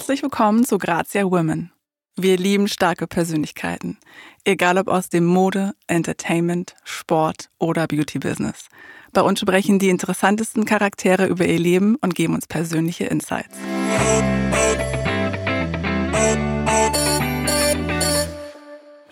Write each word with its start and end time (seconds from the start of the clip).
Herzlich 0.00 0.22
willkommen 0.22 0.64
zu 0.64 0.78
Grazia 0.78 1.30
Women. 1.30 1.72
Wir 2.16 2.38
lieben 2.38 2.68
starke 2.68 3.06
Persönlichkeiten, 3.06 3.98
egal 4.44 4.78
ob 4.78 4.88
aus 4.88 5.10
dem 5.10 5.26
Mode, 5.26 5.74
Entertainment, 5.88 6.74
Sport 6.84 7.50
oder 7.58 7.86
Beauty-Business. 7.86 8.68
Bei 9.12 9.20
uns 9.20 9.40
sprechen 9.40 9.78
die 9.78 9.90
interessantesten 9.90 10.64
Charaktere 10.64 11.26
über 11.26 11.44
ihr 11.44 11.58
Leben 11.58 11.96
und 11.96 12.14
geben 12.14 12.34
uns 12.34 12.46
persönliche 12.46 13.04
Insights. 13.04 13.54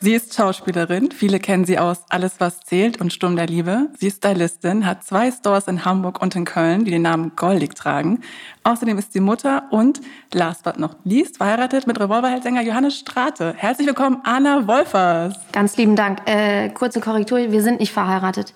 Sie 0.01 0.15
ist 0.15 0.33
Schauspielerin. 0.33 1.11
Viele 1.11 1.41
kennen 1.41 1.65
sie 1.65 1.77
aus 1.77 2.05
Alles, 2.09 2.35
was 2.39 2.61
zählt 2.61 3.01
und 3.01 3.13
Sturm 3.13 3.35
der 3.35 3.49
Liebe. 3.49 3.89
Sie 3.99 4.07
ist 4.07 4.19
Stylistin, 4.19 4.87
hat 4.87 5.03
zwei 5.03 5.33
Stores 5.33 5.67
in 5.67 5.85
Hamburg 5.85 6.23
und 6.23 6.37
in 6.37 6.45
Köln, 6.45 6.85
die 6.85 6.93
den 6.93 7.03
Namen 7.03 7.33
Goldig 7.35 7.75
tragen. 7.75 8.21
Außerdem 8.63 8.97
ist 8.99 9.13
sie 9.13 9.19
Mutter 9.19 9.65
und, 9.71 10.01
last 10.33 10.63
but 10.63 10.79
not 10.79 10.97
least, 11.03 11.39
verheiratet 11.39 11.89
mit 11.89 11.99
Revolverheldsänger 11.99 12.63
Johannes 12.63 12.97
Strate. 12.97 13.55
Herzlich 13.57 13.89
willkommen, 13.89 14.19
Anna 14.23 14.69
Wolfers. 14.69 15.35
Ganz 15.51 15.77
lieben 15.77 15.97
Dank. 15.97 16.21
Äh, 16.27 16.69
kurze 16.69 17.01
Korrektur, 17.01 17.39
wir 17.51 17.63
sind 17.63 17.81
nicht 17.81 17.93
verheiratet. 17.93 18.55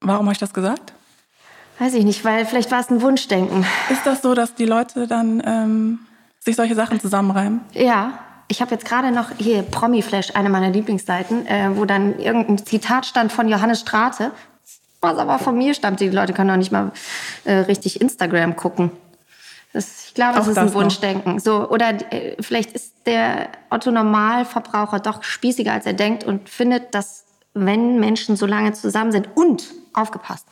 Warum 0.00 0.24
habe 0.24 0.32
ich 0.32 0.38
das 0.38 0.54
gesagt? 0.54 0.94
Weiß 1.78 1.92
ich 1.92 2.04
nicht, 2.04 2.24
weil 2.24 2.46
vielleicht 2.46 2.70
war 2.70 2.80
es 2.80 2.88
ein 2.88 3.02
Wunschdenken. 3.02 3.66
Ist 3.90 4.06
das 4.06 4.22
so, 4.22 4.34
dass 4.34 4.54
die 4.54 4.64
Leute 4.64 5.06
dann 5.06 5.42
ähm, 5.44 5.98
sich 6.38 6.56
solche 6.56 6.74
Sachen 6.74 6.98
zusammenreimen? 6.98 7.60
Ja, 7.74 8.20
ich 8.48 8.60
habe 8.60 8.72
jetzt 8.72 8.84
gerade 8.84 9.10
noch 9.10 9.30
hier 9.38 9.62
Promiflash, 9.62 10.32
eine 10.34 10.48
meiner 10.48 10.70
Lieblingsseiten, 10.70 11.46
äh, 11.46 11.70
wo 11.74 11.84
dann 11.84 12.18
irgendein 12.18 12.64
Zitat 12.64 13.06
stand 13.06 13.32
von 13.32 13.48
Johannes 13.48 13.80
Strate, 13.80 14.32
was 15.00 15.18
aber 15.18 15.38
von 15.38 15.56
mir 15.56 15.74
stammt. 15.74 16.00
Die 16.00 16.08
Leute 16.08 16.32
können 16.32 16.50
auch 16.50 16.56
nicht 16.56 16.72
mal 16.72 16.92
äh, 17.44 17.54
richtig 17.54 18.00
Instagram 18.00 18.56
gucken. 18.56 18.90
Das, 19.72 20.06
ich 20.06 20.14
glaube, 20.14 20.38
das 20.38 20.48
ist 20.48 20.58
ein 20.58 20.72
Wunschdenken. 20.72 21.38
So, 21.38 21.68
oder 21.68 21.90
äh, 22.12 22.36
vielleicht 22.40 22.72
ist 22.72 22.94
der 23.04 23.48
Otto 23.68 23.90
Normalverbraucher 23.90 25.00
doch 25.00 25.22
spießiger, 25.22 25.72
als 25.72 25.86
er 25.86 25.92
denkt 25.92 26.24
und 26.24 26.48
findet, 26.48 26.94
dass 26.94 27.24
wenn 27.52 27.98
Menschen 28.00 28.36
so 28.36 28.46
lange 28.46 28.72
zusammen 28.72 29.12
sind 29.12 29.28
und 29.34 29.64
aufgepasst, 29.92 30.46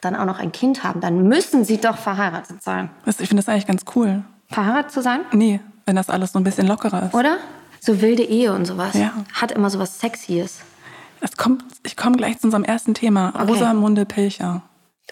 dann 0.00 0.16
auch 0.16 0.24
noch 0.24 0.38
ein 0.38 0.52
Kind 0.52 0.82
haben, 0.84 1.00
dann 1.00 1.28
müssen 1.28 1.64
sie 1.64 1.78
doch 1.78 1.96
verheiratet 1.96 2.62
sein. 2.62 2.90
Ich 3.06 3.16
finde 3.16 3.36
das 3.36 3.48
eigentlich 3.48 3.66
ganz 3.66 3.84
cool. 3.94 4.24
Verheiratet 4.48 4.90
zu 4.90 5.02
sein? 5.02 5.20
Nee, 5.32 5.60
wenn 5.88 5.96
das 5.96 6.10
alles 6.10 6.32
so 6.32 6.38
ein 6.38 6.44
bisschen 6.44 6.66
lockerer 6.66 7.06
ist. 7.06 7.14
Oder? 7.14 7.38
So 7.80 8.00
wilde 8.00 8.22
Ehe 8.22 8.52
und 8.52 8.66
sowas. 8.66 8.94
Ja. 8.94 9.12
Hat 9.32 9.50
immer 9.50 9.70
so 9.70 9.78
was 9.78 9.98
Sexyes. 9.98 10.60
Es 11.20 11.36
kommt, 11.36 11.64
ich 11.82 11.96
komme 11.96 12.16
gleich 12.16 12.38
zu 12.38 12.46
unserem 12.46 12.62
ersten 12.62 12.94
Thema. 12.94 13.30
Okay. 13.34 13.50
Rosamunde 13.50 14.04
Pilcher. 14.04 14.62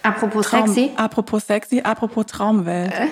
Apropos 0.02 0.46
Traum, 0.46 0.68
sexy. 0.68 0.90
Apropos 0.96 1.46
sexy, 1.46 1.80
apropos 1.80 2.26
Traumwelt. 2.26 2.92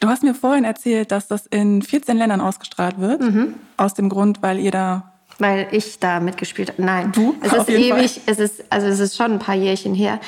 Du 0.00 0.06
hast 0.06 0.22
mir 0.22 0.32
vorhin 0.32 0.62
erzählt, 0.62 1.10
dass 1.10 1.26
das 1.26 1.46
in 1.46 1.82
14 1.82 2.16
Ländern 2.16 2.40
ausgestrahlt 2.40 3.00
wird. 3.00 3.20
Mhm. 3.20 3.54
Aus 3.76 3.94
dem 3.94 4.08
Grund, 4.08 4.42
weil 4.44 4.60
ihr 4.60 4.70
da. 4.70 5.14
Weil 5.40 5.66
ich 5.72 5.98
da 5.98 6.20
mitgespielt 6.20 6.68
habe. 6.68 6.84
Nein. 6.84 7.10
Du? 7.10 7.34
Es 7.42 7.52
ist 7.52 7.68
ewig, 7.68 7.90
Fall. 7.90 8.22
es 8.26 8.38
ist, 8.38 8.64
also 8.70 8.86
es 8.86 9.00
ist 9.00 9.16
schon 9.16 9.32
ein 9.32 9.38
paar 9.40 9.56
Jährchen 9.56 9.96
her. 9.96 10.20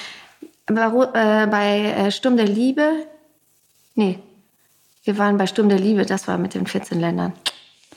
Aber, 0.67 1.15
äh, 1.15 1.47
bei 1.47 1.83
äh, 1.84 2.11
Sturm 2.11 2.37
der 2.37 2.48
Liebe. 2.48 3.06
Nee, 3.94 4.19
wir 5.05 5.19
waren 5.19 5.37
bei 5.37 5.47
Sturm 5.47 5.69
der 5.69 5.79
Liebe, 5.79 6.05
das 6.05 6.29
war 6.29 6.39
mit 6.39 6.55
den 6.55 6.67
14 6.67 7.01
Ländern. 7.01 7.33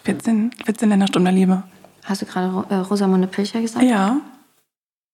14, 0.03 0.51
14 0.65 0.89
Länder 0.89 1.07
Sturm 1.07 1.25
der 1.25 1.33
Liebe. 1.33 1.63
Hast 2.05 2.21
du 2.21 2.25
gerade 2.25 2.65
äh, 2.69 2.75
Rosamunde 2.75 3.27
Pilcher 3.27 3.61
gesagt? 3.61 3.85
Ja. 3.85 4.17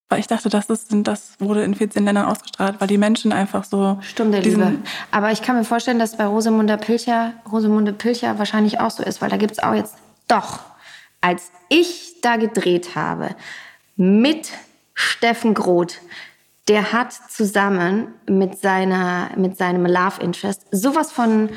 Weil 0.09 0.19
ich 0.19 0.27
dachte, 0.27 0.49
das, 0.49 0.69
ist, 0.71 0.87
das 0.89 1.35
wurde 1.39 1.63
in 1.63 1.75
14 1.75 2.03
Ländern 2.03 2.25
ausgestrahlt, 2.25 2.81
weil 2.81 2.87
die 2.87 2.97
Menschen 2.97 3.31
einfach 3.31 3.63
so. 3.63 3.99
Sturm 4.01 4.31
der 4.31 4.41
Liebe. 4.41 4.79
Aber 5.11 5.31
ich 5.31 5.43
kann 5.43 5.55
mir 5.55 5.63
vorstellen, 5.63 5.99
dass 5.99 6.17
bei 6.17 6.25
Rosamunde 6.25 6.77
Pilcher, 6.77 7.33
Rosamunde 7.51 7.93
Pilcher 7.93 8.39
wahrscheinlich 8.39 8.79
auch 8.79 8.89
so 8.89 9.03
ist, 9.03 9.21
weil 9.21 9.29
da 9.29 9.37
gibt 9.37 9.51
es 9.51 9.59
auch 9.59 9.75
jetzt. 9.75 9.95
Doch, 10.27 10.61
als 11.21 11.51
ich 11.69 12.21
da 12.21 12.37
gedreht 12.37 12.95
habe 12.95 13.35
mit 13.95 14.49
Steffen 14.95 15.53
Groth, 15.53 15.99
der 16.69 16.93
hat 16.93 17.11
zusammen 17.11 18.13
mit, 18.27 18.59
seiner, 18.59 19.31
mit 19.35 19.57
seinem 19.57 19.87
Love 19.87 20.21
Interest 20.21 20.65
sowas 20.71 21.11
von 21.11 21.49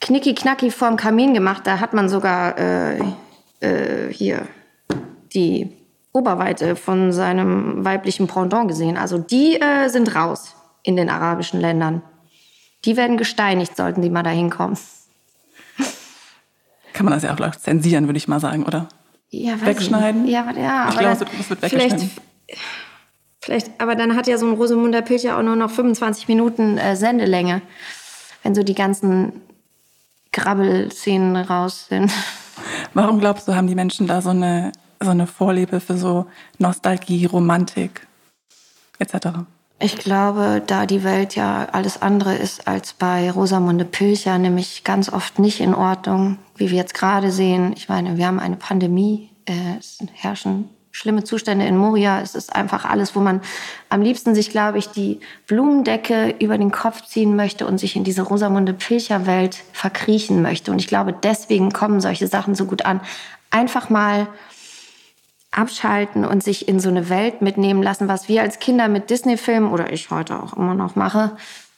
knicki-knacki 0.00 0.70
vorm 0.70 0.96
Kamin 0.96 1.34
gemacht. 1.34 1.66
Da 1.66 1.80
hat 1.80 1.92
man 1.92 2.08
sogar 2.08 2.56
äh, 2.56 3.00
äh, 3.60 4.12
hier 4.12 4.46
die 5.34 5.72
Oberweite 6.12 6.76
von 6.76 7.12
seinem 7.12 7.84
weiblichen 7.84 8.28
Pendant 8.28 8.68
gesehen. 8.68 8.96
Also 8.96 9.18
die 9.18 9.60
äh, 9.60 9.88
sind 9.88 10.14
raus 10.14 10.54
in 10.84 10.96
den 10.96 11.10
arabischen 11.10 11.60
Ländern. 11.60 12.02
Die 12.84 12.96
werden 12.96 13.16
gesteinigt, 13.16 13.76
sollten 13.76 14.00
die 14.00 14.10
mal 14.10 14.22
da 14.22 14.30
hinkommen. 14.30 14.78
Kann 16.92 17.04
man 17.04 17.14
das 17.14 17.24
ja 17.24 17.34
auch 17.34 17.56
zensieren, 17.56 18.06
würde 18.06 18.18
ich 18.18 18.28
mal 18.28 18.38
sagen, 18.38 18.64
oder? 18.64 18.88
Ja, 19.30 19.60
wegschneiden? 19.60 20.28
Ja, 20.28 20.52
ja, 20.52 20.88
ich 20.90 20.98
glaube, 20.98 21.26
das 21.38 21.50
wird 21.50 21.62
weggeschnitten. 21.62 22.10
Vielleicht, 23.42 23.80
aber 23.80 23.96
dann 23.96 24.14
hat 24.14 24.28
ja 24.28 24.38
so 24.38 24.46
ein 24.46 24.54
Rosamunder 24.54 25.02
Pilcher 25.02 25.36
auch 25.36 25.42
nur 25.42 25.56
noch 25.56 25.70
25 25.70 26.28
Minuten 26.28 26.78
äh, 26.78 26.94
Sendelänge, 26.94 27.60
wenn 28.44 28.54
so 28.54 28.62
die 28.62 28.74
ganzen 28.74 29.42
Krabbelszenen 30.30 31.36
raus 31.36 31.86
sind. 31.88 32.12
Warum 32.94 33.18
glaubst 33.18 33.48
du, 33.48 33.56
haben 33.56 33.66
die 33.66 33.74
Menschen 33.74 34.06
da 34.06 34.22
so 34.22 34.30
eine, 34.30 34.70
so 35.00 35.10
eine 35.10 35.26
Vorliebe 35.26 35.80
für 35.80 35.96
so 35.96 36.26
Nostalgie, 36.58 37.26
Romantik 37.26 38.06
etc.? 39.00 39.40
Ich 39.80 39.96
glaube, 39.96 40.62
da 40.64 40.86
die 40.86 41.02
Welt 41.02 41.34
ja 41.34 41.66
alles 41.72 42.00
andere 42.00 42.36
ist 42.36 42.68
als 42.68 42.92
bei 42.92 43.28
Rosamunde 43.28 43.84
Pilcher, 43.84 44.38
nämlich 44.38 44.84
ganz 44.84 45.12
oft 45.12 45.40
nicht 45.40 45.58
in 45.58 45.74
Ordnung, 45.74 46.38
wie 46.54 46.70
wir 46.70 46.76
jetzt 46.76 46.94
gerade 46.94 47.32
sehen. 47.32 47.72
Ich 47.76 47.88
meine, 47.88 48.16
wir 48.16 48.28
haben 48.28 48.38
eine 48.38 48.54
Pandemie, 48.54 49.30
äh, 49.46 49.78
es 49.80 49.98
herrschen 50.12 50.68
schlimme 50.92 51.24
Zustände 51.24 51.66
in 51.66 51.76
Moria. 51.76 52.20
Es 52.20 52.34
ist 52.34 52.54
einfach 52.54 52.84
alles, 52.84 53.16
wo 53.16 53.20
man 53.20 53.40
am 53.88 54.02
liebsten 54.02 54.34
sich, 54.34 54.50
glaube 54.50 54.78
ich, 54.78 54.88
die 54.88 55.20
Blumendecke 55.46 56.34
über 56.38 56.58
den 56.58 56.70
Kopf 56.70 57.02
ziehen 57.06 57.34
möchte 57.34 57.66
und 57.66 57.78
sich 57.78 57.96
in 57.96 58.04
diese 58.04 58.22
Rosamunde 58.22 58.74
Pilcher-Welt 58.74 59.56
verkriechen 59.72 60.42
möchte. 60.42 60.70
Und 60.70 60.78
ich 60.78 60.86
glaube, 60.86 61.12
deswegen 61.12 61.72
kommen 61.72 62.00
solche 62.00 62.28
Sachen 62.28 62.54
so 62.54 62.66
gut 62.66 62.84
an. 62.84 63.00
Einfach 63.50 63.90
mal 63.90 64.28
abschalten 65.50 66.24
und 66.24 66.42
sich 66.42 66.68
in 66.68 66.80
so 66.80 66.88
eine 66.88 67.08
Welt 67.08 67.42
mitnehmen 67.42 67.82
lassen, 67.82 68.08
was 68.08 68.28
wir 68.28 68.42
als 68.42 68.58
Kinder 68.58 68.88
mit 68.88 69.10
Disney-Filmen 69.10 69.70
oder 69.70 69.92
ich 69.92 70.10
heute 70.10 70.42
auch 70.42 70.56
immer 70.56 70.74
noch 70.74 70.96
mache, 70.96 71.32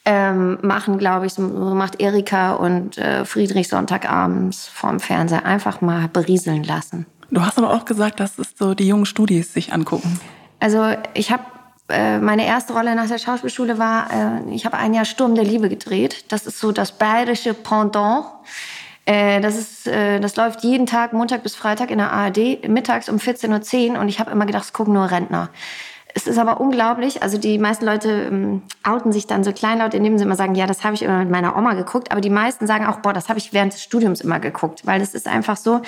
ähm, 0.05 0.59
machen, 0.61 0.97
glaube 0.97 1.25
ich, 1.25 1.33
so 1.33 1.41
macht 1.41 1.99
Erika 1.99 2.53
und 2.53 2.97
äh, 2.97 3.25
Friedrich 3.25 3.67
Sonntagabends 3.67 4.67
vorm 4.67 4.99
Fernseher 4.99 5.45
einfach 5.45 5.81
mal 5.81 6.07
berieseln 6.07 6.63
lassen. 6.63 7.05
Du 7.35 7.45
hast 7.45 7.57
aber 7.57 7.73
auch 7.73 7.83
gesagt, 7.83 8.21
dass 8.21 8.39
es 8.39 8.53
so 8.57 8.73
die 8.73 8.87
jungen 8.87 9.05
Studis 9.05 9.53
sich 9.53 9.73
angucken. 9.73 10.21
Also 10.61 10.95
ich 11.13 11.33
habe 11.33 11.43
äh, 11.89 12.17
meine 12.17 12.45
erste 12.45 12.71
Rolle 12.71 12.95
nach 12.95 13.09
der 13.09 13.17
Schauspielschule 13.17 13.77
war, 13.77 14.07
äh, 14.09 14.53
ich 14.53 14.65
habe 14.65 14.77
ein 14.77 14.93
Jahr 14.93 15.03
Sturm 15.03 15.35
der 15.35 15.43
Liebe 15.43 15.67
gedreht. 15.67 16.31
Das 16.31 16.47
ist 16.47 16.61
so 16.61 16.71
das 16.71 16.93
bayerische 16.93 17.53
Pendant. 17.53 18.27
Äh, 19.03 19.41
das, 19.41 19.57
ist, 19.57 19.85
das 19.85 20.37
läuft 20.37 20.63
jeden 20.63 20.85
Tag, 20.85 21.11
Montag 21.11 21.43
bis 21.43 21.55
Freitag 21.55 21.91
in 21.91 21.97
der 21.97 22.13
ARD, 22.13 22.69
mittags 22.69 23.09
um 23.09 23.17
14.10 23.17 23.91
Uhr 23.91 23.99
und 23.99 24.07
ich 24.07 24.21
habe 24.21 24.31
immer 24.31 24.45
gedacht, 24.45 24.63
es 24.63 24.73
gucken 24.73 24.93
nur 24.93 25.11
Rentner. 25.11 25.49
Es 26.17 26.27
ist 26.27 26.39
aber 26.39 26.61
unglaublich, 26.61 27.21
also 27.21 27.37
die 27.37 27.57
meisten 27.57 27.85
Leute 27.85 28.09
ähm, 28.31 28.61
outen 28.83 29.11
sich 29.11 29.27
dann 29.27 29.43
so 29.43 29.51
kleinlaut, 29.51 29.93
indem 29.93 30.17
sie 30.17 30.23
immer 30.23 30.37
sagen, 30.37 30.55
ja, 30.55 30.65
das 30.65 30.85
habe 30.85 30.95
ich 30.95 31.03
immer 31.03 31.19
mit 31.19 31.29
meiner 31.29 31.57
Oma 31.57 31.73
geguckt, 31.73 32.13
aber 32.13 32.21
die 32.21 32.29
meisten 32.29 32.67
sagen 32.67 32.85
auch, 32.85 33.01
boah, 33.01 33.11
das 33.11 33.27
habe 33.27 33.37
ich 33.37 33.51
während 33.51 33.73
des 33.73 33.83
Studiums 33.83 34.21
immer 34.21 34.39
geguckt, 34.39 34.87
weil 34.87 35.01
es 35.01 35.13
ist 35.13 35.27
einfach 35.27 35.57
so, 35.57 35.81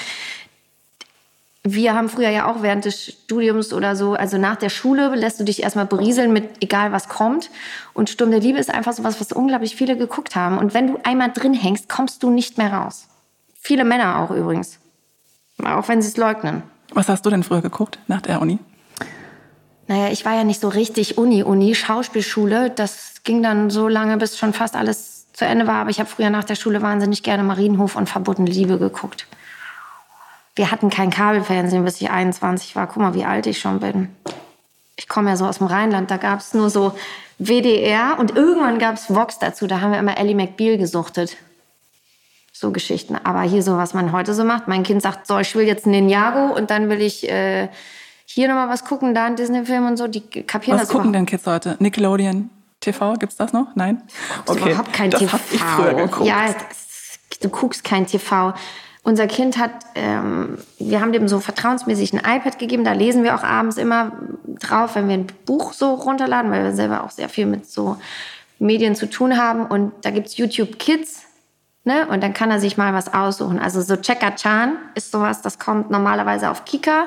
wir 1.73 1.93
haben 1.93 2.09
früher 2.09 2.29
ja 2.29 2.49
auch 2.49 2.61
während 2.61 2.85
des 2.85 3.05
Studiums 3.05 3.73
oder 3.73 3.96
so, 3.96 4.14
also 4.14 4.37
nach 4.37 4.55
der 4.55 4.69
Schule 4.69 5.14
lässt 5.16 5.40
du 5.40 5.43
dich 5.43 5.64
erstmal 5.64 5.85
berieseln 5.85 6.34
mit 6.34 6.64
egal 6.64 6.91
was 6.91 7.09
kommt. 7.09 7.49
Und 7.93 8.09
Sturm 8.09 8.31
der 8.31 8.40
Liebe 8.40 8.59
ist 8.59 8.73
einfach 8.73 8.93
so 8.93 9.03
was, 9.03 9.19
was 9.19 9.31
unglaublich 9.31 9.75
viele 9.75 9.97
geguckt 9.97 10.35
haben. 10.35 10.58
Und 10.58 10.73
wenn 10.73 10.87
du 10.87 10.99
einmal 11.03 11.31
drin 11.31 11.53
hängst, 11.53 11.90
kommst 11.90 12.23
du 12.23 12.29
nicht 12.29 12.58
mehr 12.58 12.73
raus. 12.73 13.08
Viele 13.59 13.84
Männer 13.84 14.19
auch 14.19 14.31
übrigens. 14.31 14.79
Auch 15.64 15.87
wenn 15.87 16.02
sie 16.02 16.09
es 16.09 16.17
leugnen. 16.17 16.64
Was 16.93 17.09
hast 17.09 17.25
du 17.25 17.29
denn 17.29 17.43
früher 17.43 17.61
geguckt 17.61 17.99
nach 18.08 18.22
der 18.22 18.41
Uni? 18.41 18.59
Naja, 19.87 20.09
ich 20.11 20.25
war 20.25 20.35
ja 20.35 20.43
nicht 20.43 20.61
so 20.61 20.69
richtig 20.69 21.17
Uni-Uni, 21.17 21.73
Schauspielschule. 21.73 22.69
Das 22.69 23.23
ging 23.23 23.41
dann 23.41 23.69
so 23.69 23.87
lange, 23.87 24.17
bis 24.17 24.37
schon 24.37 24.53
fast 24.53 24.75
alles 24.75 25.31
zu 25.34 25.46
Ende 25.46 25.66
war. 25.66 25.75
Aber 25.75 25.90
ich 25.90 25.99
habe 25.99 26.09
früher 26.09 26.29
nach 26.29 26.43
der 26.43 26.55
Schule 26.55 26.81
wahnsinnig 26.81 27.23
gerne 27.23 27.43
Marienhof 27.43 27.96
und 27.96 28.09
Verbotene 28.09 28.49
Liebe 28.49 28.78
geguckt. 28.78 29.28
Wir 30.57 30.71
hatten 30.71 30.89
kein 30.89 31.11
Kabelfernsehen, 31.11 31.85
bis 31.85 32.01
ich 32.01 32.09
21 32.09 32.75
war. 32.75 32.87
Guck 32.87 32.97
mal, 32.97 33.13
wie 33.13 33.25
alt 33.25 33.45
ich 33.45 33.59
schon 33.59 33.79
bin. 33.79 34.09
Ich 34.95 35.07
komme 35.07 35.29
ja 35.29 35.37
so 35.37 35.45
aus 35.45 35.59
dem 35.59 35.67
Rheinland, 35.67 36.09
da 36.09 36.17
gab 36.17 36.39
es 36.39 36.55
nur 36.55 36.71
so 36.71 36.93
WDR 37.37 38.17
und 38.17 38.35
irgendwann 38.35 38.79
gab 38.79 38.95
es 38.95 39.13
Vox 39.13 39.37
dazu. 39.37 39.67
Da 39.67 39.81
haben 39.81 39.91
wir 39.91 39.99
immer 39.99 40.17
Ellie 40.17 40.33
McBeal 40.33 40.79
gesuchtet. 40.79 41.37
So 42.51 42.71
Geschichten. 42.71 43.15
Aber 43.23 43.41
hier 43.41 43.61
so, 43.61 43.77
was 43.77 43.93
man 43.93 44.11
heute 44.11 44.33
so 44.33 44.43
macht. 44.43 44.67
Mein 44.67 44.81
Kind 44.81 45.03
sagt, 45.03 45.27
so, 45.27 45.37
ich 45.37 45.53
will 45.53 45.67
jetzt 45.67 45.85
Ninjago 45.85 46.55
und 46.55 46.71
dann 46.71 46.89
will 46.89 47.01
ich 47.01 47.29
äh, 47.29 47.69
hier 48.25 48.47
nochmal 48.47 48.67
was 48.67 48.83
gucken, 48.83 49.13
da 49.13 49.25
ein 49.25 49.35
Disney-Film 49.35 49.85
und 49.85 49.97
so. 49.97 50.07
Die 50.07 50.21
kapieren 50.21 50.79
was 50.79 50.87
das 50.87 50.95
gucken 50.95 51.13
denn 51.13 51.27
Kids 51.27 51.45
heute? 51.45 51.77
Nickelodeon 51.77 52.49
TV, 52.79 53.13
gibt's 53.13 53.35
das 53.35 53.53
noch? 53.53 53.75
Nein? 53.75 54.01
Okay. 54.47 54.71
Überhaupt 54.71 54.91
kein 54.91 55.11
das 55.11 55.19
TV. 55.19 55.33
Hab 55.33 55.41
ich 55.51 55.61
früher 55.61 55.93
geguckt. 55.93 56.27
Ja, 56.27 56.55
du 57.41 57.49
guckst 57.49 57.83
kein 57.83 58.07
TV. 58.07 58.55
Unser 59.07 59.27
Kind 59.27 59.57
hat, 59.57 59.71
ähm, 59.95 60.57
wir 60.79 60.99
haben 60.99 61.13
dem 61.13 61.29
so 61.29 61.39
vertrauensmäßig 61.39 62.11
ein 62.11 62.19
iPad 62.19 62.59
gegeben, 62.59 62.83
da 62.83 62.91
lesen 62.91 63.23
wir 63.23 63.35
auch 63.35 63.43
abends 63.43 63.77
immer 63.77 64.11
drauf, 64.59 64.95
wenn 64.95 65.07
wir 65.07 65.15
ein 65.15 65.27
Buch 65.45 65.71
so 65.71 65.93
runterladen, 65.93 66.51
weil 66.51 66.65
wir 66.65 66.73
selber 66.73 67.05
auch 67.05 67.11
sehr 67.11 67.29
viel 67.29 67.45
mit 67.45 67.71
so 67.71 67.95
Medien 68.59 68.95
zu 68.95 69.09
tun 69.09 69.37
haben. 69.37 69.65
Und 69.65 69.93
da 70.01 70.09
gibt's 70.09 70.35
YouTube 70.35 70.77
Kids. 70.77 71.23
Ne? 71.85 72.05
Und 72.07 72.21
dann 72.21 72.33
kann 72.33 72.51
er 72.51 72.59
sich 72.59 72.75
mal 72.75 72.93
was 72.93 73.13
aussuchen. 73.13 73.59
Also 73.59 73.81
so 73.81 73.95
Checker 73.95 74.35
Chan 74.35 74.75
ist 74.93 75.13
sowas, 75.13 75.41
das 75.41 75.57
kommt 75.57 75.89
normalerweise 75.89 76.49
auf 76.49 76.65
Kika. 76.65 77.03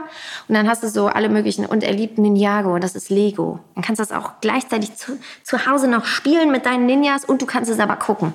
Und 0.48 0.54
dann 0.54 0.70
hast 0.70 0.82
du 0.82 0.88
so 0.88 1.08
alle 1.08 1.28
möglichen. 1.28 1.66
Und 1.66 1.82
er 1.82 1.92
liebt 1.92 2.16
Ninjago, 2.16 2.78
das 2.78 2.94
ist 2.94 3.10
Lego. 3.10 3.60
Dann 3.74 3.84
kannst 3.84 4.00
du 4.00 4.04
das 4.06 4.12
auch 4.12 4.40
gleichzeitig 4.40 4.94
zu, 4.94 5.18
zu 5.42 5.66
Hause 5.66 5.86
noch 5.86 6.06
spielen 6.06 6.50
mit 6.50 6.64
deinen 6.64 6.86
Ninjas 6.86 7.26
und 7.26 7.42
du 7.42 7.46
kannst 7.46 7.70
es 7.70 7.78
aber 7.78 7.96
gucken. 7.96 8.32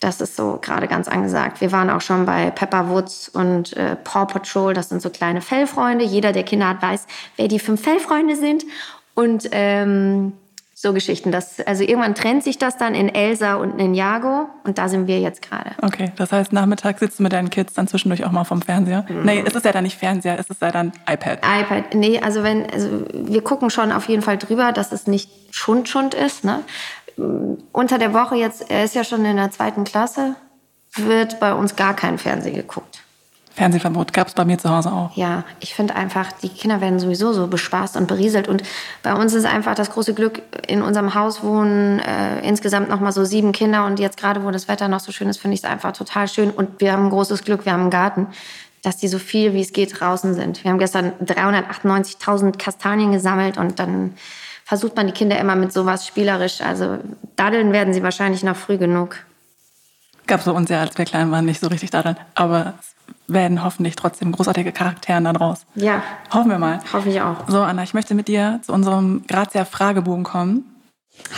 Das 0.00 0.20
ist 0.20 0.36
so 0.36 0.58
gerade 0.60 0.88
ganz 0.88 1.08
angesagt. 1.08 1.60
Wir 1.60 1.72
waren 1.72 1.88
auch 1.88 2.02
schon 2.02 2.26
bei 2.26 2.50
Pepper 2.50 2.90
Woods 2.90 3.30
und 3.30 3.74
äh, 3.76 3.96
Paw 3.96 4.26
Patrol. 4.26 4.74
Das 4.74 4.90
sind 4.90 5.00
so 5.00 5.08
kleine 5.08 5.40
Fellfreunde. 5.40 6.04
Jeder, 6.04 6.32
der 6.32 6.42
Kinder 6.42 6.68
hat, 6.68 6.82
weiß, 6.82 7.06
wer 7.36 7.48
die 7.48 7.58
fünf 7.58 7.82
Fellfreunde 7.82 8.36
sind. 8.36 8.64
Und 9.14 9.48
ähm, 9.52 10.34
so 10.78 10.92
Geschichten. 10.92 11.32
Das, 11.32 11.58
also 11.60 11.82
irgendwann 11.82 12.14
trennt 12.14 12.44
sich 12.44 12.58
das 12.58 12.76
dann 12.76 12.94
in 12.94 13.08
Elsa 13.08 13.54
und 13.54 13.78
Ninjago. 13.78 14.50
Und 14.64 14.76
da 14.76 14.90
sind 14.90 15.06
wir 15.06 15.18
jetzt 15.20 15.40
gerade. 15.40 15.70
Okay, 15.80 16.12
das 16.16 16.30
heißt, 16.30 16.52
Nachmittag 16.52 16.98
sitzt 16.98 17.18
du 17.18 17.22
mit 17.22 17.32
deinen 17.32 17.48
Kids 17.48 17.72
dann 17.72 17.88
zwischendurch 17.88 18.26
auch 18.26 18.30
mal 18.30 18.44
vom 18.44 18.60
Fernseher? 18.60 19.06
Mhm. 19.08 19.22
Nee, 19.22 19.42
es 19.46 19.54
ist 19.54 19.64
ja 19.64 19.72
dann 19.72 19.84
nicht 19.84 19.96
Fernseher, 19.96 20.38
es 20.38 20.50
ist 20.50 20.60
ja 20.60 20.70
dann 20.70 20.92
iPad. 21.10 21.38
iPad, 21.38 21.94
nee, 21.94 22.20
also 22.20 22.42
wenn, 22.42 22.68
also 22.70 23.06
wir 23.10 23.42
gucken 23.42 23.70
schon 23.70 23.90
auf 23.90 24.06
jeden 24.06 24.20
Fall 24.20 24.36
drüber, 24.36 24.72
dass 24.72 24.92
es 24.92 25.06
nicht 25.06 25.30
Schund-Schund 25.50 26.12
ist, 26.12 26.44
ne? 26.44 26.60
Unter 27.72 27.98
der 27.98 28.12
Woche 28.12 28.36
jetzt, 28.36 28.70
er 28.70 28.84
ist 28.84 28.94
ja 28.94 29.04
schon 29.04 29.24
in 29.24 29.36
der 29.36 29.50
zweiten 29.50 29.84
Klasse, 29.84 30.36
wird 30.94 31.40
bei 31.40 31.54
uns 31.54 31.76
gar 31.76 31.94
kein 31.94 32.18
Fernsehen 32.18 32.54
geguckt. 32.54 33.00
Fernsehverbot 33.56 34.12
gab 34.12 34.28
es 34.28 34.34
bei 34.34 34.44
mir 34.44 34.58
zu 34.58 34.68
Hause 34.68 34.92
auch. 34.92 35.16
Ja, 35.16 35.44
ich 35.60 35.74
finde 35.74 35.96
einfach, 35.96 36.30
die 36.30 36.50
Kinder 36.50 36.82
werden 36.82 36.98
sowieso 36.98 37.32
so 37.32 37.46
bespaßt 37.46 37.96
und 37.96 38.06
berieselt. 38.06 38.48
Und 38.48 38.62
bei 39.02 39.14
uns 39.14 39.32
ist 39.32 39.46
einfach 39.46 39.74
das 39.74 39.90
große 39.90 40.12
Glück, 40.12 40.42
in 40.68 40.82
unserem 40.82 41.14
Haus 41.14 41.42
wohnen 41.42 42.00
äh, 42.00 42.46
insgesamt 42.46 42.90
noch 42.90 43.00
mal 43.00 43.12
so 43.12 43.24
sieben 43.24 43.52
Kinder. 43.52 43.86
Und 43.86 43.98
jetzt 43.98 44.18
gerade, 44.18 44.44
wo 44.44 44.50
das 44.50 44.68
Wetter 44.68 44.88
noch 44.88 45.00
so 45.00 45.10
schön 45.10 45.30
ist, 45.30 45.38
finde 45.38 45.54
ich 45.54 45.64
es 45.64 45.64
einfach 45.64 45.92
total 45.92 46.28
schön. 46.28 46.50
Und 46.50 46.80
wir 46.80 46.92
haben 46.92 47.04
ein 47.04 47.10
großes 47.10 47.44
Glück, 47.44 47.64
wir 47.64 47.72
haben 47.72 47.80
einen 47.80 47.90
Garten, 47.90 48.26
dass 48.82 48.98
die 48.98 49.08
so 49.08 49.18
viel 49.18 49.54
wie 49.54 49.62
es 49.62 49.72
geht 49.72 49.98
draußen 49.98 50.34
sind. 50.34 50.62
Wir 50.62 50.70
haben 50.70 50.78
gestern 50.78 51.12
398.000 51.24 52.58
Kastanien 52.58 53.12
gesammelt 53.12 53.56
und 53.56 53.78
dann 53.78 54.16
versucht 54.66 54.96
man 54.96 55.06
die 55.06 55.12
Kinder 55.12 55.38
immer 55.38 55.54
mit 55.54 55.72
sowas 55.72 56.06
spielerisch. 56.06 56.60
Also 56.60 56.98
daddeln 57.36 57.72
werden 57.72 57.94
sie 57.94 58.02
wahrscheinlich 58.02 58.42
noch 58.42 58.56
früh 58.56 58.76
genug. 58.76 59.16
Gab 60.26 60.40
es 60.40 60.46
bei 60.46 60.50
uns 60.50 60.68
ja, 60.68 60.80
als 60.80 60.98
wir 60.98 61.04
klein 61.04 61.30
waren, 61.30 61.44
nicht 61.44 61.60
so 61.60 61.68
richtig 61.68 61.90
daddeln. 61.90 62.16
Aber 62.34 62.74
es 62.80 62.94
werden 63.32 63.62
hoffentlich 63.62 63.94
trotzdem 63.94 64.32
großartige 64.32 64.72
Charaktere 64.72 65.22
dann 65.22 65.36
raus. 65.36 65.64
Ja. 65.76 66.02
Hoffen 66.32 66.50
wir 66.50 66.58
mal. 66.58 66.80
Hoffe 66.92 67.08
ich 67.08 67.20
auch. 67.20 67.48
So, 67.48 67.62
Anna, 67.62 67.84
ich 67.84 67.94
möchte 67.94 68.16
mit 68.16 68.26
dir 68.26 68.58
zu 68.62 68.72
unserem 68.72 69.22
Grazia-Fragebogen 69.28 70.24
kommen. 70.24 70.64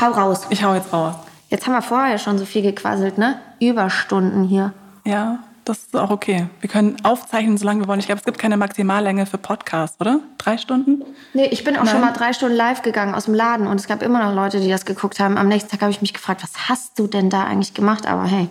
Hau 0.00 0.10
raus. 0.10 0.46
Ich 0.48 0.64
hau 0.64 0.74
jetzt 0.74 0.90
raus. 0.90 1.14
Jetzt 1.50 1.66
haben 1.66 1.74
wir 1.74 1.82
vorher 1.82 2.18
schon 2.18 2.38
so 2.38 2.46
viel 2.46 2.62
gequasselt, 2.62 3.18
ne? 3.18 3.38
Überstunden 3.60 4.44
hier. 4.44 4.72
Ja, 5.04 5.40
das 5.68 5.78
ist 5.78 5.96
auch 5.96 6.10
okay. 6.10 6.48
Wir 6.60 6.70
können 6.70 6.96
aufzeichnen, 7.02 7.58
solange 7.58 7.80
wir 7.80 7.88
wollen. 7.88 8.00
Ich 8.00 8.06
glaube, 8.06 8.20
es 8.20 8.24
gibt 8.24 8.38
keine 8.38 8.56
Maximallänge 8.56 9.26
für 9.26 9.38
Podcasts, 9.38 10.00
oder? 10.00 10.20
Drei 10.38 10.56
Stunden? 10.56 11.04
Nee, 11.34 11.46
ich 11.46 11.64
bin 11.64 11.76
auch 11.76 11.84
Nein. 11.84 11.92
schon 11.92 12.00
mal 12.00 12.12
drei 12.12 12.32
Stunden 12.32 12.56
live 12.56 12.82
gegangen 12.82 13.14
aus 13.14 13.26
dem 13.26 13.34
Laden 13.34 13.66
und 13.66 13.78
es 13.78 13.86
gab 13.86 14.02
immer 14.02 14.24
noch 14.24 14.34
Leute, 14.34 14.60
die 14.60 14.68
das 14.68 14.84
geguckt 14.86 15.20
haben. 15.20 15.36
Am 15.36 15.48
nächsten 15.48 15.70
Tag 15.70 15.82
habe 15.82 15.90
ich 15.90 16.00
mich 16.00 16.14
gefragt, 16.14 16.42
was 16.42 16.68
hast 16.68 16.98
du 16.98 17.06
denn 17.06 17.28
da 17.30 17.44
eigentlich 17.44 17.74
gemacht? 17.74 18.06
Aber 18.06 18.24
hey, 18.24 18.48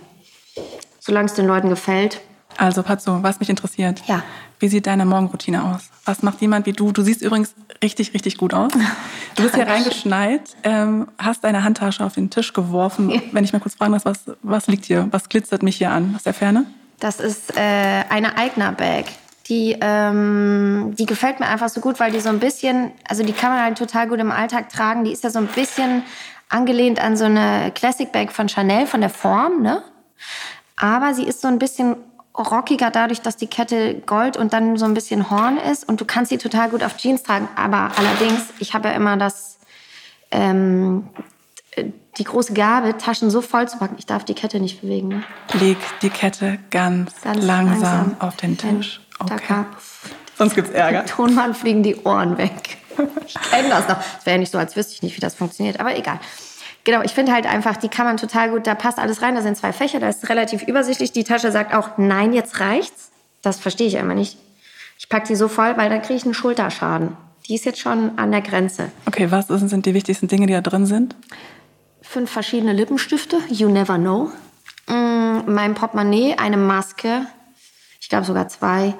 solange 1.00 1.26
es 1.26 1.34
den 1.34 1.46
Leuten 1.46 1.68
gefällt. 1.68 2.20
Also, 2.56 2.82
Patso, 2.82 3.22
was 3.22 3.38
mich 3.40 3.50
interessiert. 3.50 4.02
Ja. 4.06 4.22
Wie 4.58 4.68
sieht 4.68 4.86
deine 4.86 5.04
Morgenroutine 5.04 5.64
aus? 5.64 5.90
Was 6.04 6.22
macht 6.22 6.40
jemand 6.40 6.66
wie 6.66 6.72
du? 6.72 6.90
Du 6.90 7.02
siehst 7.02 7.22
übrigens 7.22 7.54
richtig, 7.82 8.14
richtig 8.14 8.36
gut 8.38 8.54
aus. 8.54 8.72
Du 9.36 9.44
bist 9.44 9.54
hier 9.54 9.68
reingeschneit, 9.68 10.56
ähm, 10.64 11.06
hast 11.18 11.44
deine 11.44 11.62
Handtasche 11.62 12.04
auf 12.04 12.14
den 12.14 12.30
Tisch 12.30 12.52
geworfen. 12.52 13.22
Wenn 13.30 13.44
ich 13.44 13.52
mal 13.52 13.60
kurz 13.60 13.76
fragen 13.76 13.92
darf, 13.92 14.04
was, 14.04 14.24
was 14.42 14.66
liegt 14.66 14.86
hier? 14.86 15.06
Was 15.12 15.28
glitzert 15.28 15.62
mich 15.62 15.76
hier 15.76 15.92
an 15.92 16.14
aus 16.16 16.24
der 16.24 16.34
Ferne? 16.34 16.66
Das 17.00 17.20
ist 17.20 17.56
äh, 17.56 18.04
eine 18.08 18.36
Eigner-Bag. 18.36 19.06
Die, 19.48 19.76
ähm, 19.80 20.94
die 20.98 21.06
gefällt 21.06 21.40
mir 21.40 21.46
einfach 21.46 21.70
so 21.70 21.80
gut, 21.80 22.00
weil 22.00 22.12
die 22.12 22.20
so 22.20 22.28
ein 22.28 22.38
bisschen, 22.38 22.92
also 23.08 23.22
die 23.22 23.32
kann 23.32 23.50
man 23.50 23.62
halt 23.62 23.78
total 23.78 24.06
gut 24.08 24.18
im 24.18 24.30
Alltag 24.30 24.68
tragen. 24.68 25.04
Die 25.04 25.12
ist 25.12 25.24
ja 25.24 25.30
so 25.30 25.38
ein 25.38 25.46
bisschen 25.46 26.02
angelehnt 26.50 27.00
an 27.00 27.16
so 27.16 27.24
eine 27.24 27.72
Classic 27.74 28.10
Bag 28.12 28.32
von 28.32 28.48
Chanel, 28.48 28.86
von 28.86 29.00
der 29.00 29.10
Form, 29.10 29.62
ne? 29.62 29.82
Aber 30.76 31.14
sie 31.14 31.24
ist 31.24 31.40
so 31.40 31.48
ein 31.48 31.58
bisschen 31.58 31.96
rockiger 32.36 32.90
dadurch, 32.90 33.20
dass 33.20 33.36
die 33.36 33.48
Kette 33.48 33.94
Gold 34.06 34.36
und 34.36 34.52
dann 34.52 34.76
so 34.76 34.84
ein 34.84 34.94
bisschen 34.94 35.30
Horn 35.30 35.58
ist. 35.58 35.88
Und 35.88 36.00
du 36.00 36.04
kannst 36.04 36.30
sie 36.30 36.38
total 36.38 36.70
gut 36.70 36.84
auf 36.84 36.96
Jeans 36.96 37.22
tragen. 37.22 37.48
Aber 37.56 37.90
allerdings, 37.96 38.44
ich 38.58 38.74
habe 38.74 38.88
ja 38.88 38.94
immer 38.94 39.16
das, 39.16 39.58
ähm, 40.30 41.08
die 42.18 42.24
große 42.24 42.52
Gabe, 42.52 42.96
Taschen 42.98 43.30
so 43.30 43.40
voll 43.40 43.68
zu 43.68 43.78
packen, 43.78 43.96
ich 43.98 44.06
darf 44.06 44.24
die 44.24 44.34
Kette 44.34 44.60
nicht 44.60 44.80
bewegen. 44.80 45.08
Ne? 45.08 45.22
Leg 45.60 45.78
die 46.02 46.10
Kette 46.10 46.58
ganz, 46.70 47.12
ganz 47.22 47.44
langsam, 47.44 47.80
langsam, 47.80 48.16
auf 48.18 48.36
den 48.36 48.56
Tisch. 48.56 49.00
Okay. 49.18 49.64
Sonst 50.36 50.54
gibt's 50.54 50.70
Ärger. 50.70 51.04
Tonmann 51.06 51.54
fliegen 51.54 51.82
die 51.82 51.96
Ohren 51.96 52.38
weg. 52.38 52.78
Ich 53.26 53.34
kenne 53.34 53.68
das 53.68 53.88
noch. 53.88 53.98
Es 54.18 54.26
wäre 54.26 54.36
ja 54.36 54.38
nicht 54.38 54.52
so, 54.52 54.58
als 54.58 54.76
wüsste 54.76 54.94
ich 54.94 55.02
nicht, 55.02 55.16
wie 55.16 55.20
das 55.20 55.34
funktioniert, 55.34 55.78
aber 55.78 55.96
egal. 55.96 56.18
Genau, 56.84 57.02
ich 57.02 57.12
finde 57.12 57.32
halt 57.32 57.46
einfach, 57.46 57.76
die 57.76 57.88
kann 57.88 58.06
man 58.06 58.16
total 58.16 58.50
gut, 58.50 58.66
da 58.66 58.74
passt 58.74 58.98
alles 58.98 59.20
rein, 59.20 59.34
da 59.34 59.42
sind 59.42 59.56
zwei 59.56 59.72
Fächer, 59.72 60.00
da 60.00 60.08
ist 60.08 60.28
relativ 60.28 60.62
übersichtlich. 60.62 61.12
Die 61.12 61.24
Tasche 61.24 61.52
sagt 61.52 61.74
auch, 61.74 61.98
nein, 61.98 62.32
jetzt 62.32 62.60
reicht's. 62.60 63.10
Das 63.42 63.58
verstehe 63.58 63.88
ich 63.88 63.94
immer 63.94 64.14
nicht. 64.14 64.38
Ich 64.98 65.08
packe 65.08 65.28
die 65.28 65.36
so 65.36 65.48
voll, 65.48 65.76
weil 65.76 65.90
dann 65.90 66.02
kriege 66.02 66.14
ich 66.14 66.24
einen 66.24 66.34
Schulterschaden. 66.34 67.16
Die 67.46 67.54
ist 67.54 67.64
jetzt 67.64 67.78
schon 67.78 68.18
an 68.18 68.30
der 68.30 68.40
Grenze. 68.40 68.90
Okay, 69.06 69.30
was 69.30 69.46
sind 69.48 69.86
die 69.86 69.94
wichtigsten 69.94 70.28
Dinge, 70.28 70.46
die 70.46 70.52
da 70.52 70.60
drin 70.60 70.86
sind? 70.86 71.14
Fünf 72.08 72.30
verschiedene 72.30 72.72
Lippenstifte, 72.72 73.38
you 73.50 73.68
never 73.68 73.98
know. 73.98 74.30
Mm, 74.86 75.52
mein 75.52 75.74
Portemonnaie, 75.74 76.36
eine 76.38 76.56
Maske, 76.56 77.26
ich 78.00 78.08
glaube 78.08 78.24
sogar 78.24 78.48
zwei, 78.48 78.94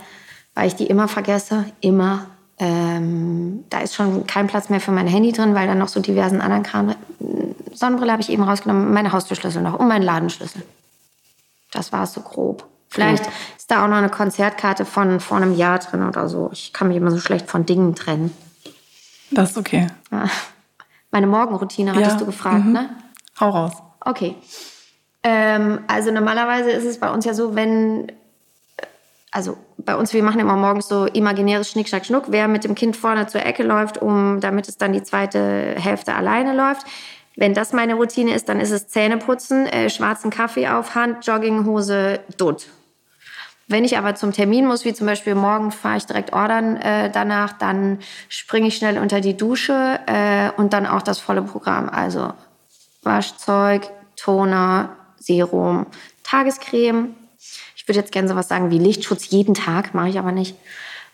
weil 0.54 0.68
ich 0.68 0.74
die 0.74 0.86
immer 0.86 1.08
vergesse, 1.08 1.64
immer. 1.80 2.26
Ähm, 2.60 3.64
da 3.70 3.80
ist 3.80 3.94
schon 3.94 4.26
kein 4.26 4.48
Platz 4.48 4.68
mehr 4.68 4.80
für 4.80 4.90
mein 4.90 5.06
Handy 5.06 5.32
drin, 5.32 5.54
weil 5.54 5.68
da 5.68 5.74
noch 5.74 5.88
so 5.88 6.00
diversen 6.00 6.40
anderen 6.40 6.64
Kram. 6.64 6.94
Sonnenbrille 7.72 8.10
habe 8.12 8.20
ich 8.20 8.30
eben 8.30 8.42
rausgenommen, 8.42 8.92
meine 8.92 9.12
Haustürschlüssel 9.12 9.62
noch 9.62 9.78
und 9.78 9.86
meinen 9.88 10.02
Ladenschlüssel. 10.02 10.62
Das 11.70 11.92
war 11.92 12.02
es 12.02 12.12
so 12.12 12.20
grob. 12.20 12.66
Vielleicht 12.90 13.24
cool. 13.24 13.32
ist 13.56 13.70
da 13.70 13.84
auch 13.84 13.88
noch 13.88 13.96
eine 13.96 14.08
Konzertkarte 14.08 14.84
von 14.84 15.20
vor 15.20 15.36
einem 15.36 15.54
Jahr 15.56 15.78
drin 15.78 16.02
oder 16.02 16.28
so. 16.28 16.50
Ich 16.52 16.72
kann 16.72 16.88
mich 16.88 16.96
immer 16.96 17.10
so 17.10 17.20
schlecht 17.20 17.48
von 17.48 17.64
Dingen 17.64 17.94
trennen. 17.94 18.36
Das 19.30 19.52
ist 19.52 19.58
okay. 19.58 19.86
Ja. 20.10 20.28
Meine 21.10 21.26
Morgenroutine 21.26 21.92
hattest 21.94 22.12
ja. 22.12 22.18
du 22.18 22.26
gefragt, 22.26 22.64
mhm. 22.64 22.72
ne? 22.72 22.90
Hau 23.40 23.50
raus. 23.50 23.72
Okay. 24.00 24.36
Ähm, 25.22 25.80
also 25.86 26.10
normalerweise 26.10 26.70
ist 26.70 26.84
es 26.84 26.98
bei 26.98 27.10
uns 27.10 27.24
ja 27.24 27.34
so, 27.34 27.54
wenn, 27.54 28.12
also 29.30 29.56
bei 29.76 29.96
uns, 29.96 30.12
wir 30.12 30.22
machen 30.22 30.40
immer 30.40 30.56
morgens 30.56 30.88
so 30.88 31.06
imaginäres 31.06 31.70
Schnick, 31.70 31.88
Schnuck, 31.88 32.24
wer 32.28 32.48
mit 32.48 32.64
dem 32.64 32.74
Kind 32.74 32.96
vorne 32.96 33.26
zur 33.26 33.44
Ecke 33.44 33.62
läuft, 33.62 33.98
um, 34.00 34.40
damit 34.40 34.68
es 34.68 34.78
dann 34.78 34.92
die 34.92 35.02
zweite 35.02 35.74
Hälfte 35.76 36.14
alleine 36.14 36.54
läuft. 36.54 36.86
Wenn 37.36 37.54
das 37.54 37.72
meine 37.72 37.94
Routine 37.94 38.34
ist, 38.34 38.48
dann 38.48 38.58
ist 38.60 38.72
es 38.72 38.88
Zähneputzen, 38.88 39.66
äh, 39.66 39.90
schwarzen 39.90 40.30
Kaffee 40.30 40.68
auf 40.68 40.94
Hand, 40.94 41.24
Jogginghose, 41.26 42.20
Dutt. 42.36 42.66
Wenn 43.68 43.84
ich 43.84 43.98
aber 43.98 44.14
zum 44.14 44.32
Termin 44.32 44.66
muss, 44.66 44.84
wie 44.86 44.94
zum 44.94 45.06
Beispiel 45.06 45.34
morgen 45.34 45.70
fahre 45.70 45.98
ich 45.98 46.06
direkt 46.06 46.32
ordern 46.32 46.76
äh, 46.78 47.10
danach, 47.10 47.52
dann 47.52 47.98
springe 48.30 48.68
ich 48.68 48.76
schnell 48.76 48.98
unter 48.98 49.20
die 49.20 49.36
Dusche 49.36 50.00
äh, 50.06 50.50
und 50.56 50.72
dann 50.72 50.86
auch 50.86 51.02
das 51.02 51.18
volle 51.18 51.42
Programm. 51.42 51.90
Also 51.90 52.32
Waschzeug, 53.02 53.88
Toner, 54.16 54.96
Serum, 55.18 55.86
Tagescreme. 56.22 57.14
Ich 57.76 57.86
würde 57.86 58.00
jetzt 58.00 58.12
gerne 58.12 58.28
sowas 58.28 58.48
sagen 58.48 58.70
wie 58.70 58.78
Lichtschutz 58.78 59.30
jeden 59.30 59.54
Tag, 59.54 59.94
mache 59.94 60.08
ich 60.08 60.18
aber 60.18 60.32
nicht. 60.32 60.56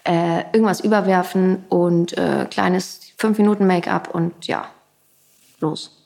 Äh, 0.05 0.45
irgendwas 0.53 0.81
überwerfen 0.81 1.65
und 1.69 2.17
äh, 2.19 2.47
kleines 2.51 3.01
5 3.17 3.39
Minuten 3.39 3.67
Make-up 3.67 4.15
und 4.15 4.47
ja, 4.47 4.69
los. 5.61 5.97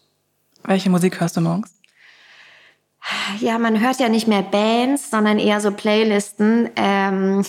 Welche 0.64 0.90
Musik 0.90 1.20
hörst 1.20 1.36
du 1.36 1.40
morgens? 1.40 1.74
Ja, 3.40 3.58
man 3.58 3.80
hört 3.80 4.00
ja 4.00 4.08
nicht 4.08 4.28
mehr 4.28 4.42
Bands, 4.42 5.10
sondern 5.10 5.38
eher 5.38 5.60
so 5.60 5.70
Playlisten. 5.70 6.70
Ähm, 6.76 7.44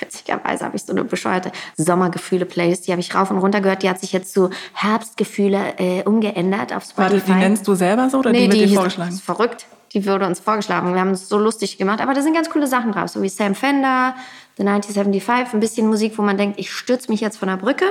witzigerweise 0.00 0.64
habe 0.64 0.76
ich 0.76 0.84
so 0.84 0.92
eine 0.92 1.04
bescheuerte 1.04 1.52
Sommergefühle-Playlist. 1.76 2.86
Die 2.86 2.92
habe 2.92 3.00
ich 3.00 3.14
rauf 3.14 3.30
und 3.30 3.38
runter 3.38 3.60
gehört. 3.60 3.82
Die 3.82 3.90
hat 3.90 4.00
sich 4.00 4.12
jetzt 4.12 4.32
zu 4.32 4.50
Herbstgefühle 4.74 5.78
äh, 5.78 6.02
umgeändert 6.02 6.74
auf 6.74 6.84
Spotify. 6.84 7.12
Warte, 7.12 7.24
die 7.26 7.32
nennst 7.32 7.66
du 7.68 7.74
selber 7.74 8.10
so 8.10 8.18
oder 8.18 8.32
nee, 8.32 8.48
die 8.48 8.52
wird 8.52 8.54
die, 8.54 8.66
dir 8.66 8.74
vorgeschlagen? 8.74 9.10
Ist 9.10 9.22
verrückt. 9.22 9.66
Die 9.92 10.06
wurde 10.06 10.26
uns 10.26 10.40
vorgeschlagen. 10.40 10.92
Wir 10.92 11.00
haben 11.00 11.10
es 11.10 11.28
so 11.28 11.38
lustig 11.38 11.78
gemacht. 11.78 12.00
Aber 12.00 12.12
da 12.12 12.22
sind 12.22 12.34
ganz 12.34 12.50
coole 12.50 12.66
Sachen 12.66 12.92
drauf. 12.92 13.08
So 13.08 13.22
wie 13.22 13.28
Sam 13.28 13.54
Fender, 13.54 14.14
The 14.56 14.62
1975. 14.62 15.54
Ein 15.54 15.60
bisschen 15.60 15.86
Musik, 15.86 16.18
wo 16.18 16.22
man 16.22 16.36
denkt, 16.36 16.58
ich 16.58 16.72
stürze 16.72 17.10
mich 17.10 17.20
jetzt 17.20 17.38
von 17.38 17.48
der 17.48 17.56
Brücke. 17.56 17.86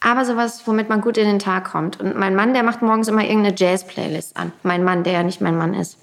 Aber 0.00 0.24
sowas, 0.24 0.62
womit 0.66 0.88
man 0.88 1.00
gut 1.00 1.16
in 1.18 1.26
den 1.26 1.38
Tag 1.38 1.70
kommt. 1.70 2.00
Und 2.00 2.16
mein 2.16 2.34
Mann, 2.34 2.52
der 2.54 2.62
macht 2.62 2.82
morgens 2.82 3.08
immer 3.08 3.22
irgendeine 3.22 3.54
Jazz-Playlist 3.56 4.36
an. 4.36 4.52
Mein 4.62 4.84
Mann, 4.84 5.04
der 5.04 5.14
ja 5.14 5.22
nicht 5.22 5.40
mein 5.40 5.56
Mann 5.56 5.74
ist. 5.74 5.98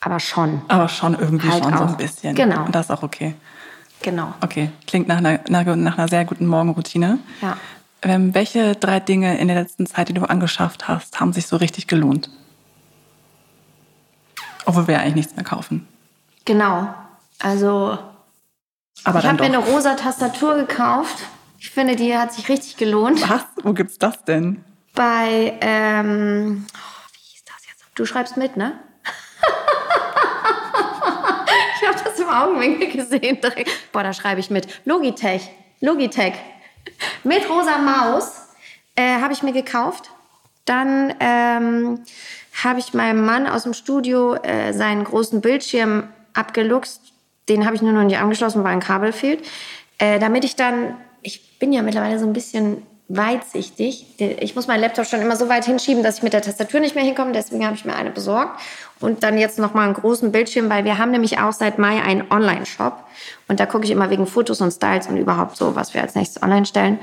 Aber 0.00 0.18
schon. 0.18 0.62
Aber 0.68 0.88
schon 0.88 1.14
irgendwie 1.14 1.48
Halt 1.48 1.62
schon 1.62 1.76
so 1.76 1.84
auch. 1.84 1.88
ein 1.88 1.96
bisschen. 1.96 2.34
Genau. 2.34 2.64
Und 2.64 2.74
das 2.74 2.86
ist 2.86 2.90
auch 2.90 3.02
okay. 3.02 3.34
Genau. 4.02 4.32
Okay, 4.40 4.70
klingt 4.86 5.08
nach 5.08 5.18
einer, 5.18 5.40
nach, 5.48 5.66
einer 5.66 6.08
sehr 6.08 6.24
guten 6.24 6.46
Morgenroutine. 6.46 7.18
Ja. 7.42 7.56
Ähm, 8.02 8.34
welche 8.34 8.74
drei 8.76 8.98
Dinge 8.98 9.38
in 9.38 9.48
der 9.48 9.60
letzten 9.60 9.86
Zeit, 9.86 10.08
die 10.08 10.14
du 10.14 10.22
angeschafft 10.22 10.88
hast, 10.88 11.20
haben 11.20 11.32
sich 11.32 11.46
so 11.46 11.56
richtig 11.56 11.86
gelohnt? 11.86 12.30
Obwohl 14.64 14.86
wir 14.86 14.94
ja 14.94 15.00
eigentlich 15.00 15.16
nichts 15.16 15.36
mehr 15.36 15.44
kaufen. 15.44 15.86
Genau. 16.46 16.94
Also 17.38 17.98
Aber 19.04 19.18
ich 19.18 19.26
habe 19.26 19.38
mir 19.38 19.44
eine 19.44 19.58
rosa 19.58 19.94
Tastatur 19.94 20.56
gekauft. 20.56 21.18
Ich 21.58 21.70
finde, 21.70 21.94
die 21.94 22.16
hat 22.16 22.32
sich 22.32 22.48
richtig 22.48 22.78
gelohnt. 22.78 23.28
Was? 23.28 23.44
Wo 23.62 23.74
gibt's 23.74 23.98
das 23.98 24.24
denn? 24.24 24.64
Bei, 24.94 25.58
ähm, 25.60 26.66
oh, 26.72 27.06
wie 27.12 27.18
hieß 27.18 27.44
das 27.44 27.66
jetzt? 27.68 27.84
Du 27.94 28.06
schreibst 28.06 28.38
mit, 28.38 28.56
ne? 28.56 28.78
ich 31.80 31.88
habe 31.88 31.98
das 32.02 32.18
im 32.18 32.19
Augenwinkel 32.30 32.90
gesehen. 32.90 33.38
Boah, 33.92 34.02
da 34.02 34.12
schreibe 34.12 34.40
ich 34.40 34.50
mit. 34.50 34.66
Logitech. 34.84 35.48
Logitech. 35.80 36.34
Mit 37.24 37.48
rosa 37.48 37.78
Maus 37.78 38.48
äh, 38.96 39.20
habe 39.20 39.32
ich 39.32 39.42
mir 39.42 39.52
gekauft. 39.52 40.10
Dann 40.64 41.14
ähm, 41.20 42.00
habe 42.62 42.80
ich 42.80 42.94
meinem 42.94 43.24
Mann 43.24 43.46
aus 43.46 43.64
dem 43.64 43.74
Studio 43.74 44.34
äh, 44.34 44.72
seinen 44.72 45.04
großen 45.04 45.40
Bildschirm 45.40 46.08
abgeluchst. 46.34 47.00
Den 47.48 47.64
habe 47.64 47.74
ich 47.74 47.82
nur 47.82 47.92
noch 47.92 48.04
nicht 48.04 48.18
angeschlossen, 48.18 48.62
weil 48.62 48.72
ein 48.72 48.80
Kabel 48.80 49.12
fehlt. 49.12 49.46
Äh, 49.98 50.18
damit 50.18 50.44
ich 50.44 50.56
dann, 50.56 50.96
ich 51.22 51.58
bin 51.58 51.72
ja 51.72 51.82
mittlerweile 51.82 52.18
so 52.18 52.26
ein 52.26 52.32
bisschen 52.32 52.86
weitsichtig. 53.10 54.06
Ich 54.18 54.54
muss 54.54 54.68
meinen 54.68 54.80
Laptop 54.80 55.04
schon 55.04 55.20
immer 55.20 55.34
so 55.34 55.48
weit 55.48 55.64
hinschieben, 55.64 56.02
dass 56.02 56.18
ich 56.18 56.22
mit 56.22 56.32
der 56.32 56.42
Tastatur 56.42 56.78
nicht 56.78 56.94
mehr 56.94 57.04
hinkomme. 57.04 57.32
Deswegen 57.32 57.66
habe 57.66 57.74
ich 57.74 57.84
mir 57.84 57.94
eine 57.94 58.10
besorgt. 58.10 58.60
Und 59.00 59.24
dann 59.24 59.36
jetzt 59.36 59.58
noch 59.58 59.74
mal 59.74 59.84
einen 59.84 59.94
großen 59.94 60.30
Bildschirm, 60.30 60.70
weil 60.70 60.84
wir 60.84 60.96
haben 60.96 61.10
nämlich 61.10 61.38
auch 61.40 61.52
seit 61.52 61.78
Mai 61.78 62.00
einen 62.02 62.30
Online-Shop. 62.30 63.04
Und 63.48 63.58
da 63.58 63.66
gucke 63.66 63.84
ich 63.84 63.90
immer 63.90 64.10
wegen 64.10 64.26
Fotos 64.26 64.60
und 64.60 64.70
Styles 64.70 65.08
und 65.08 65.16
überhaupt 65.16 65.56
so, 65.56 65.74
was 65.74 65.92
wir 65.92 66.02
als 66.02 66.14
nächstes 66.14 66.42
online 66.42 66.66
stellen. 66.66 67.00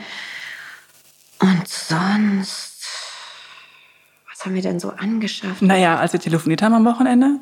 Und 1.40 1.68
sonst, 1.68 2.86
was 4.32 4.46
haben 4.46 4.56
wir 4.56 4.62
denn 4.62 4.80
so 4.80 4.92
angeschafft? 4.92 5.62
Naja, 5.62 5.98
als 5.98 6.14
wir 6.14 6.22
telefoniert 6.22 6.62
haben 6.62 6.74
am 6.74 6.86
Wochenende, 6.86 7.40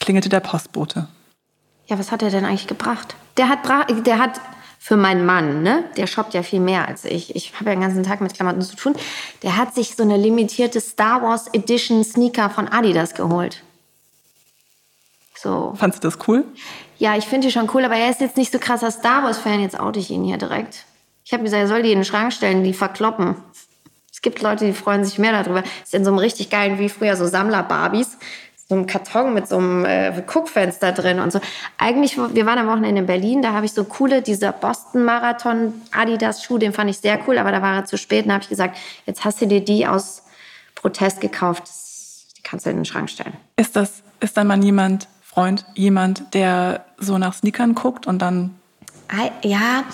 klingelte 0.00 0.28
der 0.28 0.40
Postbote. 0.40 1.06
Ja, 1.86 1.98
was 1.98 2.10
hat 2.10 2.22
er 2.22 2.30
denn 2.30 2.44
eigentlich 2.44 2.66
gebracht? 2.66 3.14
Der 3.36 3.48
hat, 3.48 3.60
der 4.06 4.18
hat 4.18 4.40
für 4.84 4.98
meinen 4.98 5.24
Mann, 5.24 5.62
ne? 5.62 5.84
Der 5.96 6.06
shoppt 6.06 6.34
ja 6.34 6.42
viel 6.42 6.60
mehr 6.60 6.86
als 6.86 7.06
ich. 7.06 7.34
Ich 7.34 7.54
habe 7.54 7.70
ja 7.70 7.74
den 7.74 7.80
ganzen 7.80 8.02
Tag 8.02 8.20
mit 8.20 8.34
Klamotten 8.34 8.60
zu 8.60 8.76
tun. 8.76 8.94
Der 9.42 9.56
hat 9.56 9.74
sich 9.74 9.96
so 9.96 10.02
eine 10.02 10.18
limitierte 10.18 10.78
Star 10.78 11.22
Wars 11.22 11.46
Edition 11.54 12.04
Sneaker 12.04 12.50
von 12.50 12.68
Adidas 12.68 13.14
geholt. 13.14 13.62
So. 15.34 15.72
Fandst 15.74 16.04
du 16.04 16.08
das 16.08 16.18
cool? 16.28 16.44
Ja, 16.98 17.16
ich 17.16 17.24
finde 17.24 17.46
die 17.46 17.52
schon 17.54 17.70
cool, 17.72 17.82
aber 17.82 17.96
er 17.96 18.10
ist 18.10 18.20
jetzt 18.20 18.36
nicht 18.36 18.52
so 18.52 18.58
krasser 18.58 18.90
Star 18.90 19.22
Wars-Fan. 19.22 19.62
Jetzt 19.62 19.80
oute 19.80 20.00
ich 20.00 20.10
ihn 20.10 20.22
hier 20.22 20.36
direkt. 20.36 20.84
Ich 21.24 21.32
habe 21.32 21.44
gesagt, 21.44 21.62
er 21.62 21.68
soll 21.68 21.82
die 21.82 21.92
in 21.92 22.00
den 22.00 22.04
Schrank 22.04 22.34
stellen, 22.34 22.62
die 22.62 22.74
verkloppen. 22.74 23.36
Es 24.12 24.20
gibt 24.20 24.42
Leute, 24.42 24.66
die 24.66 24.74
freuen 24.74 25.02
sich 25.02 25.18
mehr 25.18 25.32
darüber. 25.32 25.62
Ist 25.82 25.94
in 25.94 26.04
so 26.04 26.10
einem 26.10 26.18
richtig 26.18 26.50
geilen, 26.50 26.78
wie 26.78 26.90
früher 26.90 27.16
so 27.16 27.26
Sammler-Barbies. 27.26 28.18
So 28.68 28.74
einem 28.74 28.86
Karton 28.86 29.34
mit 29.34 29.46
so 29.46 29.58
einem 29.58 29.84
äh, 29.84 30.22
Guckfenster 30.26 30.92
drin 30.92 31.20
und 31.20 31.32
so. 31.32 31.40
Eigentlich, 31.76 32.16
wir 32.16 32.46
waren 32.46 32.58
am 32.58 32.66
Wochenende 32.66 33.00
in 33.00 33.06
Berlin, 33.06 33.42
da 33.42 33.52
habe 33.52 33.66
ich 33.66 33.72
so 33.72 33.84
coole, 33.84 34.22
dieser 34.22 34.52
Boston-Marathon 34.52 35.74
Adidas-Schuh, 35.92 36.58
den 36.58 36.72
fand 36.72 36.88
ich 36.90 36.98
sehr 36.98 37.18
cool, 37.26 37.36
aber 37.38 37.52
da 37.52 37.60
war 37.60 37.76
er 37.76 37.84
zu 37.84 37.98
spät. 37.98 38.24
Und 38.24 38.32
habe 38.32 38.42
ich 38.42 38.48
gesagt, 38.48 38.78
jetzt 39.04 39.24
hast 39.24 39.42
du 39.42 39.46
dir 39.46 39.62
die 39.62 39.86
aus 39.86 40.22
Protest 40.74 41.20
gekauft. 41.20 41.64
Die 42.38 42.42
kannst 42.42 42.64
du 42.64 42.70
in 42.70 42.76
den 42.76 42.84
Schrank 42.84 43.10
stellen. 43.10 43.34
Ist 43.56 43.76
das, 43.76 44.02
ist 44.20 44.36
dann 44.36 44.46
mal 44.46 44.62
jemand, 44.62 45.08
Freund, 45.22 45.66
jemand, 45.74 46.32
der 46.32 46.84
so 46.96 47.18
nach 47.18 47.34
Sneakern 47.34 47.74
guckt 47.74 48.06
und 48.06 48.20
dann 48.20 48.54
Ja, 49.42 49.84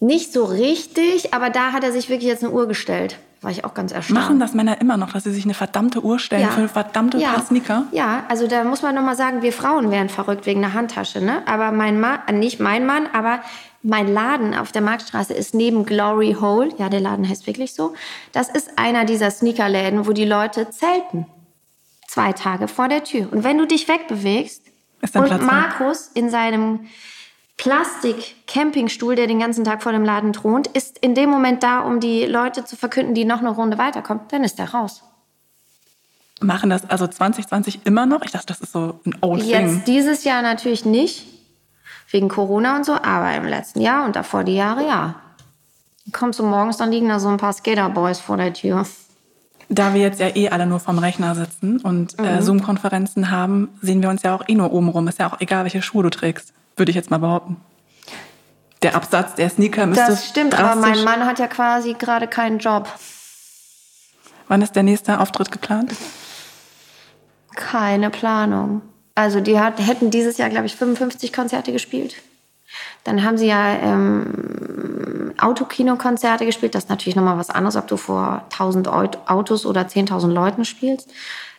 nicht 0.00 0.32
so 0.32 0.44
richtig, 0.44 1.34
aber 1.34 1.50
da 1.50 1.72
hat 1.72 1.84
er 1.84 1.92
sich 1.92 2.08
wirklich 2.08 2.28
jetzt 2.28 2.44
eine 2.44 2.52
Uhr 2.52 2.68
gestellt. 2.68 3.18
War 3.40 3.52
ich 3.52 3.64
auch 3.64 3.72
ganz 3.72 3.92
erstaunt. 3.92 4.18
machen 4.18 4.40
das 4.40 4.52
Männer 4.52 4.80
immer 4.80 4.96
noch, 4.96 5.12
dass 5.12 5.22
sie 5.22 5.30
sich 5.30 5.44
eine 5.44 5.54
verdammte 5.54 6.02
Uhr 6.02 6.18
stellen 6.18 6.50
für 6.50 6.68
verdammte 6.68 7.18
ja. 7.18 7.40
Sneaker? 7.40 7.84
Ja, 7.92 8.24
also 8.28 8.48
da 8.48 8.64
muss 8.64 8.82
man 8.82 8.96
noch 8.96 9.02
mal 9.02 9.14
sagen, 9.14 9.42
wir 9.42 9.52
Frauen 9.52 9.92
wären 9.92 10.08
verrückt 10.08 10.44
wegen 10.44 10.64
einer 10.64 10.74
Handtasche, 10.74 11.20
ne? 11.20 11.42
Aber 11.46 11.70
mein 11.70 12.00
Mann, 12.00 12.18
äh, 12.26 12.32
nicht 12.32 12.58
mein 12.58 12.84
Mann, 12.84 13.06
aber 13.12 13.40
mein 13.82 14.12
Laden 14.12 14.54
auf 14.54 14.72
der 14.72 14.82
Marktstraße 14.82 15.34
ist 15.34 15.54
neben 15.54 15.86
Glory 15.86 16.36
Hole. 16.40 16.70
Ja, 16.78 16.88
der 16.88 17.00
Laden 17.00 17.28
heißt 17.28 17.46
wirklich 17.46 17.74
so. 17.74 17.94
Das 18.32 18.48
ist 18.48 18.76
einer 18.76 19.04
dieser 19.04 19.30
Sneakerläden, 19.30 20.06
wo 20.06 20.12
die 20.12 20.24
Leute 20.24 20.70
zelten. 20.70 21.26
Zwei 22.08 22.32
Tage 22.32 22.66
vor 22.66 22.88
der 22.88 23.04
Tür. 23.04 23.28
Und 23.30 23.44
wenn 23.44 23.56
du 23.56 23.66
dich 23.66 23.86
wegbewegst 23.86 24.62
und 25.00 25.12
Platz? 25.12 25.42
Markus 25.42 26.10
in 26.14 26.28
seinem 26.28 26.88
Plastik-Campingstuhl, 27.58 29.14
der 29.16 29.26
den 29.26 29.38
ganzen 29.40 29.64
Tag 29.64 29.82
vor 29.82 29.92
dem 29.92 30.04
Laden 30.04 30.32
thront, 30.32 30.68
ist 30.68 30.98
in 30.98 31.14
dem 31.14 31.28
Moment 31.28 31.62
da, 31.62 31.80
um 31.80 32.00
die 32.00 32.24
Leute 32.24 32.64
zu 32.64 32.76
verkünden, 32.76 33.14
die 33.14 33.24
noch 33.24 33.40
eine 33.40 33.50
Runde 33.50 33.78
weiterkommen, 33.78 34.22
dann 34.30 34.44
ist 34.44 34.58
er 34.58 34.70
raus. 34.72 35.02
Machen 36.40 36.70
das 36.70 36.88
also 36.88 37.06
2020 37.06 37.80
immer 37.84 38.06
noch? 38.06 38.22
Ich 38.22 38.30
dachte, 38.30 38.46
das 38.46 38.60
ist 38.60 38.72
so 38.72 39.00
ein 39.04 39.16
old 39.22 39.42
thing. 39.42 39.50
Jetzt 39.50 39.88
dieses 39.88 40.24
Jahr 40.24 40.40
natürlich 40.42 40.84
nicht, 40.84 41.26
wegen 42.10 42.28
Corona 42.28 42.76
und 42.76 42.86
so, 42.86 42.92
aber 42.94 43.34
im 43.34 43.44
letzten 43.44 43.80
Jahr 43.80 44.04
und 44.06 44.14
davor 44.16 44.44
die 44.44 44.54
Jahre 44.54 44.86
ja. 44.86 45.16
Dann 46.06 46.12
kommst 46.12 46.38
du 46.38 46.44
morgens, 46.44 46.76
dann 46.76 46.92
liegen 46.92 47.08
da 47.08 47.18
so 47.18 47.28
ein 47.28 47.36
paar 47.38 47.52
Skaterboys 47.52 48.20
vor 48.20 48.36
der 48.36 48.54
Tür. 48.54 48.86
Da 49.68 49.92
wir 49.92 50.00
jetzt 50.00 50.20
ja 50.20 50.28
eh 50.34 50.48
alle 50.48 50.64
nur 50.66 50.80
vorm 50.80 50.98
Rechner 50.98 51.34
sitzen 51.34 51.80
und 51.80 52.16
Mhm. 52.18 52.24
äh, 52.24 52.40
Zoom-Konferenzen 52.40 53.30
haben, 53.30 53.68
sehen 53.82 54.00
wir 54.00 54.08
uns 54.08 54.22
ja 54.22 54.34
auch 54.34 54.44
eh 54.48 54.54
nur 54.54 54.72
oben 54.72 54.88
rum. 54.88 55.08
Ist 55.08 55.18
ja 55.18 55.30
auch 55.30 55.40
egal, 55.40 55.64
welche 55.64 55.82
Schuhe 55.82 56.04
du 56.04 56.08
trägst, 56.10 56.54
würde 56.78 56.90
ich 56.90 56.96
jetzt 56.96 57.10
mal 57.10 57.18
behaupten. 57.18 57.56
Der 58.82 58.94
Absatz 58.94 59.34
der 59.34 59.50
Sneaker 59.50 59.86
müsste 59.86 60.06
Das 60.06 60.28
stimmt, 60.28 60.58
aber 60.58 60.76
mein 60.80 61.02
Mann 61.02 61.26
hat 61.26 61.38
ja 61.38 61.48
quasi 61.48 61.94
gerade 61.94 62.28
keinen 62.28 62.58
Job. 62.58 62.88
Wann 64.46 64.62
ist 64.62 64.76
der 64.76 64.82
nächste 64.84 65.20
Auftritt 65.20 65.50
geplant? 65.50 65.92
Keine 67.54 68.10
Planung. 68.10 68.82
Also 69.14 69.40
die 69.40 69.58
hat, 69.58 69.78
hätten 69.84 70.10
dieses 70.10 70.38
Jahr, 70.38 70.48
glaube 70.48 70.66
ich, 70.66 70.76
55 70.76 71.32
Konzerte 71.32 71.72
gespielt. 71.72 72.14
Dann 73.02 73.24
haben 73.24 73.36
sie 73.36 73.46
ja 73.46 73.74
ähm, 73.82 75.34
Autokino-Konzerte 75.38 76.46
gespielt. 76.46 76.74
Das 76.74 76.84
ist 76.84 76.90
natürlich 76.90 77.16
nochmal 77.16 77.38
was 77.38 77.50
anderes, 77.50 77.76
ob 77.76 77.88
du 77.88 77.96
vor 77.96 78.44
1000 78.52 78.86
Aut- 78.88 79.18
Autos 79.26 79.66
oder 79.66 79.82
10.000 79.82 80.28
Leuten 80.28 80.64
spielst. 80.64 81.10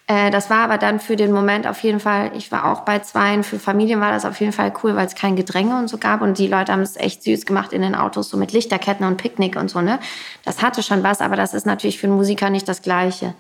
Äh, 0.09 0.31
das 0.31 0.49
war 0.49 0.63
aber 0.63 0.79
dann 0.79 0.99
für 0.99 1.15
den 1.15 1.31
Moment 1.31 1.67
auf 1.67 1.83
jeden 1.83 1.99
Fall, 1.99 2.31
ich 2.35 2.51
war 2.51 2.71
auch 2.71 2.81
bei 2.81 2.97
zweien, 2.97 3.43
für 3.43 3.59
Familien 3.59 4.01
war 4.01 4.11
das 4.11 4.25
auf 4.25 4.39
jeden 4.39 4.51
Fall 4.51 4.73
cool, 4.83 4.95
weil 4.95 5.05
es 5.05 5.13
kein 5.13 5.35
Gedränge 5.35 5.77
und 5.77 5.87
so 5.87 5.99
gab. 5.99 6.21
Und 6.21 6.39
die 6.39 6.47
Leute 6.47 6.71
haben 6.71 6.81
es 6.81 6.97
echt 6.97 7.21
süß 7.21 7.45
gemacht 7.45 7.73
in 7.73 7.83
den 7.83 7.93
Autos, 7.93 8.29
so 8.29 8.35
mit 8.35 8.51
Lichterketten 8.51 9.05
und 9.05 9.17
Picknick 9.17 9.55
und 9.55 9.69
so. 9.69 9.81
Ne? 9.81 9.99
Das 10.43 10.63
hatte 10.63 10.81
schon 10.81 11.03
was, 11.03 11.21
aber 11.21 11.35
das 11.35 11.53
ist 11.53 11.67
natürlich 11.67 11.99
für 11.99 12.07
einen 12.07 12.15
Musiker 12.15 12.49
nicht 12.49 12.67
das 12.67 12.81
Gleiche. 12.81 13.35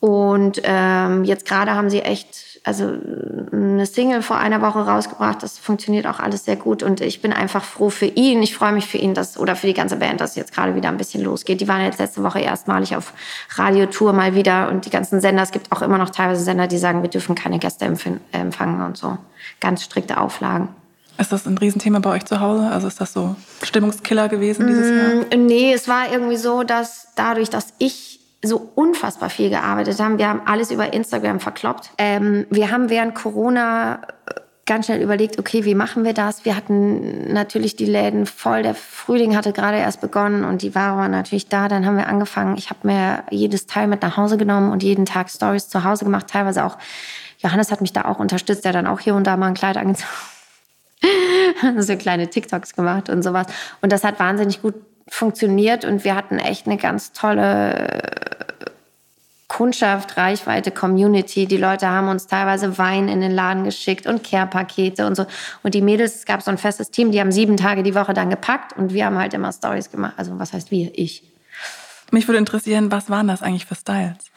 Und 0.00 0.62
ähm, 0.64 1.24
jetzt 1.24 1.44
gerade 1.44 1.72
haben 1.72 1.90
sie 1.90 2.00
echt, 2.00 2.49
also 2.62 2.92
eine 3.52 3.86
Single 3.86 4.22
vor 4.22 4.36
einer 4.36 4.60
Woche 4.60 4.80
rausgebracht. 4.80 5.42
Das 5.42 5.58
funktioniert 5.58 6.06
auch 6.06 6.20
alles 6.20 6.44
sehr 6.44 6.56
gut. 6.56 6.82
Und 6.82 7.00
ich 7.00 7.22
bin 7.22 7.32
einfach 7.32 7.64
froh 7.64 7.88
für 7.88 8.06
ihn. 8.06 8.42
Ich 8.42 8.54
freue 8.54 8.72
mich 8.72 8.86
für 8.86 8.98
ihn, 8.98 9.14
dass, 9.14 9.38
oder 9.38 9.56
für 9.56 9.66
die 9.66 9.74
ganze 9.74 9.96
Band, 9.96 10.20
dass 10.20 10.36
jetzt 10.36 10.52
gerade 10.52 10.74
wieder 10.74 10.88
ein 10.88 10.98
bisschen 10.98 11.24
losgeht. 11.24 11.60
Die 11.60 11.68
waren 11.68 11.82
jetzt 11.82 11.98
letzte 11.98 12.22
Woche 12.22 12.40
erstmalig 12.40 12.96
auf 12.96 13.14
Radiotour 13.56 14.12
mal 14.12 14.34
wieder. 14.34 14.68
Und 14.68 14.84
die 14.84 14.90
ganzen 14.90 15.20
Sender, 15.20 15.42
es 15.42 15.52
gibt 15.52 15.72
auch 15.72 15.80
immer 15.80 15.96
noch 15.98 16.10
teilweise 16.10 16.42
Sender, 16.42 16.66
die 16.66 16.78
sagen, 16.78 17.02
wir 17.02 17.10
dürfen 17.10 17.34
keine 17.34 17.58
Gäste 17.58 17.86
empfangen 17.86 18.82
und 18.82 18.96
so. 18.96 19.16
Ganz 19.60 19.82
strikte 19.82 20.18
Auflagen. 20.18 20.68
Ist 21.20 21.32
das 21.32 21.46
ein 21.46 21.58
Riesenthema 21.58 21.98
bei 21.98 22.10
euch 22.10 22.24
zu 22.24 22.40
Hause? 22.40 22.68
Also 22.68 22.88
ist 22.88 23.00
das 23.00 23.12
so 23.12 23.36
Stimmungskiller 23.62 24.28
gewesen 24.28 24.66
dieses 24.66 24.88
Jahr? 24.88 25.38
Mm, 25.38 25.46
Nee, 25.46 25.74
es 25.74 25.86
war 25.86 26.10
irgendwie 26.10 26.36
so, 26.36 26.62
dass 26.62 27.08
dadurch, 27.14 27.50
dass 27.50 27.74
ich 27.78 28.09
so 28.42 28.70
unfassbar 28.74 29.30
viel 29.30 29.50
gearbeitet 29.50 29.98
habe, 30.00 30.18
wir 30.18 30.28
haben 30.28 30.42
alles 30.46 30.70
über 30.70 30.92
Instagram 30.92 31.40
verkloppt. 31.40 31.90
Ähm, 31.98 32.46
wir 32.50 32.70
haben 32.70 32.88
während 32.88 33.14
Corona 33.14 34.00
äh, 34.26 34.40
ganz 34.64 34.86
schnell 34.86 35.02
überlegt, 35.02 35.38
okay, 35.38 35.64
wie 35.64 35.74
machen 35.74 36.04
wir 36.04 36.14
das? 36.14 36.44
Wir 36.44 36.56
hatten 36.56 37.32
natürlich 37.32 37.76
die 37.76 37.86
Läden 37.86 38.24
voll. 38.24 38.62
Der 38.62 38.74
Frühling 38.74 39.36
hatte 39.36 39.52
gerade 39.52 39.78
erst 39.78 40.00
begonnen 40.00 40.44
und 40.44 40.62
die 40.62 40.74
Ware 40.74 40.96
war 40.96 41.08
natürlich 41.08 41.48
da. 41.48 41.68
Dann 41.68 41.84
haben 41.84 41.96
wir 41.96 42.06
angefangen. 42.06 42.56
Ich 42.56 42.70
habe 42.70 42.86
mir 42.86 43.24
jedes 43.30 43.66
Teil 43.66 43.88
mit 43.88 44.00
nach 44.02 44.16
Hause 44.16 44.36
genommen 44.36 44.72
und 44.72 44.82
jeden 44.82 45.06
Tag 45.06 45.28
Stories 45.28 45.68
zu 45.68 45.84
Hause 45.84 46.04
gemacht. 46.04 46.28
Teilweise 46.28 46.64
auch, 46.64 46.78
Johannes 47.38 47.70
hat 47.70 47.80
mich 47.80 47.92
da 47.92 48.04
auch 48.04 48.18
unterstützt, 48.18 48.64
der 48.64 48.72
dann 48.72 48.86
auch 48.86 49.00
hier 49.00 49.14
und 49.14 49.26
da 49.26 49.36
mal 49.36 49.48
ein 49.48 49.54
Kleid 49.54 49.76
angezogen 49.76 50.08
so 51.78 51.96
kleine 51.96 52.28
TikToks 52.28 52.74
gemacht 52.74 53.08
und 53.08 53.22
sowas. 53.22 53.46
Und 53.80 53.92
das 53.92 54.04
hat 54.04 54.18
wahnsinnig 54.20 54.62
gut 54.62 54.74
funktioniert 55.08 55.84
und 55.84 56.04
wir 56.04 56.14
hatten 56.14 56.38
echt 56.38 56.66
eine 56.66 56.76
ganz 56.76 57.12
tolle 57.12 58.29
Kundschaft, 59.60 60.16
Reichweite, 60.16 60.70
Community. 60.70 61.44
Die 61.44 61.58
Leute 61.58 61.86
haben 61.86 62.08
uns 62.08 62.26
teilweise 62.26 62.78
Wein 62.78 63.08
in 63.08 63.20
den 63.20 63.30
Laden 63.30 63.64
geschickt 63.64 64.06
und 64.06 64.24
Care-Pakete 64.24 65.06
und 65.06 65.16
so. 65.16 65.26
Und 65.62 65.74
die 65.74 65.82
Mädels, 65.82 66.14
es 66.14 66.24
gab 66.24 66.40
so 66.40 66.50
ein 66.50 66.56
festes 66.56 66.90
Team, 66.90 67.12
die 67.12 67.20
haben 67.20 67.30
sieben 67.30 67.58
Tage 67.58 67.82
die 67.82 67.94
Woche 67.94 68.14
dann 68.14 68.30
gepackt 68.30 68.74
und 68.78 68.94
wir 68.94 69.04
haben 69.04 69.18
halt 69.18 69.34
immer 69.34 69.52
Stories 69.52 69.90
gemacht. 69.90 70.14
Also 70.16 70.38
was 70.38 70.54
heißt 70.54 70.70
wir? 70.70 70.90
Ich. 70.94 71.24
Mich 72.10 72.26
würde 72.26 72.38
interessieren, 72.38 72.90
was 72.90 73.10
waren 73.10 73.28
das 73.28 73.42
eigentlich 73.42 73.66
für 73.66 73.74
Styles? 73.74 74.30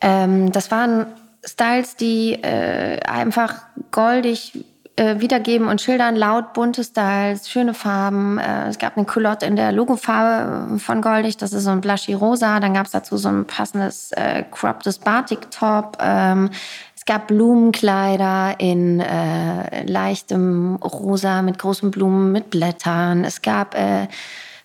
Ähm, 0.00 0.50
das 0.52 0.70
waren 0.70 1.04
Styles, 1.44 1.96
die 1.96 2.32
äh, 2.42 3.00
einfach 3.00 3.56
goldig 3.90 4.64
äh, 4.96 5.20
wiedergeben 5.20 5.68
und 5.68 5.80
schildern, 5.80 6.16
laut 6.16 6.52
bunte 6.54 6.82
Styles, 6.82 7.50
schöne 7.50 7.74
Farben. 7.74 8.38
Äh, 8.38 8.68
es 8.68 8.78
gab 8.78 8.96
eine 8.96 9.06
Culotte 9.06 9.46
in 9.46 9.54
der 9.54 9.70
Logofarbe 9.72 10.78
von 10.78 11.02
Goldig, 11.02 11.36
das 11.36 11.52
ist 11.52 11.64
so 11.64 11.70
ein 11.70 11.80
blushy 11.80 12.14
rosa. 12.14 12.60
Dann 12.60 12.74
gab 12.74 12.86
es 12.86 12.92
dazu 12.92 13.16
so 13.16 13.28
ein 13.28 13.44
passendes 13.44 14.12
äh, 14.12 14.42
cropptes 14.50 14.98
Batik-Top. 14.98 15.98
Ähm, 16.00 16.50
es 16.96 17.04
gab 17.04 17.28
Blumenkleider 17.28 18.54
in 18.58 19.00
äh, 19.00 19.84
leichtem 19.84 20.76
Rosa 20.76 21.42
mit 21.42 21.58
großen 21.58 21.90
Blumen, 21.90 22.32
mit 22.32 22.50
Blättern. 22.50 23.24
Es 23.24 23.42
gab 23.42 23.74
äh, 23.74 24.08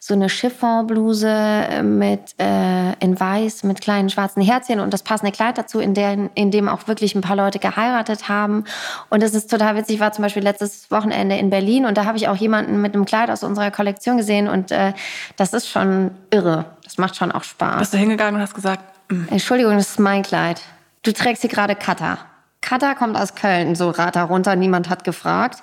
so 0.04 0.16
eine 0.16 0.30
Chiffonbluse 0.30 1.30
äh, 1.30 1.84
mit 1.84 2.34
äh, 2.40 2.94
in 2.94 3.20
weiß 3.20 3.62
mit 3.64 3.82
kleinen 3.82 4.10
schwarzen 4.10 4.42
Herzchen 4.42 4.80
und 4.80 4.92
das 4.92 5.04
passende 5.04 5.32
Kleid 5.32 5.60
dazu, 5.60 5.80
in, 5.80 5.94
der, 5.94 6.18
in 6.34 6.50
dem 6.50 6.68
auch 6.68 6.88
wirklich 6.88 7.14
ein 7.14 7.22
paar 7.22 7.36
Leute 7.36 7.60
geheiratet 7.60 8.28
haben. 8.28 8.64
Und 9.12 9.22
das 9.22 9.36
ist 9.36 9.52
total 9.52 9.76
witzig. 9.76 9.96
Ich 9.96 10.02
war 10.02 10.12
zum 10.12 10.24
Beispiel 10.24 10.42
letztes 10.42 10.90
Wochenende 10.90 11.38
in 11.38 11.52
Berlin 11.52 11.86
und 11.86 11.98
da 11.98 12.06
habe 12.06 12.18
ich 12.18 12.28
auch 12.28 12.36
jemanden 12.36 12.82
mit 12.82 12.96
einem 12.96 13.06
Kleid 13.06 13.30
aus 13.30 13.44
unserer 13.44 13.70
Kollektion 13.70 14.18
gesehen 14.18 14.48
und 14.48 14.72
äh, 14.72 14.94
das 15.36 15.54
ist 15.54 15.70
schon 15.70 16.10
irre. 16.32 16.66
Das 16.84 16.98
macht 16.98 17.16
schon 17.16 17.32
auch 17.32 17.44
Spaß. 17.44 17.78
Bist 17.78 17.94
du 17.94 18.00
hingegangen 18.00 18.36
und 18.38 18.42
hast 18.42 18.56
gesagt, 18.56 18.84
mm. 19.10 19.26
Entschuldigung, 19.30 19.78
das 19.78 19.92
ist 19.92 20.00
mein 20.00 20.24
Kleid. 20.24 20.62
Du 21.04 21.14
trägst 21.14 21.42
hier 21.42 21.52
gerade 21.52 21.76
Kata. 21.76 22.18
Kata 22.62 22.96
kommt 22.96 23.16
aus 23.16 23.36
Köln, 23.36 23.76
so 23.76 23.92
rat 23.92 24.16
da 24.16 24.24
runter, 24.24 24.56
niemand 24.56 24.90
hat 24.90 25.04
gefragt. 25.04 25.62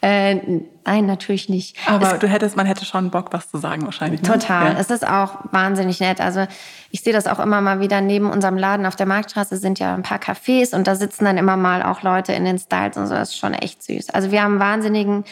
Äh, 0.00 0.36
nein, 0.84 1.06
natürlich 1.06 1.48
nicht. 1.48 1.76
Aber 1.86 2.14
es, 2.14 2.18
du 2.20 2.28
hättest, 2.28 2.56
man 2.56 2.66
hätte 2.66 2.84
schon 2.84 3.10
Bock, 3.10 3.32
was 3.32 3.50
zu 3.50 3.58
sagen 3.58 3.84
wahrscheinlich. 3.84 4.22
Ne? 4.22 4.28
Total. 4.28 4.72
Ja. 4.72 4.78
Es 4.78 4.90
ist 4.90 5.06
auch 5.06 5.38
wahnsinnig 5.50 5.98
nett. 5.98 6.20
Also 6.20 6.46
ich 6.90 7.02
sehe 7.02 7.12
das 7.12 7.26
auch 7.26 7.40
immer 7.40 7.60
mal 7.60 7.80
wieder 7.80 8.00
neben 8.00 8.30
unserem 8.30 8.56
Laden 8.56 8.86
auf 8.86 8.94
der 8.94 9.06
Marktstraße 9.06 9.56
sind 9.56 9.80
ja 9.80 9.94
ein 9.94 10.02
paar 10.02 10.18
Cafés 10.18 10.74
und 10.74 10.86
da 10.86 10.94
sitzen 10.94 11.24
dann 11.24 11.36
immer 11.36 11.56
mal 11.56 11.82
auch 11.82 12.02
Leute 12.02 12.32
in 12.32 12.44
den 12.44 12.58
Styles 12.58 12.96
und 12.96 13.08
so. 13.08 13.14
Das 13.14 13.30
ist 13.30 13.38
schon 13.38 13.54
echt 13.54 13.82
süß. 13.82 14.10
Also 14.10 14.30
wir 14.30 14.42
haben 14.42 14.60
wahnsinnigen 14.60 15.24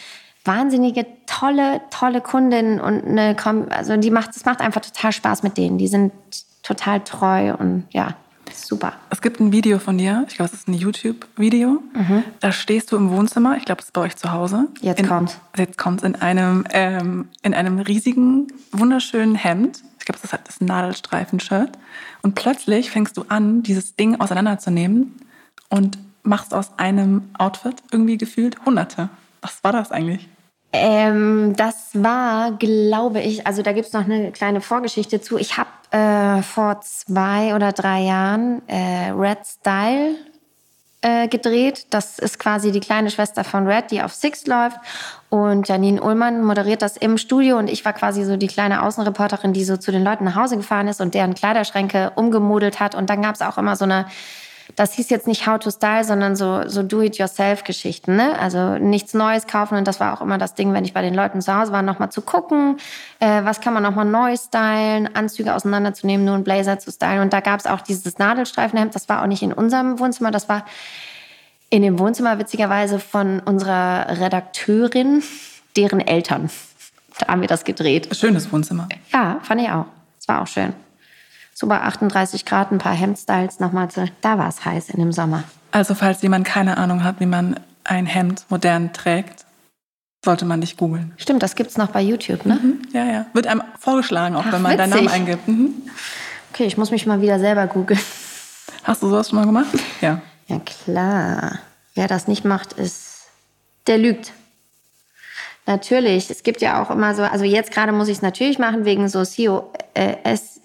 wahnsinnige, 0.47 1.05
tolle, 1.25 1.81
tolle 1.89 2.21
Kundinnen 2.21 2.79
und 2.79 3.05
eine, 3.05 3.35
also 3.69 3.97
die 3.97 4.11
macht, 4.11 4.29
es 4.35 4.45
macht 4.45 4.61
einfach 4.61 4.81
total 4.81 5.11
Spaß 5.11 5.43
mit 5.43 5.57
denen. 5.57 5.77
Die 5.77 5.89
sind 5.89 6.13
total 6.63 7.01
treu 7.01 7.53
und 7.53 7.85
ja, 7.91 8.15
Super. 8.57 8.93
Es 9.09 9.21
gibt 9.21 9.39
ein 9.39 9.51
Video 9.51 9.79
von 9.79 9.97
dir, 9.97 10.25
ich 10.27 10.35
glaube, 10.35 10.51
es 10.51 10.59
ist 10.59 10.67
ein 10.67 10.73
YouTube-Video. 10.73 11.81
Mhm. 11.93 12.23
Da 12.39 12.51
stehst 12.51 12.91
du 12.91 12.97
im 12.97 13.09
Wohnzimmer, 13.11 13.57
ich 13.57 13.65
glaube, 13.65 13.81
es 13.81 13.87
ist 13.87 13.93
bei 13.93 14.01
euch 14.01 14.15
zu 14.15 14.31
Hause. 14.31 14.67
Jetzt 14.81 14.99
in, 14.99 15.07
kommt. 15.07 15.39
Jetzt 15.55 15.77
kommt 15.77 16.03
in 16.03 16.15
einem, 16.15 16.65
ähm, 16.71 17.29
in 17.43 17.53
einem 17.53 17.79
riesigen, 17.79 18.47
wunderschönen 18.71 19.35
Hemd. 19.35 19.83
Ich 19.99 20.05
glaube, 20.05 20.19
das 20.21 20.33
ist 20.49 20.61
ein 20.61 20.65
Nadelstreifen-Shirt. 20.65 21.71
Und 22.21 22.35
plötzlich 22.35 22.89
fängst 22.91 23.17
du 23.17 23.25
an, 23.27 23.63
dieses 23.63 23.95
Ding 23.95 24.19
auseinanderzunehmen 24.19 25.15
und 25.69 25.97
machst 26.23 26.53
aus 26.53 26.77
einem 26.77 27.29
Outfit 27.37 27.75
irgendwie 27.91 28.17
gefühlt 28.17 28.65
Hunderte. 28.65 29.09
Was 29.41 29.63
war 29.63 29.71
das 29.71 29.91
eigentlich? 29.91 30.27
Ähm, 30.79 31.55
das 31.55 31.89
war, 31.93 32.51
glaube 32.53 33.21
ich, 33.21 33.45
also 33.47 33.61
da 33.61 33.71
gibt 33.73 33.87
es 33.87 33.93
noch 33.93 34.05
eine 34.05 34.31
kleine 34.31 34.61
Vorgeschichte 34.61 35.21
zu. 35.21 35.37
Ich 35.37 35.57
habe 35.57 35.69
äh, 35.91 36.41
vor 36.43 36.81
zwei 36.81 37.55
oder 37.55 37.71
drei 37.71 38.01
Jahren 38.01 38.61
äh, 38.67 39.09
Red 39.11 39.39
Style 39.45 40.15
äh, 41.01 41.27
gedreht. 41.27 41.87
Das 41.89 42.19
ist 42.19 42.39
quasi 42.39 42.71
die 42.71 42.79
kleine 42.79 43.09
Schwester 43.11 43.43
von 43.43 43.67
Red, 43.67 43.91
die 43.91 44.01
auf 44.01 44.13
Six 44.13 44.47
läuft. 44.47 44.77
Und 45.29 45.67
Janine 45.67 46.01
Ullmann 46.01 46.43
moderiert 46.43 46.81
das 46.81 46.97
im 46.97 47.17
Studio 47.17 47.57
und 47.57 47.69
ich 47.69 47.83
war 47.85 47.93
quasi 47.93 48.23
so 48.23 48.37
die 48.37 48.47
kleine 48.47 48.83
Außenreporterin, 48.83 49.53
die 49.53 49.63
so 49.63 49.77
zu 49.77 49.91
den 49.91 50.03
Leuten 50.03 50.23
nach 50.23 50.35
Hause 50.35 50.57
gefahren 50.57 50.87
ist 50.87 51.01
und 51.01 51.13
deren 51.13 51.33
Kleiderschränke 51.33 52.11
umgemodelt 52.15 52.79
hat. 52.79 52.95
Und 52.95 53.09
dann 53.09 53.21
gab 53.21 53.35
es 53.35 53.41
auch 53.41 53.57
immer 53.57 53.75
so 53.75 53.85
eine 53.85 54.05
das 54.75 54.93
hieß 54.93 55.09
jetzt 55.09 55.27
nicht 55.27 55.47
How 55.47 55.59
to 55.59 55.71
Style, 55.71 56.03
sondern 56.03 56.35
so, 56.35 56.67
so 56.67 56.83
Do-it-yourself-Geschichten. 56.83 58.15
Ne? 58.15 58.37
Also 58.39 58.77
nichts 58.77 59.13
Neues 59.13 59.47
kaufen. 59.47 59.77
Und 59.77 59.87
das 59.87 59.99
war 59.99 60.13
auch 60.13 60.21
immer 60.21 60.37
das 60.37 60.55
Ding, 60.55 60.73
wenn 60.73 60.85
ich 60.85 60.93
bei 60.93 61.01
den 61.01 61.13
Leuten 61.13 61.41
zu 61.41 61.55
Hause 61.55 61.71
war, 61.71 61.81
nochmal 61.81 62.11
zu 62.11 62.21
gucken, 62.21 62.77
äh, 63.19 63.43
was 63.43 63.61
kann 63.61 63.73
man 63.73 63.83
nochmal 63.83 64.05
neu 64.05 64.35
stylen, 64.35 65.15
Anzüge 65.15 65.55
auseinanderzunehmen, 65.55 66.25
nur 66.25 66.35
einen 66.35 66.43
Blazer 66.43 66.79
zu 66.79 66.91
stylen. 66.91 67.21
Und 67.21 67.33
da 67.33 67.39
gab 67.39 67.59
es 67.59 67.65
auch 67.65 67.81
dieses 67.81 68.17
Nadelstreifenhemd. 68.17 68.93
Das 68.93 69.07
war 69.09 69.21
auch 69.21 69.27
nicht 69.27 69.41
in 69.41 69.53
unserem 69.53 69.99
Wohnzimmer, 69.99 70.31
das 70.31 70.49
war 70.49 70.65
in 71.69 71.81
dem 71.81 71.99
Wohnzimmer 71.99 72.39
witzigerweise 72.39 72.99
von 72.99 73.41
unserer 73.41 74.19
Redakteurin, 74.21 75.21
deren 75.75 75.99
Eltern. 75.99 76.49
Da 77.19 77.27
haben 77.27 77.41
wir 77.41 77.47
das 77.47 77.65
gedreht. 77.65 78.15
Schönes 78.15 78.51
Wohnzimmer. 78.51 78.87
Ja, 79.11 79.39
fand 79.41 79.61
ich 79.61 79.69
auch. 79.69 79.85
Es 80.19 80.27
war 80.27 80.41
auch 80.41 80.47
schön 80.47 80.73
so 81.57 81.65
bei 81.65 81.81
38 81.81 82.45
Grad 82.45 82.71
ein 82.71 82.77
paar 82.77 82.93
Hemdstyles 82.93 83.59
nochmal 83.59 83.89
zu. 83.89 84.05
Da 84.21 84.37
war 84.37 84.47
es 84.47 84.63
heiß 84.63 84.89
in 84.91 84.99
dem 84.99 85.11
Sommer. 85.11 85.43
Also 85.71 85.95
falls 85.95 86.21
jemand 86.21 86.45
keine 86.45 86.77
Ahnung 86.77 87.03
hat, 87.03 87.19
wie 87.19 87.25
man 87.25 87.59
ein 87.83 88.05
Hemd 88.05 88.45
modern 88.49 88.93
trägt, 88.93 89.45
sollte 90.23 90.45
man 90.45 90.59
nicht 90.59 90.77
googeln. 90.77 91.13
Stimmt, 91.17 91.41
das 91.41 91.55
gibt 91.55 91.71
es 91.71 91.77
noch 91.77 91.87
bei 91.87 92.01
YouTube, 92.01 92.45
ne? 92.45 92.59
Mhm, 92.61 92.81
ja, 92.93 93.05
ja. 93.05 93.25
Wird 93.33 93.47
einem 93.47 93.63
vorgeschlagen, 93.79 94.35
auch 94.35 94.45
Ach, 94.47 94.53
wenn 94.53 94.61
man 94.61 94.73
witzig. 94.73 94.91
deinen 94.91 95.05
Namen 95.05 95.15
eingibt. 95.15 95.47
Mhm. 95.47 95.73
Okay, 96.53 96.65
ich 96.65 96.77
muss 96.77 96.91
mich 96.91 97.07
mal 97.07 97.21
wieder 97.21 97.39
selber 97.39 97.65
googeln. 97.65 97.99
Hast 98.83 99.01
du 99.01 99.09
sowas 99.09 99.29
schon 99.29 99.39
mal 99.39 99.45
gemacht? 99.45 99.67
Ja. 99.99 100.21
Ja, 100.45 100.59
klar. 100.59 101.57
Wer 101.95 102.07
das 102.07 102.27
nicht 102.27 102.45
macht, 102.45 102.73
ist. 102.73 103.25
Der 103.87 103.97
lügt. 103.97 104.31
Natürlich. 105.65 106.29
Es 106.29 106.43
gibt 106.43 106.61
ja 106.61 106.83
auch 106.83 106.91
immer 106.91 107.15
so, 107.15 107.23
also 107.23 107.45
jetzt 107.45 107.71
gerade 107.71 107.91
muss 107.91 108.09
ich 108.09 108.17
es 108.17 108.21
natürlich 108.21 108.59
machen 108.59 108.85
wegen 108.85 109.09
so 109.09 109.23
äh, 109.95 110.15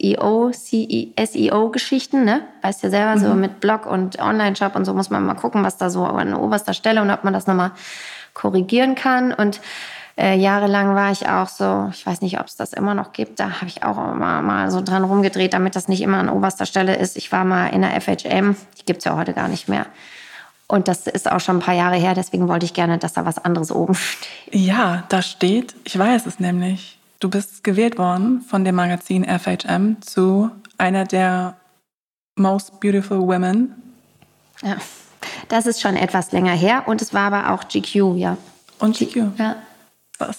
SEO, 0.03 0.51
SEO-Geschichten, 0.53 2.25
ne? 2.25 2.43
Weißt 2.63 2.83
ja 2.83 2.91
selber, 2.91 3.17
mhm. 3.17 3.21
so 3.21 3.35
mit 3.35 3.61
Blog 3.61 3.87
und 3.87 4.19
Online-Shop 4.19 4.75
und 4.75 4.85
so 4.85 4.95
muss 4.95 5.11
man 5.11 5.25
mal 5.25 5.35
gucken, 5.35 5.65
was 5.65 5.77
da 5.77 5.91
so 5.91 6.05
an 6.05 6.35
oberster 6.35 6.75
Stelle 6.75 7.01
und 7.03 7.11
ob 7.11 7.25
man 7.25 7.33
das 7.33 7.47
nochmal 7.47 7.73
korrigieren 8.35 8.95
kann. 8.95 9.33
Und 9.33 9.61
äh, 10.17 10.37
jahrelang 10.37 10.95
war 10.95 11.13
ich 11.13 11.29
auch 11.29 11.49
so, 11.49 11.91
ich 11.93 12.05
weiß 12.05 12.21
nicht, 12.21 12.39
ob 12.39 12.47
es 12.47 12.57
das 12.57 12.73
immer 12.73 12.95
noch 12.95 13.13
gibt, 13.13 13.41
da 13.41 13.61
habe 13.61 13.67
ich 13.67 13.83
auch 13.83 13.97
immer 14.13 14.43
mal 14.43 14.71
so 14.71 14.83
dran 14.83 15.05
rumgedreht, 15.05 15.55
damit 15.55 15.77
das 15.77 15.89
nicht 15.89 16.03
immer 16.03 16.19
an 16.19 16.29
oberster 16.29 16.67
Stelle 16.67 16.97
ist. 16.97 17.17
Ich 17.17 17.33
war 17.33 17.45
mal 17.45 17.69
in 17.69 17.83
der 17.83 17.99
FHM, 18.01 18.57
die 18.79 18.85
gibt 18.85 18.99
es 18.99 19.05
ja 19.05 19.17
heute 19.17 19.33
gar 19.33 19.49
nicht 19.49 19.69
mehr. 19.69 19.87
Und 20.69 20.89
das 20.89 21.07
ist 21.07 21.31
auch 21.31 21.41
schon 21.41 21.59
ein 21.59 21.61
paar 21.61 21.75
Jahre 21.75 21.97
her, 21.97 22.15
deswegen 22.15 22.49
wollte 22.49 22.65
ich 22.65 22.73
gerne, 22.73 22.99
dass 22.99 23.13
da 23.13 23.25
was 23.25 23.39
anderes 23.39 23.71
oben 23.71 23.95
steht. 23.95 24.29
Ja, 24.55 25.05
da 25.09 25.21
steht, 25.21 25.75
ich 25.85 25.99
weiß 25.99 26.27
es 26.27 26.41
nämlich, 26.41 26.99
du 27.23 27.31
bist 27.31 27.63
gewählt 27.63 27.99
worden 27.99 28.41
von 28.41 28.65
dem 28.65 28.75
Magazin 28.75 29.25
FHM 29.25 30.03
zu 30.03 30.51
einer 30.77 31.05
der 31.05 31.57
Most 32.35 32.81
Beautiful 32.81 33.21
Women. 33.21 33.75
Ja, 34.63 34.77
das 35.49 35.67
ist 35.67 35.81
schon 35.81 35.97
etwas 35.97 36.33
länger 36.33 36.53
her 36.53 36.85
und 36.87 37.01
es 37.01 37.15
war 37.15 37.33
aber 37.33 37.53
auch 37.53 37.69
GQ, 37.69 38.17
ja. 38.17 38.37
Und 38.79 38.97
GQ? 38.97 39.39
Ja. 39.39 39.57
Was? 40.19 40.39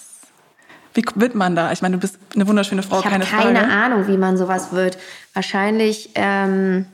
Wie 0.92 1.04
wird 1.14 1.34
man 1.34 1.56
da? 1.56 1.72
Ich 1.72 1.82
meine, 1.82 1.96
du 1.96 2.00
bist 2.00 2.18
eine 2.34 2.46
wunderschöne 2.46 2.82
Frau, 2.82 2.98
ich 2.98 3.04
keine 3.04 3.24
Frage. 3.24 3.50
Ich 3.50 3.56
habe 3.56 3.68
keine 3.68 3.72
Ahnung, 3.72 4.06
wie 4.06 4.16
man 4.16 4.36
sowas 4.36 4.72
wird. 4.72 4.98
Wahrscheinlich 5.32 6.10
ähm, 6.14 6.86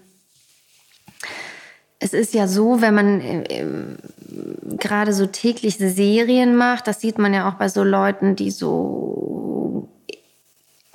es 1.99 2.15
ist 2.15 2.33
ja 2.33 2.49
so, 2.49 2.81
wenn 2.81 2.95
man 2.95 3.21
äh, 3.21 3.43
äh, 3.43 3.67
gerade 4.79 5.13
so 5.13 5.27
tägliche 5.27 5.91
Serien 5.91 6.57
macht, 6.57 6.87
das 6.87 7.01
sieht 7.01 7.19
man 7.19 7.35
ja 7.35 7.49
auch 7.49 7.55
bei 7.55 7.69
so 7.69 7.85
Leuten, 7.85 8.37
die 8.37 8.51
so 8.51 9.60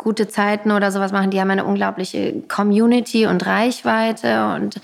gute 0.06 0.28
Zeiten 0.28 0.72
oder 0.72 0.92
sowas 0.92 1.12
machen, 1.12 1.32
die 1.32 1.42
haben 1.42 1.50
eine 1.50 1.66
unglaubliche 1.66 2.44
Community 2.48 3.26
und 3.26 3.44
Reichweite 3.44 4.54
und 4.54 4.80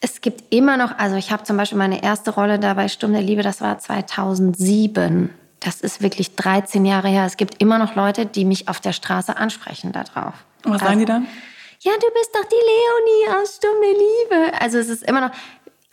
es 0.00 0.20
gibt 0.20 0.52
immer 0.52 0.76
noch, 0.76 0.98
also 0.98 1.16
ich 1.16 1.32
habe 1.32 1.44
zum 1.44 1.56
Beispiel 1.56 1.78
meine 1.78 2.02
erste 2.02 2.32
Rolle 2.32 2.58
da 2.58 2.74
bei 2.74 2.88
Sturm 2.88 3.14
der 3.14 3.22
Liebe, 3.22 3.42
das 3.42 3.62
war 3.62 3.78
2007. 3.78 5.30
Das 5.60 5.80
ist 5.80 6.02
wirklich 6.02 6.34
13 6.34 6.84
Jahre 6.84 7.08
her. 7.08 7.24
Es 7.24 7.36
gibt 7.36 7.62
immer 7.62 7.78
noch 7.78 7.94
Leute, 7.94 8.26
die 8.26 8.44
mich 8.44 8.68
auf 8.68 8.80
der 8.80 8.92
Straße 8.92 9.36
ansprechen 9.36 9.92
darauf. 9.92 10.34
Und 10.64 10.72
was 10.72 10.82
also, 10.82 10.86
sagen 10.86 10.98
die 10.98 11.04
dann? 11.06 11.26
ja, 11.82 11.92
du 11.92 12.06
bist 12.14 12.30
doch 12.34 12.44
die 12.44 13.30
Leonie 13.30 13.42
aus 13.42 13.56
Stumme 13.56 13.86
Liebe. 13.86 14.60
Also 14.60 14.78
es 14.78 14.88
ist 14.88 15.02
immer 15.02 15.20
noch, 15.20 15.30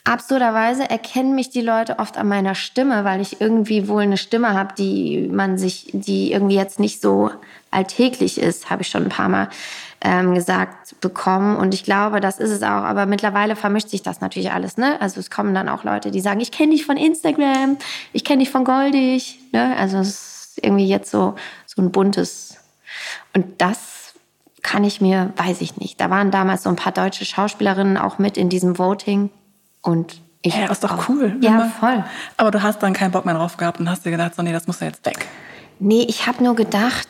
absurderweise 0.10 0.90
erkennen 0.90 1.36
mich 1.36 1.50
die 1.50 1.62
Leute 1.62 2.00
oft 2.00 2.18
an 2.18 2.28
meiner 2.28 2.56
Stimme, 2.56 3.04
weil 3.06 3.22
ich 3.22 3.40
irgendwie 3.40 3.88
wohl 3.88 4.02
eine 4.02 4.18
Stimme 4.18 4.54
habe, 4.54 4.74
die 4.76 5.30
man 5.32 5.58
sich, 5.58 5.90
die 5.94 6.32
irgendwie 6.32 6.56
jetzt 6.56 6.80
nicht 6.80 7.02
so 7.02 7.32
alltäglich 7.72 8.40
ist, 8.40 8.70
habe 8.70 8.82
ich 8.82 8.88
schon 8.88 9.04
ein 9.04 9.10
paar 9.10 9.30
Mal 9.30 9.50
ähm, 10.02 10.34
gesagt 10.34 11.00
bekommen. 11.02 11.58
Und 11.58 11.74
ich 11.74 11.84
glaube, 11.84 12.22
das 12.22 12.40
ist 12.40 12.50
es 12.50 12.64
auch. 12.64 12.68
Aber 12.68 13.06
mittlerweile 13.06 13.56
vermischt 13.56 13.90
sich 13.90 14.02
das 14.02 14.22
natürlich 14.22 14.52
alles. 14.52 14.78
Ne? 14.78 15.00
Also 15.00 15.20
es 15.20 15.30
kommen 15.30 15.54
dann 15.54 15.70
auch 15.70 15.84
Leute, 15.84 16.10
die 16.10 16.22
sagen, 16.22 16.40
ich 16.40 16.52
kenne 16.52 16.72
dich 16.72 16.86
von 16.86 16.98
Instagram, 16.98 17.78
ich 18.12 18.24
kenne 18.24 18.40
dich 18.40 18.50
von 18.50 18.64
Goldig. 18.64 19.40
Ne? 19.52 19.76
Also 19.78 19.98
es 19.98 20.10
ist 20.56 20.60
irgendwie 20.64 20.88
jetzt 20.88 21.12
so, 21.12 21.36
so 21.68 21.82
ein 21.82 21.92
buntes. 21.92 22.58
Und 23.36 23.62
das 23.62 24.14
kann 24.64 24.84
ich 24.84 25.02
mir, 25.02 25.34
weiß 25.38 25.62
ich 25.62 25.78
nicht. 25.78 26.02
Da 26.02 26.10
waren 26.10 26.32
damals 26.32 26.64
so 26.64 26.70
ein 26.70 26.76
paar 26.76 26.92
deutsche 26.92 27.26
Schauspielerinnen 27.26 27.98
auch 27.98 28.18
mit 28.18 28.38
in 28.38 28.50
diesem 28.50 28.78
Voting. 28.78 29.30
Und 29.82 30.22
ich. 30.42 30.56
Ja, 30.56 30.68
ist 30.72 30.84
doch 30.84 30.98
auch. 30.98 31.10
cool. 31.10 31.38
Ja, 31.42 31.52
immer. 31.52 31.70
voll. 31.70 32.04
Aber 32.38 32.52
du 32.52 32.62
hast 32.62 32.82
dann 32.82 32.94
keinen 32.94 33.12
Bock 33.12 33.26
mehr 33.26 33.36
drauf 33.36 33.58
gehabt 33.58 33.80
und 33.80 33.90
hast 33.90 34.06
dir 34.06 34.12
gedacht, 34.12 34.36
so, 34.36 34.42
nee, 34.42 34.54
das 34.54 34.68
muss 34.68 34.80
ja 34.80 34.88
jetzt 34.88 35.06
weg. 35.06 35.26
Nee, 35.80 36.06
ich 36.08 36.28
habe 36.28 36.44
nur 36.44 36.56
gedacht, 36.56 37.08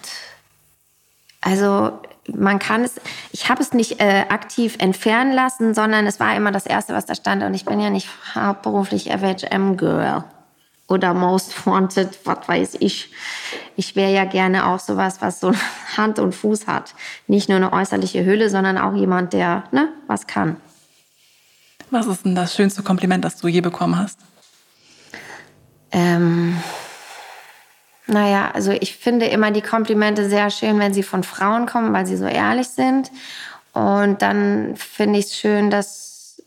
Also 1.42 2.00
man 2.36 2.60
kann 2.60 2.84
es, 2.84 3.00
ich 3.32 3.50
habe 3.50 3.62
es 3.62 3.74
nicht 3.74 4.00
äh, 4.02 4.26
aktiv 4.30 4.76
entfernen 4.80 5.32
lassen, 5.34 5.74
sondern 5.74 6.06
es 6.06 6.20
war 6.20 6.36
immer 6.36 6.52
das 6.52 6.66
Erste, 6.66 6.94
was 6.94 7.06
da 7.06 7.16
stand. 7.16 7.44
Und 7.44 7.54
ich 7.54 7.66
bin 7.66 7.80
ja 7.80 7.90
nicht 7.90 8.10
hauptberuflich 8.36 9.10
FHM-Girl 9.12 10.24
oder 10.88 11.14
Most 11.14 11.66
Wanted, 11.66 12.20
was 12.26 12.48
weiß 12.48 12.78
ich. 12.80 13.12
Ich 13.76 13.96
wäre 13.96 14.12
ja 14.12 14.26
gerne 14.26 14.68
auch 14.68 14.80
sowas, 14.80 15.22
was 15.22 15.40
so 15.40 15.54
Hand 15.98 16.20
und 16.20 16.34
Fuß 16.36 16.68
hat. 16.68 16.94
Nicht 17.28 17.50
nur 17.50 17.58
eine 17.58 17.74
äußerliche 17.74 18.26
Hülle, 18.26 18.50
sondern 18.50 18.78
auch 18.78 18.94
jemand, 18.94 19.34
der 19.34 19.64
ne, 19.72 19.90
was 20.08 20.28
kann. 20.28 20.58
Was 21.92 22.06
ist 22.06 22.26
denn 22.26 22.36
das 22.36 22.56
schönste 22.56 22.84
Kompliment, 22.84 23.26
das 23.26 23.38
du 23.38 23.48
je 23.48 23.62
bekommen 23.62 23.98
hast? 23.98 24.20
Ähm, 25.92 26.56
naja, 28.08 28.52
also 28.54 28.72
ich 28.72 28.96
finde 28.96 29.26
immer 29.28 29.52
die 29.52 29.62
Komplimente 29.62 30.30
sehr 30.30 30.50
schön, 30.50 30.80
wenn 30.80 30.94
sie 30.94 31.04
von 31.04 31.24
Frauen 31.24 31.66
kommen, 31.66 31.94
weil 31.94 32.06
sie 32.06 32.18
so 32.18 32.26
ehrlich 32.26 32.68
sind. 32.68 33.12
Und 33.74 34.22
dann 34.22 34.76
finde 34.76 35.20
ich 35.20 35.26
es 35.26 35.38
schön, 35.38 35.70
dass 35.70 36.42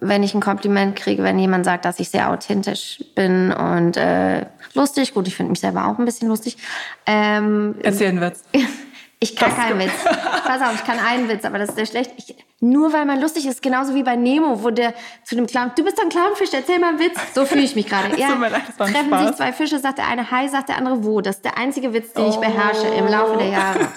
wenn 0.00 0.22
ich 0.22 0.34
ein 0.34 0.40
Kompliment 0.40 0.96
kriege, 0.96 1.22
wenn 1.22 1.38
jemand 1.38 1.64
sagt, 1.66 1.84
dass 1.84 2.00
ich 2.00 2.08
sehr 2.08 2.30
authentisch 2.30 3.04
bin 3.14 3.52
und 3.52 3.96
äh, 3.98 4.46
lustig, 4.72 5.12
gut, 5.12 5.28
ich 5.28 5.36
finde 5.36 5.50
mich 5.50 5.60
selber 5.60 5.86
auch 5.86 5.98
ein 5.98 6.06
bisschen 6.06 6.28
lustig. 6.28 6.56
Ähm, 7.04 7.74
Erzähl 7.82 8.08
einen 8.08 8.20
Witz. 8.20 8.42
Ich 9.18 9.34
kann 9.34 9.50
das 9.50 9.58
keinen 9.58 9.78
Witz. 9.78 9.92
Pass 10.44 10.60
auf, 10.60 10.74
ich 10.74 10.84
kann 10.84 10.98
einen 10.98 11.28
Witz, 11.28 11.44
aber 11.44 11.58
das 11.58 11.70
ist 11.70 11.78
der 11.78 11.86
schlecht. 11.86 12.12
Ich, 12.16 12.36
nur 12.60 12.92
weil 12.92 13.06
man 13.06 13.20
lustig 13.20 13.46
ist, 13.46 13.62
genauso 13.62 13.94
wie 13.94 14.02
bei 14.02 14.14
Nemo, 14.16 14.62
wo 14.62 14.70
der 14.70 14.92
zu 15.24 15.36
dem 15.36 15.46
Clown, 15.46 15.72
du 15.76 15.84
bist 15.84 16.00
ein 16.00 16.10
Clownfisch, 16.10 16.52
erzähl 16.52 16.78
mal 16.78 16.90
einen 16.90 16.98
Witz. 16.98 17.18
So 17.34 17.46
fühle 17.46 17.62
ich 17.62 17.74
mich 17.74 17.86
gerade. 17.86 18.06
Ja, 18.18 18.28
treffen 18.28 19.06
Spaß. 19.08 19.26
sich 19.28 19.36
zwei 19.36 19.52
Fische, 19.52 19.78
sagt 19.78 19.98
der 19.98 20.06
eine 20.06 20.30
Hi, 20.30 20.48
sagt 20.48 20.68
der 20.68 20.76
andere 20.76 21.04
wo. 21.04 21.20
Das 21.20 21.36
ist 21.36 21.44
der 21.44 21.58
einzige 21.58 21.92
Witz, 21.92 22.12
den 22.12 22.28
ich 22.28 22.36
beherrsche 22.36 22.86
im 22.86 23.06
Laufe 23.06 23.36
der 23.38 23.48
Jahre. 23.48 23.88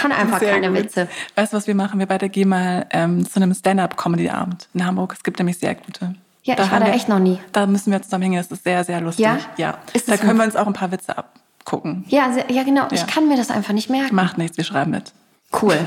kann 0.00 0.12
einfach 0.12 0.40
Sehr 0.40 0.52
keine 0.52 0.68
gut. 0.68 0.78
Witze. 0.78 1.08
Weißt 1.36 1.52
du, 1.52 1.56
was 1.56 1.66
wir 1.66 1.74
machen? 1.74 1.98
Wir 1.98 2.06
beide 2.06 2.28
gehen 2.28 2.48
mal 2.48 2.86
ähm, 2.90 3.28
zu 3.28 3.36
einem 3.36 3.54
Stand-up-Comedy-Abend 3.54 4.68
in 4.74 4.84
Hamburg. 4.84 5.14
Es 5.14 5.22
gibt 5.22 5.38
nämlich 5.38 5.58
sehr 5.58 5.74
gute. 5.74 6.14
Ja, 6.42 6.56
da 6.56 6.64
ich 6.64 6.70
war 6.70 6.80
da 6.80 6.88
echt 6.88 7.08
noch 7.08 7.18
nie. 7.18 7.38
Da 7.52 7.66
müssen 7.66 7.90
wir 7.90 8.02
zusammen 8.02 8.24
hängen. 8.24 8.36
Das 8.36 8.50
ist 8.50 8.64
sehr, 8.64 8.84
sehr 8.84 9.00
lustig. 9.00 9.24
Ja? 9.24 9.38
Ja. 9.56 9.78
da 10.06 10.16
können 10.16 10.36
wir 10.36 10.44
uns 10.44 10.56
auch 10.56 10.66
ein 10.66 10.74
paar 10.74 10.92
Witze 10.92 11.16
ab 11.16 11.32
gucken. 11.64 12.04
Ja, 12.08 12.30
ja 12.48 12.62
genau. 12.62 12.82
Ja. 12.82 12.92
Ich 12.92 13.06
kann 13.06 13.28
mir 13.28 13.36
das 13.36 13.50
einfach 13.50 13.72
nicht 13.72 13.90
merken. 13.90 14.14
Macht 14.14 14.38
nichts, 14.38 14.56
wir 14.56 14.64
schreiben 14.64 14.90
mit. 14.90 15.12
Cool. 15.60 15.78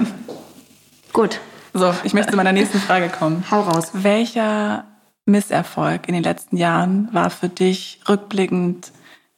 Gut. 1.13 1.39
So, 1.73 1.93
ich 2.03 2.13
möchte 2.13 2.31
zu 2.31 2.37
meiner 2.37 2.51
nächsten 2.51 2.79
Frage 2.79 3.09
kommen. 3.09 3.43
Hau 3.51 3.61
raus. 3.61 3.89
Welcher 3.93 4.85
Misserfolg 5.25 6.07
in 6.07 6.13
den 6.13 6.23
letzten 6.23 6.57
Jahren 6.57 7.09
war 7.13 7.29
für 7.29 7.49
dich 7.49 7.99
rückblickend 8.07 8.91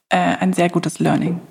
äh, 0.09 0.17
ein 0.17 0.53
sehr 0.53 0.69
gutes 0.69 0.99
Learning? 0.99 1.41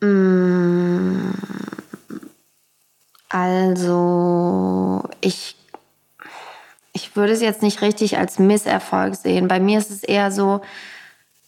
Mm. 0.00 1.30
Also, 3.28 5.02
ich 5.20 5.56
ich 6.96 7.16
würde 7.16 7.32
es 7.32 7.40
jetzt 7.40 7.62
nicht 7.62 7.82
richtig 7.82 8.18
als 8.18 8.38
Misserfolg 8.38 9.16
sehen. 9.16 9.48
Bei 9.48 9.58
mir 9.58 9.78
ist 9.78 9.90
es 9.90 10.04
eher 10.04 10.30
so, 10.30 10.60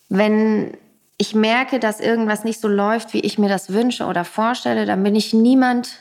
wenn 0.09 0.77
ich 1.19 1.35
merke, 1.35 1.79
dass 1.79 2.01
irgendwas 2.01 2.45
nicht 2.45 2.61
so 2.61 2.69
läuft, 2.69 3.15
wie 3.15 3.21
ich 3.21 3.39
mir 3.39 3.49
das 3.49 3.73
wünsche 3.73 4.05
oder 4.05 4.25
vorstelle, 4.25 4.85
dann 4.85 5.03
bin 5.03 5.15
ich 5.15 5.33
niemand, 5.33 5.97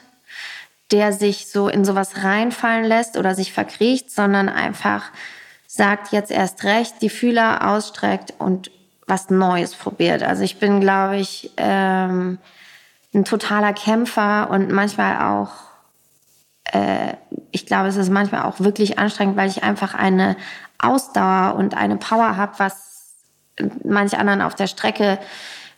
der 0.91 1.13
sich 1.13 1.48
so 1.48 1.70
in 1.70 1.86
sowas 1.86 2.24
reinfallen 2.24 2.86
lässt 2.86 3.18
oder 3.18 3.34
sich 3.34 3.54
verkriecht, 3.54 4.12
sondern 4.12 4.50
einfach 4.50 5.12
sagt 5.68 6.12
jetzt 6.12 6.32
erst 6.32 6.63
recht, 6.63 7.02
die 7.02 7.10
Fühler 7.10 7.70
ausstreckt 7.70 8.34
und 8.38 8.72
was 9.08 9.30
Neues 9.30 9.74
probiert. 9.76 10.24
Also 10.24 10.44
ich 10.44 10.58
bin, 10.58 10.82
glaube 10.82 11.18
ich, 11.18 11.52
ähm, 11.58 12.38
ein 13.13 13.26
totaler 13.26 13.74
Kämpfer 13.74 14.50
und 14.50 14.72
manchmal 14.72 15.22
auch 15.22 15.52
äh, 16.65 17.13
ich 17.52 17.65
glaube, 17.65 17.88
es 17.88 17.96
ist 17.96 18.12
manchmal 18.12 18.44
auch 18.44 18.60
wirklich 18.60 19.00
anstrengend, 19.00 19.38
weil 19.38 19.50
ich 19.50 19.63
einfach 19.63 19.94
eine 19.94 20.36
Ausdauer 20.78 21.56
und 21.56 21.76
eine 21.76 21.98
Power 21.98 22.36
habe, 22.38 22.54
was 22.58 22.94
manche 23.84 24.18
anderen 24.18 24.41
auf 24.41 24.56
der 24.56 24.68
Strecke 24.68 25.20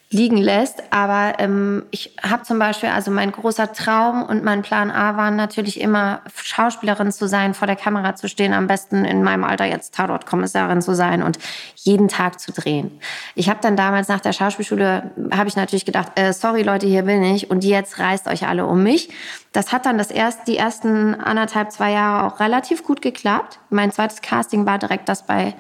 liegen 0.09 0.37
lässt. 0.37 0.83
Aber 0.91 1.33
ähm, 1.39 1.85
ich 1.91 2.15
habe 2.23 2.43
zum 2.43 2.59
Beispiel, 2.59 2.89
also 2.89 3.11
mein 3.11 3.31
großer 3.31 3.73
Traum 3.73 4.23
und 4.23 4.43
mein 4.43 4.61
Plan 4.61 4.89
A 4.89 5.17
waren 5.17 5.35
natürlich 5.35 5.81
immer 5.81 6.21
Schauspielerin 6.33 7.11
zu 7.11 7.27
sein, 7.27 7.53
vor 7.53 7.67
der 7.67 7.75
Kamera 7.75 8.15
zu 8.15 8.29
stehen, 8.29 8.53
am 8.53 8.67
besten 8.67 9.03
in 9.03 9.21
meinem 9.21 9.43
Alter 9.43 9.65
jetzt 9.65 9.95
Tatort-Kommissarin 9.95 10.81
zu 10.81 10.95
sein 10.95 11.23
und 11.23 11.39
jeden 11.75 12.07
Tag 12.07 12.39
zu 12.39 12.53
drehen. 12.53 12.99
Ich 13.35 13.49
habe 13.49 13.59
dann 13.61 13.75
damals 13.75 14.07
nach 14.07 14.21
der 14.21 14.31
Schauspielschule, 14.31 15.11
habe 15.31 15.49
ich 15.49 15.57
natürlich 15.57 15.85
gedacht, 15.85 16.13
äh, 16.15 16.31
sorry 16.31 16.63
Leute, 16.63 16.87
hier 16.87 17.03
bin 17.03 17.21
ich 17.23 17.49
und 17.51 17.65
jetzt 17.65 17.99
reißt 17.99 18.27
euch 18.27 18.47
alle 18.47 18.65
um 18.65 18.83
mich. 18.83 19.09
Das 19.51 19.73
hat 19.73 19.85
dann 19.85 19.97
das 19.97 20.11
erst, 20.11 20.47
die 20.47 20.57
ersten 20.57 21.15
anderthalb, 21.15 21.71
zwei 21.71 21.91
Jahre 21.91 22.27
auch 22.27 22.39
relativ 22.39 22.83
gut 22.83 23.01
geklappt. 23.01 23.59
Mein 23.69 23.91
zweites 23.91 24.21
Casting 24.21 24.65
war 24.65 24.77
direkt 24.77 25.09
das 25.09 25.25
bei 25.25 25.53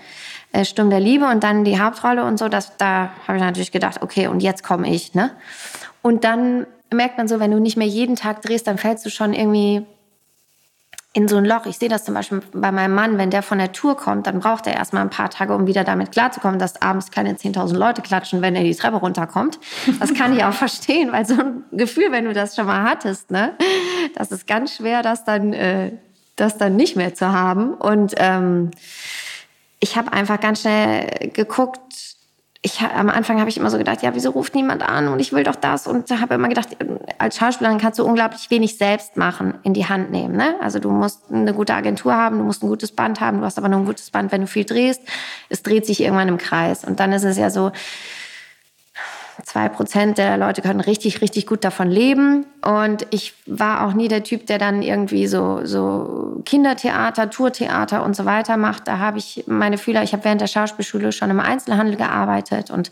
äh, 0.57 0.65
Sturm 0.65 0.89
der 0.89 0.99
Liebe 0.99 1.25
und 1.25 1.43
dann 1.43 1.63
die 1.63 1.79
Hauptrolle 1.79 2.23
und 2.23 2.39
so, 2.39 2.49
das, 2.49 2.77
da 2.77 3.11
habe 3.27 3.37
ich 3.37 3.43
natürlich 3.43 3.71
gedacht, 3.71 4.01
okay, 4.01 4.27
und 4.27 4.41
jetzt 4.41 4.63
komme 4.63 4.89
ich. 4.89 5.13
Ne? 5.13 5.31
Und 6.01 6.23
dann 6.23 6.65
merkt 6.91 7.17
man 7.17 7.27
so, 7.27 7.39
wenn 7.39 7.51
du 7.51 7.59
nicht 7.59 7.77
mehr 7.77 7.87
jeden 7.87 8.15
Tag 8.15 8.41
drehst, 8.41 8.65
dann 8.65 8.77
fällst 8.77 9.05
du 9.05 9.09
schon 9.09 9.33
irgendwie 9.33 9.85
in 11.13 11.27
so 11.27 11.37
ein 11.37 11.45
Loch. 11.45 11.65
Ich 11.65 11.77
sehe 11.77 11.89
das 11.89 12.05
zum 12.05 12.13
Beispiel 12.13 12.41
bei 12.53 12.71
meinem 12.71 12.95
Mann, 12.95 13.17
wenn 13.17 13.29
der 13.29 13.43
von 13.43 13.57
der 13.57 13.71
Tour 13.71 13.97
kommt, 13.97 14.27
dann 14.27 14.39
braucht 14.39 14.67
er 14.67 14.73
erstmal 14.73 15.03
ein 15.03 15.09
paar 15.09 15.29
Tage, 15.29 15.53
um 15.53 15.67
wieder 15.67 15.83
damit 15.83 16.11
klarzukommen, 16.11 16.59
dass 16.59 16.81
abends 16.81 17.11
keine 17.11 17.33
10.000 17.33 17.75
Leute 17.75 18.01
klatschen, 18.01 18.41
wenn 18.41 18.55
er 18.55 18.63
die 18.63 18.75
Treppe 18.75 18.97
runterkommt. 18.97 19.59
Das 19.99 20.13
kann 20.13 20.35
ich 20.35 20.43
auch 20.43 20.53
verstehen, 20.65 21.11
weil 21.11 21.25
so 21.25 21.35
ein 21.35 21.63
Gefühl, 21.71 22.11
wenn 22.11 22.25
du 22.25 22.33
das 22.33 22.55
schon 22.55 22.65
mal 22.65 22.83
hattest, 22.83 23.31
ne, 23.31 23.53
das 24.15 24.31
ist 24.31 24.47
ganz 24.47 24.75
schwer, 24.75 25.03
das 25.03 25.23
dann, 25.23 25.53
äh, 25.53 25.91
das 26.35 26.57
dann 26.57 26.75
nicht 26.75 26.95
mehr 26.95 27.13
zu 27.13 27.31
haben. 27.31 27.73
Und 27.73 28.13
ähm, 28.17 28.71
ich 29.79 29.95
habe 29.95 30.13
einfach 30.13 30.39
ganz 30.39 30.61
schnell 30.61 31.31
geguckt. 31.33 31.79
Ich, 32.63 32.81
am 32.81 33.09
Anfang 33.09 33.39
habe 33.39 33.49
ich 33.49 33.57
immer 33.57 33.69
so 33.69 33.77
gedacht, 33.77 34.01
ja, 34.01 34.15
wieso 34.15 34.31
ruft 34.31 34.55
niemand 34.55 34.81
an 34.81 35.07
und 35.07 35.19
ich 35.19 35.31
will 35.31 35.43
doch 35.43 35.55
das 35.55 35.85
und 35.85 36.09
habe 36.09 36.33
immer 36.33 36.49
gedacht, 36.49 36.69
als 37.19 37.37
Schauspielerin 37.37 37.77
kannst 37.77 37.99
du 37.99 38.03
unglaublich 38.03 38.49
wenig 38.49 38.77
selbst 38.77 39.15
machen, 39.15 39.53
in 39.63 39.73
die 39.73 39.85
Hand 39.85 40.11
nehmen. 40.11 40.35
Ne? 40.35 40.55
Also 40.59 40.79
du 40.79 40.89
musst 40.89 41.31
eine 41.31 41.53
gute 41.53 41.75
Agentur 41.75 42.15
haben, 42.15 42.39
du 42.39 42.43
musst 42.43 42.63
ein 42.63 42.67
gutes 42.67 42.91
Band 42.91 43.21
haben, 43.21 43.39
du 43.39 43.45
hast 43.45 43.59
aber 43.59 43.69
nur 43.69 43.79
ein 43.79 43.85
gutes 43.85 44.09
Band, 44.09 44.31
wenn 44.31 44.41
du 44.41 44.47
viel 44.47 44.65
drehst. 44.65 45.01
Es 45.49 45.61
dreht 45.61 45.85
sich 45.85 46.01
irgendwann 46.01 46.27
im 46.27 46.39
Kreis 46.39 46.83
und 46.83 46.99
dann 46.99 47.13
ist 47.13 47.23
es 47.23 47.37
ja 47.37 47.51
so, 47.51 47.71
Zwei 49.43 49.69
Prozent 49.69 50.17
der 50.17 50.35
Leute 50.37 50.61
können 50.61 50.79
richtig, 50.79 51.21
richtig 51.21 51.45
gut 51.45 51.63
davon 51.63 51.89
leben. 51.89 52.45
Und 52.63 53.05
ich 53.11 53.33
war 53.45 53.85
auch 53.85 53.93
nie 53.93 54.07
der 54.07 54.23
Typ, 54.23 54.47
der 54.47 54.57
dann 54.57 54.81
irgendwie 54.81 55.27
so, 55.27 55.61
so 55.63 56.41
Kindertheater, 56.43 57.29
Tourtheater 57.29 58.03
und 58.03 58.15
so 58.15 58.25
weiter 58.25 58.57
macht. 58.57 58.87
Da 58.87 58.97
habe 58.97 59.19
ich 59.19 59.43
meine 59.47 59.77
Fühler, 59.77 60.01
ich 60.01 60.13
habe 60.13 60.25
während 60.25 60.41
der 60.41 60.47
Schauspielschule 60.47 61.11
schon 61.11 61.29
im 61.29 61.39
Einzelhandel 61.39 61.97
gearbeitet 61.97 62.71
und 62.71 62.89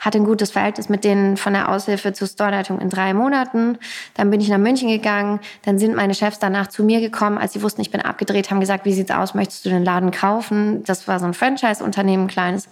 hatte 0.00 0.18
ein 0.18 0.24
gutes 0.24 0.50
Verhältnis 0.50 0.88
mit 0.88 1.04
denen 1.04 1.36
von 1.36 1.52
der 1.52 1.68
Aushilfe 1.68 2.12
zur 2.12 2.26
Storeleitung 2.26 2.80
in 2.80 2.90
drei 2.90 3.14
Monaten. 3.14 3.78
Dann 4.14 4.30
bin 4.30 4.40
ich 4.40 4.48
nach 4.48 4.58
München 4.58 4.88
gegangen. 4.88 5.38
Dann 5.64 5.78
sind 5.78 5.94
meine 5.94 6.14
Chefs 6.14 6.40
danach 6.40 6.66
zu 6.66 6.82
mir 6.82 7.00
gekommen, 7.00 7.38
als 7.38 7.52
sie 7.52 7.62
wussten, 7.62 7.82
ich 7.82 7.92
bin 7.92 8.00
abgedreht, 8.00 8.50
haben 8.50 8.60
gesagt, 8.60 8.84
wie 8.84 8.92
sieht's 8.92 9.12
aus, 9.12 9.34
möchtest 9.34 9.64
du 9.64 9.70
den 9.70 9.84
Laden 9.84 10.10
kaufen? 10.10 10.82
Das 10.84 11.06
war 11.06 11.20
so 11.20 11.26
ein 11.26 11.34
Franchise-Unternehmen, 11.34 12.26
kleines. 12.26 12.68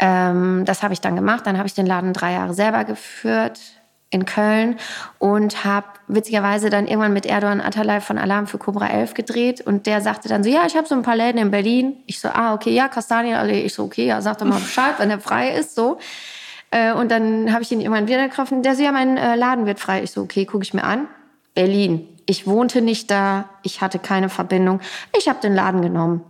Ähm, 0.00 0.64
das 0.64 0.82
habe 0.82 0.94
ich 0.94 1.00
dann 1.00 1.14
gemacht. 1.14 1.46
Dann 1.46 1.58
habe 1.58 1.68
ich 1.68 1.74
den 1.74 1.86
Laden 1.86 2.12
drei 2.12 2.32
Jahre 2.32 2.54
selber 2.54 2.84
geführt 2.84 3.60
in 4.10 4.24
Köln 4.24 4.76
und 5.18 5.64
habe 5.64 5.86
witzigerweise 6.08 6.68
dann 6.68 6.88
irgendwann 6.88 7.12
mit 7.12 7.26
Erdogan 7.26 7.60
Atalay 7.60 8.00
von 8.00 8.18
Alarm 8.18 8.48
für 8.48 8.58
Cobra 8.58 8.88
11 8.88 9.14
gedreht 9.14 9.60
und 9.60 9.86
der 9.86 10.00
sagte 10.00 10.28
dann 10.28 10.42
so, 10.42 10.50
ja, 10.50 10.66
ich 10.66 10.76
habe 10.76 10.88
so 10.88 10.96
ein 10.96 11.02
paar 11.02 11.14
Läden 11.14 11.40
in 11.40 11.52
Berlin. 11.52 11.96
Ich 12.06 12.18
so, 12.18 12.28
ah, 12.28 12.54
okay, 12.54 12.74
ja, 12.74 12.88
Kastanienallee. 12.88 13.60
Ich 13.60 13.74
so, 13.74 13.84
okay, 13.84 14.06
ja, 14.06 14.20
sag 14.20 14.38
doch 14.38 14.46
mal 14.46 14.58
Bescheid, 14.60 14.94
wenn 14.98 15.10
er 15.10 15.20
frei 15.20 15.50
ist, 15.50 15.76
so. 15.76 15.98
Äh, 16.72 16.92
und 16.92 17.10
dann 17.10 17.52
habe 17.52 17.62
ich 17.62 17.70
ihn 17.70 17.80
irgendwann 17.80 18.08
wieder 18.08 18.26
getroffen. 18.26 18.62
Der 18.62 18.74
so, 18.74 18.82
ja, 18.82 18.90
mein 18.90 19.16
äh, 19.16 19.36
Laden 19.36 19.66
wird 19.66 19.78
frei. 19.78 20.02
Ich 20.02 20.10
so, 20.10 20.22
okay, 20.22 20.44
gucke 20.44 20.64
ich 20.64 20.74
mir 20.74 20.84
an. 20.84 21.06
Berlin. 21.54 22.08
Ich 22.26 22.46
wohnte 22.46 22.80
nicht 22.80 23.10
da, 23.10 23.48
ich 23.62 23.80
hatte 23.80 23.98
keine 23.98 24.28
Verbindung. 24.28 24.80
Ich 25.16 25.28
habe 25.28 25.40
den 25.40 25.54
Laden 25.54 25.82
genommen. 25.82 26.22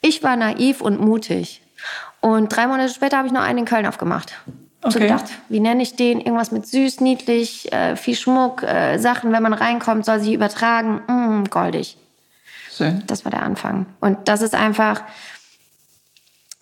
Ich 0.00 0.22
war 0.22 0.36
naiv 0.36 0.80
und 0.80 1.00
mutig. 1.00 1.63
Und 2.24 2.48
drei 2.48 2.66
Monate 2.66 2.88
später 2.88 3.18
habe 3.18 3.26
ich 3.26 3.34
noch 3.34 3.42
einen 3.42 3.58
in 3.58 3.64
Köln 3.66 3.84
aufgemacht. 3.84 4.32
Okay. 4.80 4.92
So 4.92 4.98
gedacht, 4.98 5.26
wie 5.50 5.60
nenne 5.60 5.82
ich 5.82 5.94
den? 5.94 6.22
Irgendwas 6.22 6.52
mit 6.52 6.66
süß, 6.66 7.00
niedlich, 7.00 7.70
äh, 7.70 7.96
viel 7.96 8.16
Schmuck, 8.16 8.62
äh, 8.62 8.96
Sachen, 8.96 9.30
wenn 9.30 9.42
man 9.42 9.52
reinkommt, 9.52 10.06
soll 10.06 10.20
sich 10.20 10.32
übertragen. 10.32 11.02
Mm, 11.06 11.44
goldig. 11.50 11.98
Schön. 12.74 13.02
Das 13.06 13.26
war 13.26 13.30
der 13.30 13.42
Anfang. 13.42 13.84
Und 14.00 14.26
das 14.26 14.40
ist 14.40 14.54
einfach, 14.54 15.02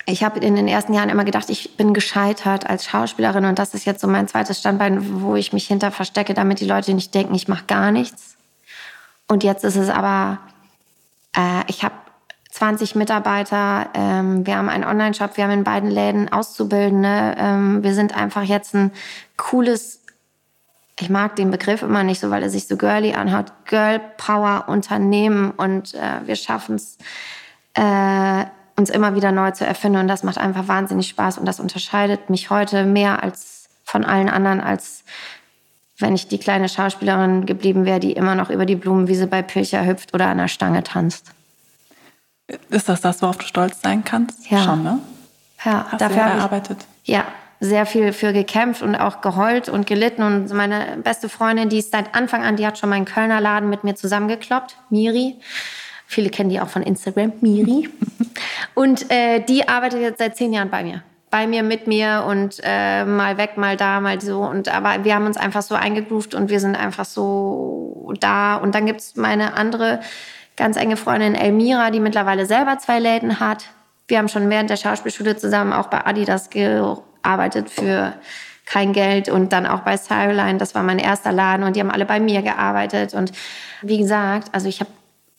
ich 0.04 0.24
habe 0.24 0.40
in 0.40 0.56
den 0.56 0.66
ersten 0.66 0.94
Jahren 0.94 1.10
immer 1.10 1.24
gedacht, 1.24 1.48
ich 1.48 1.76
bin 1.76 1.94
gescheitert 1.94 2.68
als 2.68 2.84
Schauspielerin 2.84 3.44
und 3.44 3.60
das 3.60 3.72
ist 3.72 3.84
jetzt 3.84 4.00
so 4.00 4.08
mein 4.08 4.26
zweites 4.26 4.58
Standbein, 4.58 5.22
wo 5.22 5.36
ich 5.36 5.52
mich 5.52 5.68
hinter 5.68 5.92
verstecke, 5.92 6.34
damit 6.34 6.58
die 6.58 6.66
Leute 6.66 6.92
nicht 6.92 7.14
denken, 7.14 7.36
ich 7.36 7.46
mache 7.46 7.66
gar 7.68 7.92
nichts. 7.92 8.36
Und 9.28 9.44
jetzt 9.44 9.62
ist 9.62 9.76
es 9.76 9.90
aber, 9.90 10.38
äh, 11.36 11.62
ich 11.68 11.84
habe 11.84 11.94
20 12.62 12.94
Mitarbeiter. 12.94 13.88
Ähm, 13.92 14.46
wir 14.46 14.56
haben 14.56 14.68
einen 14.68 14.84
Online-Shop, 14.84 15.36
wir 15.36 15.42
haben 15.42 15.50
in 15.50 15.64
beiden 15.64 15.90
Läden 15.90 16.32
Auszubildende. 16.32 17.34
Ähm, 17.36 17.82
wir 17.82 17.92
sind 17.92 18.16
einfach 18.16 18.44
jetzt 18.44 18.72
ein 18.76 18.92
cooles, 19.36 20.00
ich 21.00 21.10
mag 21.10 21.34
den 21.34 21.50
Begriff 21.50 21.82
immer 21.82 22.04
nicht 22.04 22.20
so, 22.20 22.30
weil 22.30 22.40
er 22.40 22.50
sich 22.50 22.68
so 22.68 22.76
girly 22.76 23.14
anhört, 23.14 23.52
Girl 23.64 24.00
Power 24.16 24.66
Unternehmen 24.68 25.50
und 25.50 25.94
äh, 25.94 26.24
wir 26.24 26.36
schaffen 26.36 26.76
es, 26.76 26.98
äh, 27.74 28.44
uns 28.76 28.90
immer 28.90 29.16
wieder 29.16 29.32
neu 29.32 29.50
zu 29.50 29.66
erfinden 29.66 29.98
und 29.98 30.06
das 30.06 30.22
macht 30.22 30.38
einfach 30.38 30.68
wahnsinnig 30.68 31.08
Spaß 31.08 31.38
und 31.38 31.46
das 31.46 31.58
unterscheidet 31.58 32.30
mich 32.30 32.50
heute 32.50 32.84
mehr 32.84 33.24
als 33.24 33.70
von 33.82 34.04
allen 34.04 34.28
anderen, 34.28 34.60
als 34.60 35.02
wenn 35.98 36.14
ich 36.14 36.28
die 36.28 36.38
kleine 36.38 36.68
Schauspielerin 36.68 37.44
geblieben 37.44 37.86
wäre, 37.86 37.98
die 37.98 38.12
immer 38.12 38.36
noch 38.36 38.50
über 38.50 38.66
die 38.66 38.76
Blumenwiese 38.76 39.26
bei 39.26 39.42
Pilcher 39.42 39.84
hüpft 39.84 40.14
oder 40.14 40.28
an 40.28 40.38
der 40.38 40.46
Stange 40.46 40.84
tanzt. 40.84 41.32
Ist 42.70 42.88
das 42.88 43.00
das, 43.00 43.22
worauf 43.22 43.38
du 43.38 43.46
stolz 43.46 43.80
sein 43.82 44.04
kannst? 44.04 44.50
Ja. 44.50 44.62
Schon, 44.62 44.82
ne? 44.82 44.98
Ja, 45.64 45.86
Hast 45.90 46.00
dafür 46.00 46.22
erarbeitet. 46.22 46.78
ich 47.04 47.14
ja 47.14 47.24
sehr 47.62 47.86
viel 47.86 48.12
für 48.12 48.32
gekämpft 48.32 48.82
und 48.82 48.96
auch 48.96 49.20
geheult 49.20 49.68
und 49.68 49.86
gelitten. 49.86 50.22
Und 50.22 50.52
meine 50.52 50.98
beste 51.02 51.28
Freundin, 51.28 51.68
die 51.68 51.78
ist 51.78 51.92
seit 51.92 52.12
Anfang 52.12 52.42
an, 52.42 52.56
die 52.56 52.66
hat 52.66 52.76
schon 52.76 52.90
meinen 52.90 53.04
Kölner 53.04 53.40
Laden 53.40 53.70
mit 53.70 53.84
mir 53.84 53.94
zusammengekloppt, 53.94 54.76
Miri. 54.90 55.36
Viele 56.04 56.28
kennen 56.28 56.50
die 56.50 56.60
auch 56.60 56.68
von 56.68 56.82
Instagram, 56.82 57.32
Miri. 57.40 57.88
Und 58.74 59.08
äh, 59.12 59.38
die 59.40 59.68
arbeitet 59.68 60.00
jetzt 60.00 60.18
seit 60.18 60.36
zehn 60.36 60.52
Jahren 60.52 60.70
bei 60.70 60.82
mir. 60.82 61.02
Bei 61.30 61.46
mir, 61.46 61.62
mit 61.62 61.86
mir 61.86 62.24
und 62.26 62.60
äh, 62.62 63.06
mal 63.06 63.38
weg, 63.38 63.56
mal 63.56 63.78
da, 63.78 64.00
mal 64.00 64.20
so. 64.20 64.42
Und 64.42 64.68
aber 64.68 65.02
wir 65.04 65.14
haben 65.14 65.24
uns 65.24 65.38
einfach 65.38 65.62
so 65.62 65.74
eingegroovt 65.74 66.34
und 66.34 66.50
wir 66.50 66.60
sind 66.60 66.76
einfach 66.76 67.06
so 67.06 68.12
da. 68.20 68.56
Und 68.56 68.74
dann 68.74 68.84
gibt's 68.84 69.16
meine 69.16 69.54
andere 69.54 70.00
ganz 70.62 70.76
enge 70.76 70.96
Freundin 70.96 71.34
Elmira, 71.34 71.90
die 71.90 71.98
mittlerweile 71.98 72.46
selber 72.46 72.78
zwei 72.78 73.00
Läden 73.00 73.40
hat. 73.40 73.64
Wir 74.06 74.18
haben 74.18 74.28
schon 74.28 74.48
während 74.48 74.70
der 74.70 74.76
Schauspielschule 74.76 75.36
zusammen 75.36 75.72
auch 75.72 75.88
bei 75.88 76.06
Adidas 76.06 76.50
gearbeitet 76.50 77.68
für 77.68 78.12
kein 78.64 78.92
Geld 78.92 79.28
und 79.28 79.52
dann 79.52 79.66
auch 79.66 79.80
bei 79.80 79.96
Styleline. 79.96 80.58
Das 80.58 80.76
war 80.76 80.84
mein 80.84 81.00
erster 81.00 81.32
Laden 81.32 81.66
und 81.66 81.74
die 81.74 81.80
haben 81.80 81.90
alle 81.90 82.04
bei 82.04 82.20
mir 82.20 82.42
gearbeitet. 82.42 83.12
Und 83.12 83.32
wie 83.82 83.98
gesagt, 83.98 84.50
also 84.52 84.68
ich 84.68 84.78
habe 84.78 84.90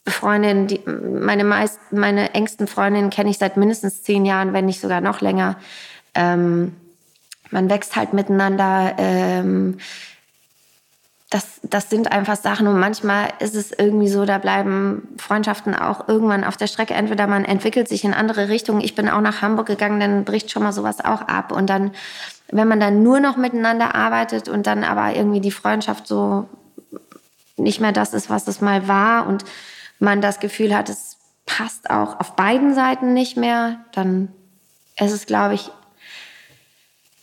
Freundinnen, 0.06 0.68
die, 0.68 0.82
meine, 0.86 1.46
meist, 1.46 1.80
meine 1.92 2.34
engsten 2.34 2.68
Freundinnen 2.68 3.10
kenne 3.10 3.30
ich 3.30 3.38
seit 3.38 3.56
mindestens 3.56 4.04
zehn 4.04 4.26
Jahren, 4.26 4.52
wenn 4.52 4.66
nicht 4.66 4.82
sogar 4.82 5.00
noch 5.00 5.22
länger. 5.22 5.56
Ähm, 6.16 6.76
man 7.50 7.70
wächst 7.70 7.96
halt 7.96 8.12
miteinander. 8.12 8.96
Ähm, 8.98 9.78
das, 11.34 11.60
das 11.64 11.90
sind 11.90 12.12
einfach 12.12 12.36
Sachen 12.36 12.68
und 12.68 12.80
manchmal 12.80 13.34
ist 13.40 13.56
es 13.56 13.72
irgendwie 13.72 14.08
so, 14.08 14.24
da 14.24 14.38
bleiben 14.38 15.16
Freundschaften 15.18 15.74
auch 15.74 16.08
irgendwann 16.08 16.44
auf 16.44 16.58
der 16.58 16.68
Strecke. 16.68 16.94
Entweder 16.94 17.26
man 17.26 17.44
entwickelt 17.44 17.88
sich 17.88 18.04
in 18.04 18.14
andere 18.14 18.50
Richtungen. 18.50 18.82
Ich 18.82 18.94
bin 18.94 19.10
auch 19.10 19.20
nach 19.20 19.42
Hamburg 19.42 19.66
gegangen, 19.66 20.00
dann 20.00 20.26
bricht 20.26 20.52
schon 20.52 20.62
mal 20.62 20.74
sowas 20.74 21.04
auch 21.04 21.22
ab. 21.22 21.52
Und 21.52 21.72
dann, 21.72 21.90
wenn 22.50 22.68
man 22.68 22.80
dann 22.80 23.02
nur 23.02 23.20
noch 23.20 23.36
miteinander 23.36 23.96
arbeitet 23.96 24.48
und 24.48 24.68
dann 24.68 24.84
aber 24.84 25.16
irgendwie 25.16 25.42
die 25.42 25.50
Freundschaft 25.50 26.06
so 26.06 26.48
nicht 27.58 27.82
mehr 27.82 27.94
das 27.94 28.14
ist, 28.14 28.30
was 28.30 28.48
es 28.48 28.62
mal 28.62 28.88
war 28.88 29.26
und 29.26 29.44
man 29.98 30.22
das 30.22 30.40
Gefühl 30.40 30.78
hat, 30.78 30.88
es 30.88 31.18
passt 31.48 31.90
auch 31.90 32.20
auf 32.20 32.36
beiden 32.36 32.76
Seiten 32.76 33.14
nicht 33.14 33.38
mehr, 33.38 33.80
dann 33.94 34.32
ist 35.00 35.12
es, 35.12 35.26
glaube 35.26 35.56
ich, 35.56 35.72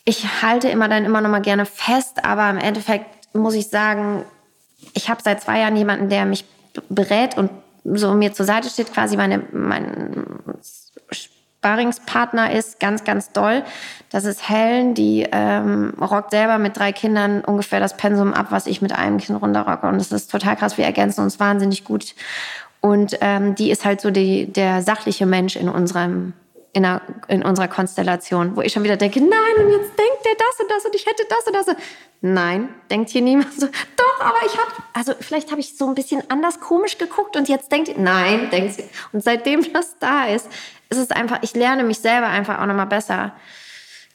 ich 0.03 0.41
halte 0.41 0.67
immer 0.67 0.89
dann 0.89 1.05
immer 1.05 1.21
noch 1.21 1.29
mal 1.29 1.41
gerne 1.41 1.65
fest, 1.65 2.25
aber 2.25 2.49
im 2.49 2.57
Endeffekt 2.57 3.20
muss 3.33 3.53
ich 3.55 3.67
sagen, 3.67 4.23
ich 4.93 5.09
habe 5.09 5.21
seit 5.23 5.41
zwei 5.41 5.59
Jahren 5.59 5.75
jemanden, 5.75 6.09
der 6.09 6.25
mich 6.25 6.45
berät 6.89 7.37
und 7.37 7.51
so 7.83 8.13
mir 8.13 8.33
zur 8.33 8.45
Seite 8.45 8.69
steht, 8.69 8.93
quasi 8.93 9.17
meine, 9.17 9.43
mein 9.51 10.27
Sparringspartner 11.11 12.51
ist, 12.53 12.79
ganz, 12.79 13.03
ganz 13.03 13.31
doll. 13.31 13.63
Das 14.09 14.25
ist 14.25 14.49
Helen, 14.49 14.93
die 14.93 15.27
ähm, 15.31 15.93
rockt 15.99 16.31
selber 16.31 16.57
mit 16.57 16.77
drei 16.77 16.91
Kindern 16.91 17.41
ungefähr 17.41 17.79
das 17.79 17.97
Pensum 17.97 18.33
ab, 18.33 18.47
was 18.49 18.67
ich 18.67 18.81
mit 18.81 18.93
einem 18.93 19.17
Kind 19.17 19.41
runterrocke. 19.41 19.87
Und 19.87 19.99
das 19.99 20.11
ist 20.11 20.31
total 20.31 20.55
krass. 20.55 20.77
Wir 20.77 20.85
ergänzen 20.85 21.21
uns 21.21 21.39
wahnsinnig 21.39 21.83
gut. 21.83 22.15
Und 22.81 23.17
ähm, 23.21 23.53
die 23.55 23.69
ist 23.69 23.85
halt 23.85 24.01
so 24.01 24.09
die, 24.09 24.51
der 24.51 24.81
sachliche 24.81 25.25
Mensch 25.27 25.55
in 25.55 25.69
unserem 25.69 26.33
in, 26.73 26.85
einer, 26.85 27.01
in 27.27 27.43
unserer 27.43 27.67
Konstellation, 27.67 28.55
wo 28.55 28.61
ich 28.61 28.71
schon 28.71 28.83
wieder 28.83 28.97
denke, 28.97 29.19
nein, 29.19 29.65
und 29.65 29.71
jetzt 29.71 29.89
denkt 29.97 30.25
der 30.25 30.35
das 30.37 30.59
und 30.59 30.71
das 30.71 30.85
und 30.85 30.95
ich 30.95 31.05
hätte 31.05 31.23
das 31.29 31.45
und 31.45 31.53
das. 31.53 31.75
Nein, 32.21 32.69
denkt 32.89 33.09
hier 33.09 33.21
niemand 33.21 33.53
so, 33.59 33.67
doch, 33.67 34.25
aber 34.25 34.37
ich 34.45 34.53
habe, 34.53 34.71
also 34.93 35.13
vielleicht 35.19 35.51
habe 35.51 35.59
ich 35.59 35.75
so 35.75 35.87
ein 35.87 35.95
bisschen 35.95 36.23
anders 36.29 36.59
komisch 36.59 36.97
geguckt 36.97 37.35
und 37.35 37.49
jetzt 37.49 37.71
denkt, 37.71 37.97
nein, 37.97 38.49
denkt 38.51 38.75
sie. 38.75 38.85
Und 39.11 39.23
seitdem 39.23 39.61
das 39.73 39.97
da 39.99 40.25
ist, 40.25 40.47
ist 40.89 40.97
es 40.97 41.11
einfach, 41.11 41.39
ich 41.41 41.55
lerne 41.55 41.83
mich 41.83 41.99
selber 41.99 42.27
einfach 42.27 42.59
auch 42.59 42.65
nochmal 42.65 42.87
besser 42.87 43.33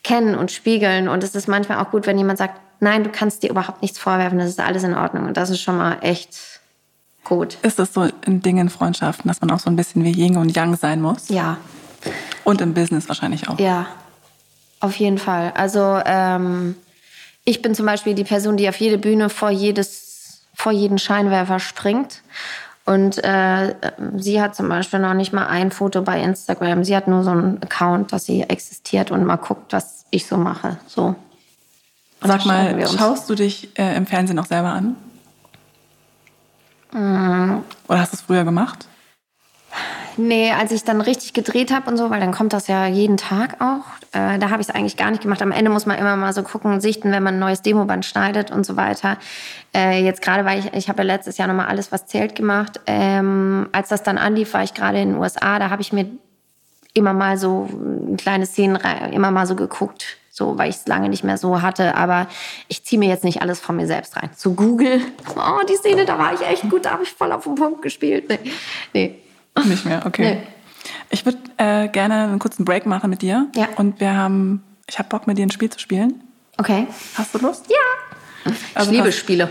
kennen 0.03 0.37
und 0.37 0.53
spiegeln. 0.53 1.09
Und 1.09 1.25
es 1.25 1.35
ist 1.35 1.49
manchmal 1.49 1.79
auch 1.79 1.91
gut, 1.91 2.07
wenn 2.07 2.17
jemand 2.17 2.39
sagt, 2.39 2.61
nein, 2.81 3.05
du 3.05 3.11
kannst 3.11 3.43
dir 3.43 3.51
überhaupt 3.51 3.83
nichts 3.83 3.99
vorwerfen, 3.99 4.39
das 4.39 4.49
ist 4.49 4.61
alles 4.61 4.85
in 4.85 4.95
Ordnung. 4.95 5.27
Und 5.27 5.37
das 5.37 5.51
ist 5.51 5.61
schon 5.61 5.77
mal 5.77 5.99
echt 6.01 6.61
gut. 7.25 7.59
Ist 7.63 7.79
das 7.79 7.93
so 7.93 8.09
in 8.25 8.41
Dingen 8.41 8.71
Freundschaften, 8.71 9.29
dass 9.29 9.41
man 9.41 9.51
auch 9.51 9.59
so 9.59 9.69
ein 9.69 9.77
bisschen 9.77 10.05
wie 10.05 10.13
Yin 10.13 10.37
und 10.37 10.55
Yang 10.55 10.77
sein 10.77 11.03
muss? 11.03 11.29
Ja, 11.29 11.59
Und 12.45 12.61
im 12.61 12.75
Business 12.75 13.09
wahrscheinlich 13.09 13.49
auch. 13.49 13.59
Ja, 13.59 13.87
auf 14.81 14.97
jeden 14.97 15.19
Fall. 15.19 15.53
Also 15.57 16.01
ähm, 16.05 16.77
ich 17.45 17.63
bin 17.63 17.75
zum 17.75 17.87
Beispiel 17.87 18.15
die 18.15 18.25
Person, 18.25 18.57
die 18.57 18.69
auf 18.69 18.77
jede 18.77 18.99
Bühne 18.99 19.31
vor 19.31 19.51
jedes, 19.51 20.43
vor 20.55 20.73
jeden 20.73 20.99
Scheinwerfer 20.99 21.59
springt. 21.61 22.23
Und 22.85 23.23
äh, 23.25 23.75
sie 24.17 24.41
hat 24.41 24.55
zum 24.55 24.69
Beispiel 24.69 25.01
noch 25.01 25.15
nicht 25.15 25.33
mal 25.33 25.47
ein 25.47 25.73
Foto 25.73 26.03
bei 26.03 26.23
Instagram. 26.23 26.85
Sie 26.85 26.95
hat 26.95 27.09
nur 27.09 27.25
so 27.25 27.31
einen 27.31 27.61
Account, 27.63 28.13
dass 28.13 28.27
sie 28.27 28.43
existiert 28.43 29.11
und 29.11 29.25
mal 29.25 29.37
guckt, 29.37 29.73
was 29.73 30.05
ich 30.11 30.27
so 30.27 30.37
mache. 30.37 30.79
So. 30.87 31.17
Sag 32.23 32.47
mal, 32.47 32.87
schaust 32.87 33.29
du 33.29 33.35
dich 33.35 33.77
äh, 33.77 33.97
im 33.97 34.07
Fernsehen 34.07 34.39
auch 34.39 34.47
selber 34.47 34.69
an? 34.69 34.97
Mm. 36.93 37.63
Oder 37.89 38.01
hast 38.01 38.13
du 38.13 38.17
es 38.17 38.23
früher 38.23 38.45
gemacht? 38.45 38.87
Nee, 40.17 40.51
als 40.53 40.73
ich 40.73 40.85
dann 40.85 41.01
richtig 41.01 41.35
gedreht 41.35 41.73
habe 41.73 41.91
und 41.91 41.97
so, 41.97 42.09
weil 42.11 42.21
dann 42.21 42.33
kommt 42.33 42.53
das 42.53 42.69
ja 42.69 42.87
jeden 42.87 43.17
Tag 43.17 43.61
auch. 43.61 43.85
Äh, 44.13 44.39
da 44.39 44.51
habe 44.51 44.63
ich 44.63 44.69
es 44.69 44.75
eigentlich 44.75 44.97
gar 44.97 45.11
nicht 45.11 45.23
gemacht. 45.23 45.43
Am 45.43 45.53
Ende 45.53 45.71
muss 45.71 45.85
man 45.85 45.99
immer 45.99 46.17
mal 46.17 46.33
so 46.33 46.43
gucken, 46.43 46.81
sichten, 46.81 47.13
wenn 47.13 47.23
man 47.23 47.35
ein 47.35 47.41
neues 47.41 47.63
Demoband 47.63 48.05
schneidet 48.05 48.51
und 48.51 48.65
so 48.65 48.77
weiter. 48.77 49.19
Äh, 49.75 50.03
jetzt 50.03 50.23
gerade, 50.23 50.45
weil 50.45 50.61
ich, 50.61 50.73
ich 50.73 50.89
habe 50.89 50.99
ja 50.99 51.05
letztes 51.05 51.37
Jahr 51.37 51.49
nochmal 51.49 51.67
alles, 51.67 51.93
was 51.93 52.07
zählt 52.07 52.35
gemacht. 52.35 52.81
Ähm, 52.87 53.69
als 53.73 53.91
das 53.91 54.03
dann 54.03 54.17
anlief, 54.17 54.55
war 54.55 54.63
ich 54.63 54.73
gerade 54.73 55.01
in 55.01 55.11
den 55.11 55.19
USA. 55.19 55.59
Da 55.59 55.69
habe 55.69 55.83
ich 55.83 55.93
mir 55.93 56.07
immer 56.95 57.13
mal 57.13 57.37
so 57.37 57.69
kleine 58.17 58.47
Szenen 58.47 58.79
immer 59.13 59.31
mal 59.31 59.47
so 59.47 59.55
geguckt, 59.55 60.17
so 60.31 60.57
weil 60.57 60.71
ich 60.71 60.77
es 60.77 60.87
lange 60.87 61.11
nicht 61.11 61.25
mehr 61.25 61.37
so 61.37 61.61
hatte. 61.61 61.95
Aber 61.95 62.27
ich 62.69 62.85
ziehe 62.85 62.99
mir 62.99 63.09
jetzt 63.11 63.25
nicht 63.25 63.43
alles 63.43 63.61
von 63.61 63.77
mir 63.77 63.87
selbst 63.87 64.17
rein. 64.17 64.31
So 64.35 64.55
Google, 64.55 65.03
oh, 65.37 65.65
die 65.69 65.77
Szene, 65.77 66.07
da 66.07 66.19
war 66.19 66.33
ich 66.33 66.41
echt 66.41 66.71
gut, 66.71 66.87
da 66.87 66.93
habe 66.93 67.03
ich 67.03 67.13
voll 67.13 67.33
auf 67.33 67.45
den 67.45 67.55
Punkt 67.55 67.83
gespielt. 67.83 68.31
Nee, 68.31 68.39
nee. 68.95 69.23
Nicht 69.65 69.85
mehr, 69.85 70.05
okay. 70.07 70.35
Nee. 70.37 70.43
Ich 71.11 71.25
würde 71.25 71.39
äh, 71.57 71.89
gerne 71.89 72.25
einen 72.25 72.39
kurzen 72.39 72.65
Break 72.65 72.87
machen 72.87 73.11
mit 73.11 73.23
dir. 73.23 73.49
Ja. 73.57 73.69
Und 73.77 74.01
wir 74.01 74.15
haben, 74.15 74.63
ich 74.89 74.99
habe 74.99 75.09
Bock 75.09 75.27
mit 75.27 75.39
dir 75.39 75.47
ein 75.47 75.51
Spiel 75.51 75.71
zu 75.71 75.79
spielen. 75.79 76.23
Okay. 76.59 76.87
Hast 77.15 77.35
du 77.35 77.39
Lust? 77.39 77.67
Ja. 77.69 78.53
Also 78.75 78.91
ich 78.91 78.97
liebe 78.97 79.09
was- 79.09 79.17
Spiele. 79.17 79.51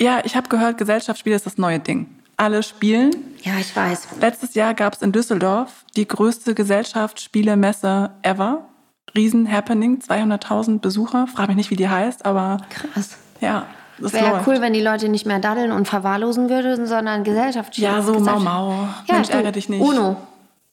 Ja, 0.00 0.20
ich 0.24 0.36
habe 0.36 0.48
gehört, 0.48 0.78
Gesellschaftsspiele 0.78 1.36
ist 1.36 1.46
das 1.46 1.58
neue 1.58 1.78
Ding. 1.78 2.06
Alle 2.36 2.62
spielen. 2.62 3.10
Ja, 3.42 3.52
ich 3.60 3.74
weiß. 3.76 4.08
Letztes 4.20 4.54
Jahr 4.54 4.74
gab 4.74 4.94
es 4.94 5.02
in 5.02 5.12
Düsseldorf 5.12 5.84
die 5.96 6.08
größte 6.08 6.54
Gesellschaftsspielemesse 6.54 8.10
ever. 8.22 8.66
Riesen-Happening, 9.14 9.98
200.000 10.00 10.80
Besucher. 10.80 11.26
Frag 11.26 11.48
mich 11.48 11.56
nicht, 11.56 11.70
wie 11.70 11.76
die 11.76 11.88
heißt, 11.88 12.24
aber 12.24 12.58
Krass. 12.70 13.16
ja, 13.40 13.66
das 14.02 14.12
Wäre 14.12 14.24
ja 14.26 14.42
cool, 14.46 14.60
wenn 14.60 14.72
die 14.72 14.80
Leute 14.82 15.08
nicht 15.08 15.26
mehr 15.26 15.38
daddeln 15.38 15.72
und 15.72 15.86
verwahrlosen 15.88 16.48
würden, 16.48 16.86
sondern 16.86 17.24
Gesellschaft 17.24 17.76
Ja, 17.78 18.02
so 18.02 18.18
Mau 18.18 18.38
Mau. 18.38 18.88
Ja, 19.06 19.14
Mensch, 19.14 19.30
ärgere 19.30 19.52
dich 19.52 19.68
nicht. 19.68 19.80
Uno. 19.80 20.16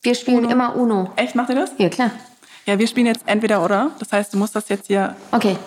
Wir 0.02 0.16
spielen 0.16 0.40
Uno. 0.46 0.50
immer 0.50 0.76
Uno. 0.76 1.12
Echt, 1.16 1.36
macht 1.36 1.50
ihr 1.50 1.56
das? 1.56 1.72
Ja, 1.78 1.90
klar. 1.90 2.12
Ja, 2.66 2.78
wir 2.80 2.88
spielen 2.88 3.08
jetzt 3.08 3.22
entweder 3.26 3.64
oder. 3.64 3.92
Das 4.00 4.12
heißt, 4.12 4.34
du 4.34 4.38
musst 4.38 4.56
das 4.56 4.70
jetzt 4.70 4.88
hier 4.88 5.16
Okay. 5.32 5.58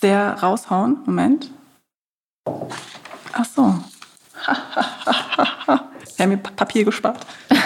sehr 0.00 0.36
raushauen. 0.42 0.98
Moment. 1.06 1.50
Ach 3.32 3.44
so. 3.44 3.74
Wir 4.44 6.22
haben 6.22 6.30
mir 6.30 6.36
Pa- 6.38 6.50
Papier 6.56 6.84
gespart. 6.84 7.18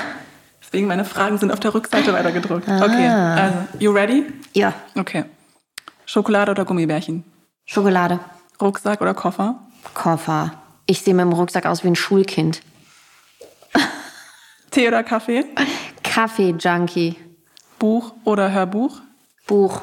Deswegen 0.63 0.87
meine 0.87 1.05
Fragen 1.05 1.39
sind 1.39 1.53
auf 1.53 1.61
der 1.61 1.75
Rückseite 1.75 2.13
weitergedrückt. 2.13 2.69
Okay, 2.69 3.07
also, 3.09 3.59
you 3.79 3.91
ready? 3.93 4.27
Ja. 4.55 4.73
Okay. 4.97 5.25
Schokolade 6.07 6.53
oder 6.53 6.65
Gummibärchen? 6.65 7.25
Schokolade. 7.67 8.21
Rucksack 8.61 9.01
oder 9.01 9.15
Koffer? 9.15 9.61
Koffer. 9.95 10.53
Ich 10.87 11.03
sehe 11.03 11.15
mit 11.15 11.25
dem 11.25 11.33
Rucksack 11.33 11.67
aus 11.67 11.85
wie 11.85 11.89
ein 11.89 11.97
Schulkind. 11.97 12.63
Tee 14.71 14.89
oder 14.89 15.03
Kaffee? 15.03 15.45
Kaffee-Junkie. 16.03 17.17
Buch 17.79 18.13
oder 18.25 18.53
Hörbuch? 18.53 19.01
Buch. 19.47 19.83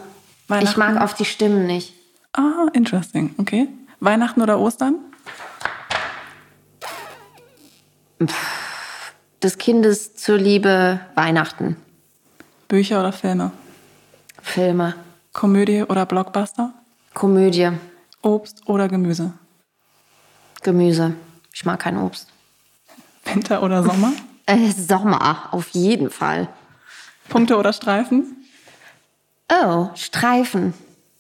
Ich 0.61 0.77
mag 0.77 1.01
oft 1.01 1.19
die 1.19 1.25
Stimmen 1.25 1.65
nicht. 1.65 1.93
Ah, 2.33 2.67
interesting. 2.73 3.33
Okay. 3.37 3.67
Weihnachten 3.99 4.41
oder 4.41 4.59
Ostern? 4.59 4.99
des 9.43 9.57
Kindes 9.57 10.15
zur 10.15 10.37
Liebe 10.37 10.99
Weihnachten. 11.15 11.77
Bücher 12.67 12.99
oder 12.99 13.13
Filme? 13.13 13.51
Filme. 14.41 14.95
Komödie 15.33 15.83
oder 15.83 16.05
Blockbuster? 16.05 16.73
Komödie. 17.13 17.71
Obst 18.21 18.67
oder 18.67 18.88
Gemüse? 18.88 19.34
Gemüse. 20.63 21.13
Ich 21.53 21.65
mag 21.65 21.80
kein 21.80 21.97
Obst. 21.97 22.27
Winter 23.25 23.63
oder 23.63 23.84
Sommer? 23.84 24.13
Äh, 24.49 24.71
Sommer, 24.71 25.49
auf 25.51 25.67
jeden 25.71 26.10
Fall. 26.10 26.47
Punkte 27.27 27.58
oder 27.58 27.73
Streifen? 27.73 28.45
Oh, 29.51 29.89
Streifen. 29.93 30.73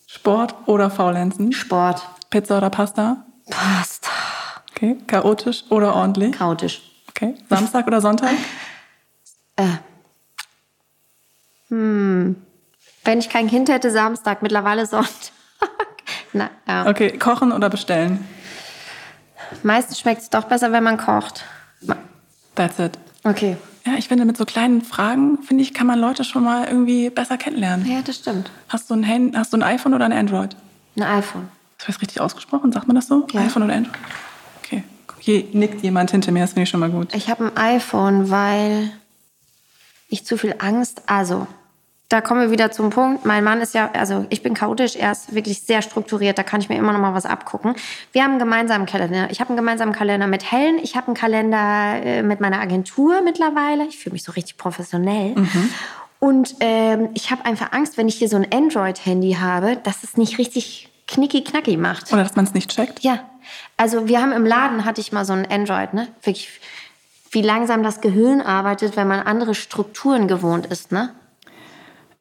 Sport 0.05 0.55
oder 0.65 0.89
Faulenzen? 0.89 1.51
Sport. 1.51 2.07
Pizza 2.29 2.57
oder 2.57 2.69
Pasta? 2.69 3.25
Pasta. 3.49 4.11
Okay. 4.71 4.95
Chaotisch 5.07 5.65
oder 5.69 5.93
ordentlich? 5.93 6.37
Chaotisch. 6.37 6.81
Okay. 7.09 7.35
Samstag 7.49 7.85
oder 7.87 7.99
Sonntag? 7.99 8.31
Wenn 13.07 13.19
ich 13.19 13.29
kein 13.29 13.47
Kind 13.47 13.69
hätte, 13.69 13.89
Samstag, 13.89 14.41
mittlerweile 14.41 14.85
Sonntag. 14.85 15.11
Na, 16.33 16.49
ja. 16.67 16.87
Okay. 16.87 17.17
Kochen 17.17 17.51
oder 17.51 17.69
bestellen? 17.69 18.27
Meistens 19.63 19.99
schmeckt 19.99 20.21
es 20.21 20.29
doch 20.29 20.45
besser, 20.45 20.71
wenn 20.71 20.83
man 20.83 20.97
kocht. 20.97 21.45
That's 22.55 22.79
it. 22.79 22.97
Okay. 23.23 23.55
Ja, 23.85 23.93
ich 23.97 24.07
finde, 24.07 24.25
mit 24.25 24.35
so 24.35 24.45
kleinen 24.45 24.81
Fragen, 24.81 25.37
finde 25.43 25.63
ich, 25.63 25.73
kann 25.73 25.87
man 25.87 25.99
Leute 25.99 26.23
schon 26.23 26.43
mal 26.43 26.67
irgendwie 26.67 27.09
besser 27.09 27.37
kennenlernen. 27.37 27.85
Ja, 27.85 28.01
das 28.01 28.17
stimmt. 28.17 28.51
Hast 28.67 28.89
du 28.89 28.95
ein, 28.95 29.07
Hand, 29.07 29.37
hast 29.37 29.53
du 29.53 29.57
ein 29.57 29.63
iPhone 29.63 29.93
oder 29.93 30.05
ein 30.05 30.11
Android? 30.11 30.55
Ein 30.97 31.03
iPhone. 31.03 31.47
Hast 31.77 31.87
du 31.87 31.91
das 31.93 32.01
richtig 32.01 32.19
ausgesprochen? 32.19 32.71
Sagt 32.71 32.87
man 32.87 32.95
das 32.95 33.07
so? 33.07 33.27
Ja. 33.31 33.41
iPhone 33.41 33.63
oder 33.63 33.75
Android? 33.75 33.95
Okay. 34.63 34.83
Hier 35.19 35.45
nickt 35.53 35.83
jemand 35.83 36.11
hinter 36.11 36.31
mir, 36.31 36.41
das 36.41 36.51
finde 36.51 36.63
ich 36.63 36.69
schon 36.69 36.79
mal 36.79 36.89
gut. 36.89 37.13
Ich 37.13 37.29
habe 37.29 37.45
ein 37.45 37.57
iPhone, 37.57 38.29
weil 38.29 38.91
ich 40.09 40.25
zu 40.25 40.37
viel 40.37 40.55
Angst. 40.57 41.03
Also, 41.05 41.47
da 42.09 42.21
kommen 42.21 42.41
wir 42.41 42.51
wieder 42.51 42.71
zum 42.71 42.89
Punkt. 42.89 43.25
Mein 43.25 43.43
Mann 43.43 43.59
ist 43.59 43.73
ja, 43.73 43.91
also 43.91 44.25
ich 44.29 44.41
bin 44.41 44.53
chaotisch, 44.53 44.95
er 44.95 45.11
ist 45.11 45.35
wirklich 45.35 45.61
sehr 45.61 45.81
strukturiert. 45.81 46.37
Da 46.37 46.43
kann 46.43 46.61
ich 46.61 46.69
mir 46.69 46.77
immer 46.77 46.93
noch 46.93 46.99
mal 46.99 47.13
was 47.13 47.25
abgucken. 47.25 47.75
Wir 48.13 48.23
haben 48.23 48.31
einen 48.31 48.39
gemeinsamen 48.39 48.85
Kalender. 48.85 49.27
Ich 49.29 49.41
habe 49.41 49.49
einen 49.49 49.57
gemeinsamen 49.57 49.93
Kalender 49.93 50.25
mit 50.27 50.49
Helen. 50.49 50.79
Ich 50.81 50.95
habe 50.95 51.07
einen 51.07 51.15
Kalender 51.15 52.01
äh, 52.01 52.23
mit 52.23 52.39
meiner 52.39 52.61
Agentur 52.61 53.21
mittlerweile. 53.21 53.85
Ich 53.87 53.97
fühle 53.97 54.13
mich 54.13 54.23
so 54.23 54.31
richtig 54.31 54.57
professionell. 54.57 55.35
Und 56.19 56.55
ähm, 56.61 57.09
ich 57.13 57.29
habe 57.29 57.43
einfach 57.45 57.73
Angst, 57.73 57.97
wenn 57.97 58.07
ich 58.07 58.15
hier 58.15 58.29
so 58.29 58.37
ein 58.37 58.47
Android-Handy 58.51 59.33
habe, 59.39 59.77
dass 59.77 60.03
es 60.03 60.15
nicht 60.15 60.37
richtig 60.37 60.89
knicki-knacki 61.07 61.77
macht. 61.77 62.11
Oder 62.13 62.23
dass 62.23 62.35
man 62.35 62.45
es 62.45 62.53
nicht 62.53 62.69
checkt? 62.71 63.01
Ja, 63.01 63.19
also 63.75 64.07
wir 64.07 64.21
haben 64.21 64.31
im 64.31 64.45
Laden, 64.45 64.85
hatte 64.85 65.01
ich 65.01 65.11
mal 65.11 65.25
so 65.25 65.33
ein 65.33 65.45
Android, 65.49 65.93
ne? 65.93 66.07
Wirklich, 66.23 66.59
wie 67.31 67.41
langsam 67.41 67.83
das 67.83 68.01
Gehirn 68.01 68.41
arbeitet, 68.41 68.95
wenn 68.95 69.07
man 69.07 69.19
andere 69.19 69.55
Strukturen 69.55 70.27
gewohnt 70.27 70.65
ist, 70.65 70.91
ne? 70.91 71.13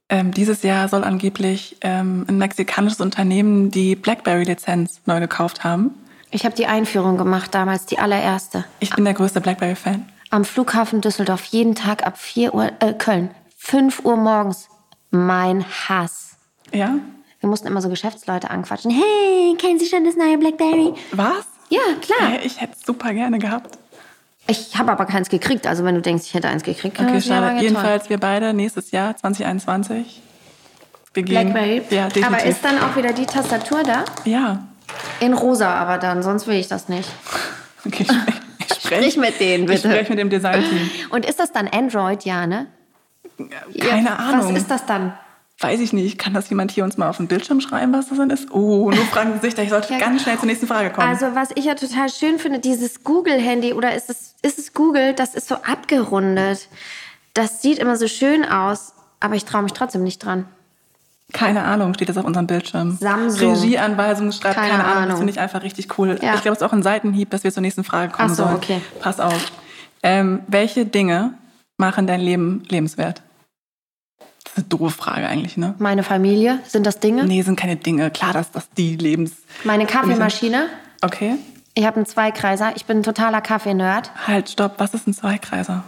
Ähm, 0.08 0.32
dieses 0.32 0.62
Jahr 0.62 0.88
soll 0.88 1.02
angeblich 1.02 1.76
ähm, 1.80 2.24
ein 2.28 2.38
mexikanisches 2.38 3.00
Unternehmen 3.00 3.70
die 3.70 3.96
BlackBerry-Lizenz 3.96 5.00
neu 5.06 5.18
gekauft 5.20 5.64
haben. 5.64 5.94
Ich 6.30 6.44
habe 6.44 6.54
die 6.54 6.66
Einführung 6.66 7.16
gemacht 7.16 7.54
damals, 7.54 7.86
die 7.86 7.98
allererste. 7.98 8.64
Ich 8.78 8.94
bin 8.94 9.04
der 9.04 9.14
größte 9.14 9.40
BlackBerry-Fan. 9.40 10.08
Am 10.30 10.44
Flughafen 10.44 11.00
Düsseldorf, 11.00 11.44
jeden 11.46 11.74
Tag 11.74 12.06
ab 12.06 12.18
4 12.18 12.54
Uhr, 12.54 12.70
äh, 12.80 12.92
Köln, 12.92 13.30
5 13.56 14.04
Uhr 14.04 14.16
morgens. 14.16 14.68
Mein 15.10 15.64
Hass. 15.64 16.36
Ja? 16.72 16.96
Wir 17.40 17.48
mussten 17.48 17.68
immer 17.68 17.80
so 17.80 17.88
Geschäftsleute 17.88 18.50
anquatschen. 18.50 18.90
Hey, 18.90 19.56
kennen 19.56 19.78
Sie 19.78 19.86
schon 19.86 20.04
das 20.04 20.16
neue 20.16 20.38
Blackberry? 20.38 20.94
Was? 21.12 21.46
Ja, 21.68 21.80
klar. 22.00 22.30
Hey, 22.30 22.40
ich 22.46 22.60
hätte 22.60 22.74
es 22.78 22.86
super 22.86 23.12
gerne 23.12 23.38
gehabt. 23.38 23.78
Ich 24.48 24.76
habe 24.78 24.92
aber 24.92 25.06
keins 25.06 25.28
gekriegt. 25.28 25.66
Also 25.66 25.84
wenn 25.84 25.94
du 25.94 26.00
denkst, 26.02 26.24
ich 26.26 26.34
hätte 26.34 26.48
eins 26.48 26.62
gekriegt, 26.62 26.98
Okay, 27.00 27.20
schade. 27.20 27.54
toll. 27.54 27.62
Jedenfalls, 27.62 28.08
wir 28.08 28.18
beide 28.18 28.52
nächstes 28.54 28.90
Jahr, 28.92 29.16
2021. 29.16 30.22
Wir 31.14 31.22
gehen. 31.22 31.52
Blackberry. 31.52 31.82
Ja, 31.90 32.06
definitiv. 32.08 32.26
aber 32.26 32.44
ist 32.44 32.64
dann 32.64 32.78
auch 32.78 32.94
wieder 32.96 33.12
die 33.12 33.26
Tastatur 33.26 33.82
da? 33.82 34.04
ja. 34.24 34.62
In 35.18 35.34
rosa 35.34 35.74
aber 35.74 35.98
dann, 35.98 36.22
sonst 36.22 36.46
will 36.46 36.54
ich 36.56 36.68
das 36.68 36.88
nicht. 36.88 37.08
Okay, 37.84 38.04
ich, 38.04 38.08
ich 38.58 38.74
Sprich 38.80 38.82
spreche 38.82 39.20
mit 39.20 39.38
denen, 39.38 39.64
ich 39.64 39.70
bitte. 39.82 39.88
spreche 39.88 40.10
mit 40.10 40.18
dem 40.18 40.28
Designteam. 40.30 40.90
Und 41.10 41.24
ist 41.24 41.38
das 41.38 41.52
dann 41.52 41.68
Android, 41.68 42.24
ja, 42.24 42.46
ne? 42.48 42.66
Keine 43.78 44.08
ja, 44.08 44.16
Ahnung. 44.16 44.54
Was 44.54 44.62
ist 44.62 44.68
das 44.70 44.86
dann? 44.86 45.12
Weiß 45.60 45.80
ich 45.80 45.92
nicht. 45.94 46.18
Kann 46.18 46.34
das 46.34 46.50
jemand 46.50 46.70
hier 46.70 46.84
uns 46.84 46.98
mal 46.98 47.08
auf 47.08 47.16
dem 47.16 47.28
Bildschirm 47.28 47.60
schreiben, 47.62 47.92
was 47.94 48.08
das 48.10 48.18
dann 48.18 48.28
ist? 48.28 48.50
Oh, 48.50 48.90
nur 48.90 49.04
Fragen 49.06 49.32
Gesichter. 49.40 49.62
Ich 49.62 49.70
sollte 49.70 49.92
Ja. 49.94 49.98
ganz 49.98 50.22
schnell 50.22 50.36
zur 50.38 50.46
nächsten 50.46 50.66
Frage 50.66 50.90
kommen. 50.90 51.08
Also, 51.08 51.34
was 51.34 51.48
ich 51.54 51.64
ja 51.64 51.74
total 51.74 52.10
schön 52.10 52.38
finde, 52.38 52.58
dieses 52.58 53.02
Google-Handy 53.04 53.72
oder 53.72 53.94
ist 53.94 54.10
es, 54.10 54.34
ist 54.42 54.58
es 54.58 54.74
Google, 54.74 55.14
das 55.14 55.34
ist 55.34 55.48
so 55.48 55.54
abgerundet. 55.56 56.68
Das 57.32 57.62
sieht 57.62 57.78
immer 57.78 57.96
so 57.96 58.06
schön 58.06 58.44
aus, 58.44 58.92
aber 59.18 59.34
ich 59.34 59.46
traue 59.46 59.62
mich 59.62 59.72
trotzdem 59.72 60.02
nicht 60.02 60.18
dran. 60.24 60.46
Keine 61.32 61.64
Ahnung, 61.64 61.94
steht 61.94 62.08
das 62.10 62.18
auf 62.18 62.24
unserem 62.24 62.46
Bildschirm. 62.46 62.98
Samsung. 63.00 63.54
Regieanweisung 63.54 64.30
schreibt, 64.32 64.54
keine, 64.56 64.70
Keine 64.70 64.84
Ahnung. 64.84 64.94
Das 64.94 65.02
Ahnung. 65.04 65.16
finde 65.18 65.32
ich 65.32 65.40
einfach 65.40 65.62
richtig 65.62 65.98
cool. 65.98 66.18
Ja. 66.22 66.34
Ich 66.34 66.42
glaube, 66.42 66.54
es 66.56 66.60
ist 66.60 66.62
auch 66.62 66.72
ein 66.72 66.82
Seitenhieb, 66.82 67.30
dass 67.30 67.44
wir 67.44 67.52
zur 67.52 67.62
nächsten 67.62 67.82
Frage 67.82 68.12
kommen 68.12 68.30
Ach 68.30 68.34
so, 68.34 68.44
sollen. 68.44 68.56
okay. 68.56 68.80
Pass 69.00 69.18
auf. 69.20 69.52
Ähm, 70.02 70.40
welche 70.46 70.84
Dinge 70.86 71.34
machen 71.78 72.06
dein 72.06 72.20
Leben 72.20 72.62
lebenswert? 72.68 73.22
Das 74.56 74.64
ist 74.64 74.72
eine 74.72 74.78
doofe 74.78 74.96
Frage 74.96 75.28
eigentlich, 75.28 75.58
ne? 75.58 75.74
Meine 75.78 76.02
Familie, 76.02 76.60
sind 76.66 76.86
das 76.86 76.98
Dinge? 76.98 77.24
Nee, 77.24 77.42
sind 77.42 77.60
keine 77.60 77.76
Dinge. 77.76 78.10
Klar, 78.10 78.32
dass 78.32 78.50
das 78.52 78.70
die 78.70 78.96
Lebens... 78.96 79.32
Meine 79.64 79.84
Kaffeemaschine. 79.84 80.68
Okay. 81.02 81.34
Ich 81.74 81.84
habe 81.84 81.96
einen 81.96 82.06
Zweikreiser. 82.06 82.72
Ich 82.74 82.86
bin 82.86 83.00
ein 83.00 83.02
totaler 83.02 83.42
Kaffee-Nerd. 83.42 84.12
Halt, 84.26 84.48
stopp. 84.48 84.76
Was 84.78 84.94
ist 84.94 85.06
ein 85.06 85.12
Zweikreiser? 85.12 85.84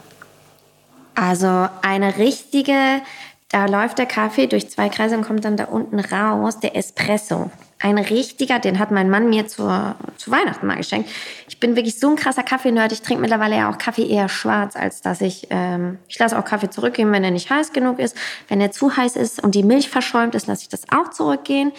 Also 1.14 1.70
eine 1.80 2.18
richtige, 2.18 3.00
da 3.48 3.64
läuft 3.64 3.96
der 3.96 4.04
Kaffee 4.04 4.48
durch 4.48 4.68
zwei 4.68 4.90
Kreise 4.90 5.16
und 5.16 5.24
kommt 5.24 5.46
dann 5.46 5.56
da 5.56 5.64
unten 5.64 5.98
raus, 5.98 6.60
der 6.60 6.76
Espresso. 6.76 7.50
Ein 7.80 7.98
richtiger, 7.98 8.58
den 8.58 8.80
hat 8.80 8.90
mein 8.90 9.08
Mann 9.08 9.30
mir 9.30 9.46
zur, 9.46 9.94
zu 10.16 10.32
Weihnachten 10.32 10.66
mal 10.66 10.76
geschenkt. 10.76 11.10
Ich 11.48 11.60
bin 11.60 11.76
wirklich 11.76 12.00
so 12.00 12.10
ein 12.10 12.16
krasser 12.16 12.42
Kaffeenerd. 12.42 12.90
Ich 12.90 13.02
trinke 13.02 13.20
mittlerweile 13.20 13.56
ja 13.56 13.70
auch 13.70 13.78
Kaffee 13.78 14.06
eher 14.06 14.28
schwarz, 14.28 14.74
als 14.74 15.00
dass 15.00 15.20
ich, 15.20 15.46
ähm, 15.50 15.98
ich 16.08 16.18
lasse 16.18 16.36
auch 16.36 16.44
Kaffee 16.44 16.70
zurückgehen, 16.70 17.12
wenn 17.12 17.22
er 17.22 17.30
nicht 17.30 17.50
heiß 17.50 17.72
genug 17.72 18.00
ist. 18.00 18.16
Wenn 18.48 18.60
er 18.60 18.72
zu 18.72 18.96
heiß 18.96 19.14
ist 19.14 19.42
und 19.42 19.54
die 19.54 19.62
Milch 19.62 19.88
verschäumt 19.88 20.34
ist, 20.34 20.48
lasse 20.48 20.62
ich 20.62 20.68
das 20.68 20.90
auch 20.90 21.10
zurückgehen. 21.10 21.70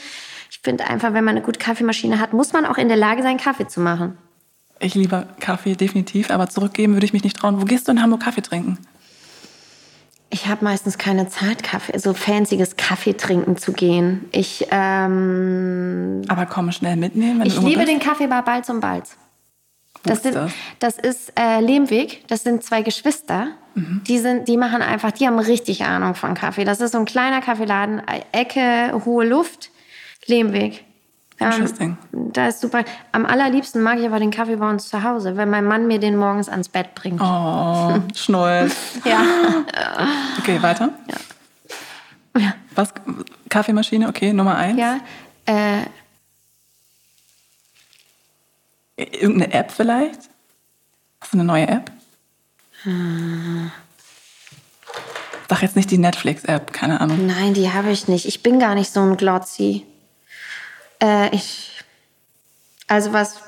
Ich 0.49 0.59
finde 0.63 0.85
einfach, 0.85 1.13
wenn 1.13 1.25
man 1.25 1.35
eine 1.35 1.45
gute 1.45 1.59
Kaffeemaschine 1.59 2.19
hat, 2.19 2.31
muss 2.31 2.53
man 2.53 2.65
auch 2.65 2.77
in 2.77 2.87
der 2.87 2.97
Lage 2.97 3.21
sein, 3.21 3.37
Kaffee 3.37 3.67
zu 3.67 3.81
machen. 3.81 4.17
Ich 4.79 4.95
liebe 4.95 5.27
Kaffee, 5.41 5.75
definitiv. 5.75 6.31
Aber 6.31 6.49
zurückgeben 6.49 6.93
würde 6.93 7.05
ich 7.05 7.13
mich 7.13 7.25
nicht 7.25 7.35
trauen. 7.35 7.61
Wo 7.61 7.65
gehst 7.65 7.87
du 7.87 7.91
in 7.91 8.01
Hamburg 8.01 8.23
Kaffee 8.23 8.41
trinken? 8.41 8.77
Ich 10.31 10.47
habe 10.47 10.63
meistens 10.63 10.97
keine 10.97 11.27
Zeit, 11.27 11.63
Kaffee, 11.63 11.97
so 11.97 12.13
fancyes 12.13 12.77
Kaffee 12.77 13.13
trinken 13.13 13.57
zu 13.57 13.73
gehen. 13.73 14.29
Ich, 14.31 14.67
ähm, 14.69 16.21
Aber 16.27 16.45
komm, 16.45 16.71
schnell 16.71 16.97
mitnehmen. 16.97 17.39
Wenn 17.39 17.47
ich 17.47 17.59
liebe 17.59 17.79
bist. 17.79 17.91
den 17.91 17.99
Kaffee 17.99 18.27
bei 18.27 18.41
Balz 18.41 18.69
und 18.69 18.79
Balz. 18.79 19.17
Das, 20.03 20.19
ist 20.19 20.33
sind, 20.33 20.51
das 20.79 20.97
ist 20.97 21.33
äh, 21.37 21.59
Lehmweg. 21.61 22.27
Das 22.27 22.43
sind 22.43 22.63
zwei 22.63 22.83
Geschwister. 22.83 23.49
Mhm. 23.73 24.01
Die, 24.07 24.19
sind, 24.19 24.47
die 24.47 24.57
machen 24.57 24.81
einfach, 24.81 25.11
die 25.11 25.25
haben 25.25 25.39
richtig 25.39 25.83
Ahnung 25.83 26.15
von 26.15 26.35
Kaffee. 26.35 26.63
Das 26.63 26.79
ist 26.79 26.91
so 26.91 26.99
ein 26.99 27.05
kleiner 27.05 27.41
Kaffeeladen, 27.41 28.01
Ecke, 28.31 29.01
hohe 29.05 29.25
Luft, 29.25 29.71
Lehmweg. 30.27 30.85
Ähm, 31.41 31.51
Interesting. 31.51 31.97
da 32.11 32.47
ist 32.47 32.59
super. 32.59 32.83
Am 33.13 33.25
allerliebsten 33.25 33.81
mag 33.81 33.97
ich 33.99 34.05
aber 34.05 34.19
den 34.19 34.29
Kaffee 34.31 34.57
bei 34.57 34.69
uns 34.69 34.89
zu 34.89 35.03
Hause, 35.03 35.37
wenn 35.37 35.49
mein 35.49 35.65
Mann 35.65 35.87
mir 35.87 35.99
den 35.99 36.17
morgens 36.17 36.49
ans 36.49 36.67
Bett 36.69 36.93
bringt. 36.95 37.21
Oh, 37.21 37.95
Schnulz. 38.15 38.75
Ja. 39.05 39.21
Okay, 40.39 40.61
weiter. 40.61 40.89
Ja. 42.35 42.53
Was? 42.75 42.93
Kaffeemaschine, 43.49 44.07
okay, 44.09 44.33
Nummer 44.33 44.55
eins. 44.57 44.79
ja. 44.79 44.99
Äh, 45.45 45.83
Irgendeine 48.97 49.53
App 49.53 49.71
vielleicht? 49.71 50.29
Hast 51.21 51.33
du 51.33 51.37
eine 51.37 51.45
neue 51.45 51.67
App? 51.67 51.89
Sag 55.49 55.61
jetzt 55.61 55.75
nicht 55.75 55.89
die 55.91 55.97
Netflix-App, 55.97 56.73
keine 56.73 56.99
Ahnung. 57.01 57.25
Nein, 57.25 57.53
die 57.53 57.71
habe 57.71 57.91
ich 57.91 58.07
nicht. 58.07 58.25
Ich 58.25 58.43
bin 58.43 58.59
gar 58.59 58.75
nicht 58.75 58.91
so 58.91 58.99
ein 59.01 59.15
Glotzi. 59.17 59.85
Äh, 61.01 61.35
ich. 61.35 61.71
Also 62.87 63.13
was. 63.13 63.41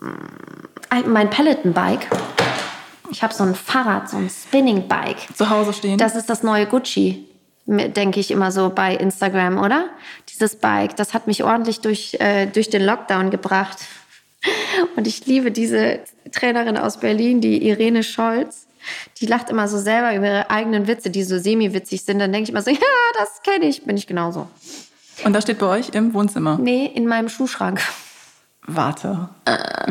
mm, 0.00 1.06
Mein 1.06 1.30
Peloton-Bike. 1.30 2.08
Ich 3.10 3.22
habe 3.22 3.32
so 3.32 3.42
ein 3.44 3.54
Fahrrad, 3.54 4.10
so 4.10 4.16
ein 4.18 4.28
Spinning-Bike. 4.28 5.34
Zu 5.34 5.48
Hause 5.48 5.72
stehen? 5.72 5.98
Das 5.98 6.14
ist 6.14 6.28
das 6.28 6.42
neue 6.42 6.66
Gucci, 6.66 7.26
denke 7.66 8.20
ich 8.20 8.30
immer 8.30 8.52
so 8.52 8.70
bei 8.70 8.94
Instagram, 8.94 9.58
oder? 9.58 9.88
Dieses 10.28 10.56
Bike, 10.56 10.94
das 10.96 11.14
hat 11.14 11.26
mich 11.26 11.42
ordentlich 11.42 11.80
durch, 11.80 12.14
äh, 12.20 12.46
durch 12.46 12.68
den 12.68 12.82
Lockdown 12.84 13.30
gebracht. 13.30 13.78
Und 14.96 15.06
ich 15.06 15.26
liebe 15.26 15.50
diese 15.50 16.00
Trainerin 16.32 16.76
aus 16.76 17.00
Berlin, 17.00 17.40
die 17.40 17.66
Irene 17.66 18.02
Scholz. 18.02 18.66
Die 19.20 19.26
lacht 19.26 19.50
immer 19.50 19.68
so 19.68 19.78
selber 19.78 20.14
über 20.14 20.26
ihre 20.26 20.50
eigenen 20.50 20.86
Witze, 20.86 21.10
die 21.10 21.24
so 21.24 21.38
semi-witzig 21.38 22.04
sind. 22.04 22.18
Dann 22.18 22.32
denke 22.32 22.44
ich 22.44 22.50
immer 22.50 22.62
so, 22.62 22.70
ja, 22.72 22.78
das 23.18 23.42
kenne 23.42 23.66
ich, 23.66 23.84
bin 23.84 23.96
ich 23.96 24.06
genauso. 24.06 24.48
Und 25.24 25.32
das 25.32 25.44
steht 25.44 25.58
bei 25.58 25.66
euch 25.66 25.90
im 25.90 26.14
Wohnzimmer. 26.14 26.58
Nee, 26.60 26.86
in 26.86 27.06
meinem 27.06 27.28
Schuhschrank. 27.28 27.80
Warte. 28.70 29.30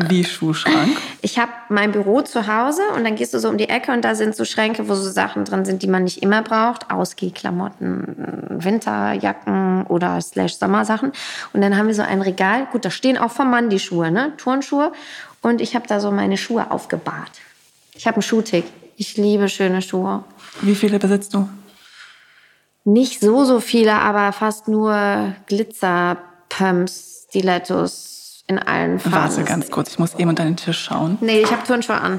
Wie 0.06 0.24
Schuhschrank? 0.24 0.96
Ich 1.20 1.36
habe 1.40 1.50
mein 1.68 1.90
Büro 1.90 2.22
zu 2.22 2.46
Hause 2.46 2.82
und 2.94 3.02
dann 3.02 3.16
gehst 3.16 3.34
du 3.34 3.40
so 3.40 3.48
um 3.48 3.58
die 3.58 3.68
Ecke 3.68 3.90
und 3.90 4.04
da 4.04 4.14
sind 4.14 4.36
so 4.36 4.44
Schränke, 4.44 4.88
wo 4.88 4.94
so 4.94 5.10
Sachen 5.10 5.44
drin 5.44 5.64
sind, 5.64 5.82
die 5.82 5.88
man 5.88 6.04
nicht 6.04 6.22
immer 6.22 6.42
braucht. 6.42 6.88
Ausgehklamotten, 6.88 8.46
Winterjacken 8.50 9.84
oder 9.86 10.20
slash 10.20 10.54
Sommersachen. 10.58 11.10
Und 11.52 11.60
dann 11.60 11.76
haben 11.76 11.88
wir 11.88 11.94
so 11.94 12.02
ein 12.02 12.22
Regal. 12.22 12.68
Gut, 12.70 12.84
da 12.84 12.90
stehen 12.90 13.18
auch 13.18 13.32
vom 13.32 13.50
Mann 13.50 13.68
die 13.68 13.80
Schuhe, 13.80 14.12
ne? 14.12 14.32
Turnschuhe. 14.36 14.92
Und 15.42 15.60
ich 15.60 15.74
habe 15.74 15.88
da 15.88 15.98
so 15.98 16.12
meine 16.12 16.36
Schuhe 16.36 16.70
aufgebahrt. 16.70 17.32
Ich 17.94 18.06
habe 18.06 18.16
einen 18.16 18.22
Schuhtick. 18.22 18.64
Ich 18.96 19.16
liebe 19.16 19.48
schöne 19.48 19.82
Schuhe. 19.82 20.22
Wie 20.60 20.76
viele 20.76 21.00
besitzt 21.00 21.34
du? 21.34 21.48
Nicht 22.88 23.20
so, 23.20 23.44
so 23.44 23.60
viele, 23.60 23.92
aber 23.92 24.32
fast 24.32 24.66
nur 24.66 25.34
Glitzer, 25.46 26.16
Pumps, 26.48 27.26
Stilettos 27.28 28.44
in 28.46 28.58
allen 28.58 28.98
Farben. 28.98 29.14
Warte 29.14 29.44
ganz 29.44 29.70
kurz, 29.70 29.90
ich 29.90 29.98
muss 29.98 30.14
eben 30.14 30.30
unter 30.30 30.44
den 30.44 30.56
Tisch 30.56 30.84
schauen. 30.84 31.18
Nee, 31.20 31.40
ich 31.40 31.50
habe 31.50 31.64
Turnschuhe 31.66 32.00
an. 32.00 32.18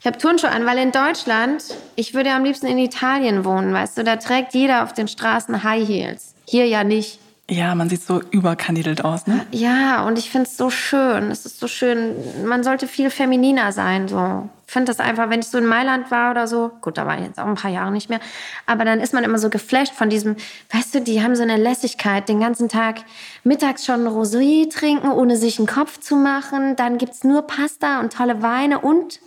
Ich 0.00 0.06
habe 0.06 0.16
Turnschuhe 0.16 0.48
an, 0.48 0.64
weil 0.64 0.78
in 0.78 0.90
Deutschland, 0.90 1.62
ich 1.96 2.14
würde 2.14 2.32
am 2.32 2.44
liebsten 2.44 2.66
in 2.66 2.78
Italien 2.78 3.44
wohnen, 3.44 3.74
weißt 3.74 3.98
du, 3.98 4.04
da 4.04 4.16
trägt 4.16 4.54
jeder 4.54 4.84
auf 4.84 4.94
den 4.94 5.06
Straßen 5.06 5.62
High 5.62 5.86
Heels. 5.86 6.34
Hier 6.46 6.66
ja 6.66 6.82
nicht. 6.82 7.20
Ja, 7.50 7.74
man 7.74 7.88
sieht 7.88 8.02
so 8.02 8.22
überkandidelt 8.30 9.04
aus, 9.04 9.26
ne? 9.26 9.44
Ja, 9.50 10.06
und 10.06 10.16
ich 10.16 10.30
finde 10.30 10.48
es 10.48 10.56
so 10.56 10.70
schön. 10.70 11.30
Es 11.30 11.44
ist 11.44 11.58
so 11.58 11.66
schön. 11.66 12.14
Man 12.46 12.62
sollte 12.62 12.86
viel 12.86 13.10
femininer 13.10 13.72
sein. 13.72 14.06
So. 14.06 14.48
Ich 14.66 14.72
finde 14.72 14.92
das 14.92 15.00
einfach, 15.00 15.28
wenn 15.28 15.40
ich 15.40 15.48
so 15.48 15.58
in 15.58 15.66
Mailand 15.66 16.10
war 16.10 16.30
oder 16.30 16.46
so, 16.46 16.70
gut, 16.80 16.96
da 16.96 17.06
war 17.06 17.18
ich 17.18 17.26
jetzt 17.26 17.38
auch 17.38 17.46
ein 17.46 17.56
paar 17.56 17.70
Jahre 17.70 17.90
nicht 17.90 18.08
mehr, 18.08 18.20
aber 18.64 18.86
dann 18.86 19.00
ist 19.00 19.12
man 19.12 19.22
immer 19.22 19.38
so 19.38 19.50
geflasht 19.50 19.92
von 19.92 20.08
diesem, 20.08 20.36
weißt 20.72 20.94
du, 20.94 21.00
die 21.02 21.22
haben 21.22 21.36
so 21.36 21.42
eine 21.42 21.58
Lässigkeit, 21.58 22.28
den 22.28 22.40
ganzen 22.40 22.70
Tag 22.70 23.00
mittags 23.44 23.84
schon 23.84 24.06
Rosé 24.06 24.72
trinken, 24.72 25.10
ohne 25.10 25.36
sich 25.36 25.58
einen 25.58 25.66
Kopf 25.66 26.00
zu 26.00 26.16
machen. 26.16 26.76
Dann 26.76 26.96
gibt 26.96 27.12
es 27.12 27.24
nur 27.24 27.42
Pasta 27.42 28.00
und 28.00 28.14
tolle 28.14 28.40
Weine 28.40 28.78
und 28.78 29.20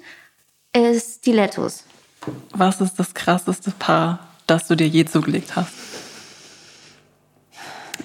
äh, 0.74 1.00
Stilettos. 1.00 1.84
Was 2.52 2.82
ist 2.82 2.98
das 2.98 3.14
krasseste 3.14 3.72
Paar, 3.72 4.20
das 4.48 4.68
du 4.68 4.76
dir 4.76 4.88
je 4.88 5.06
zugelegt 5.06 5.56
hast? 5.56 5.85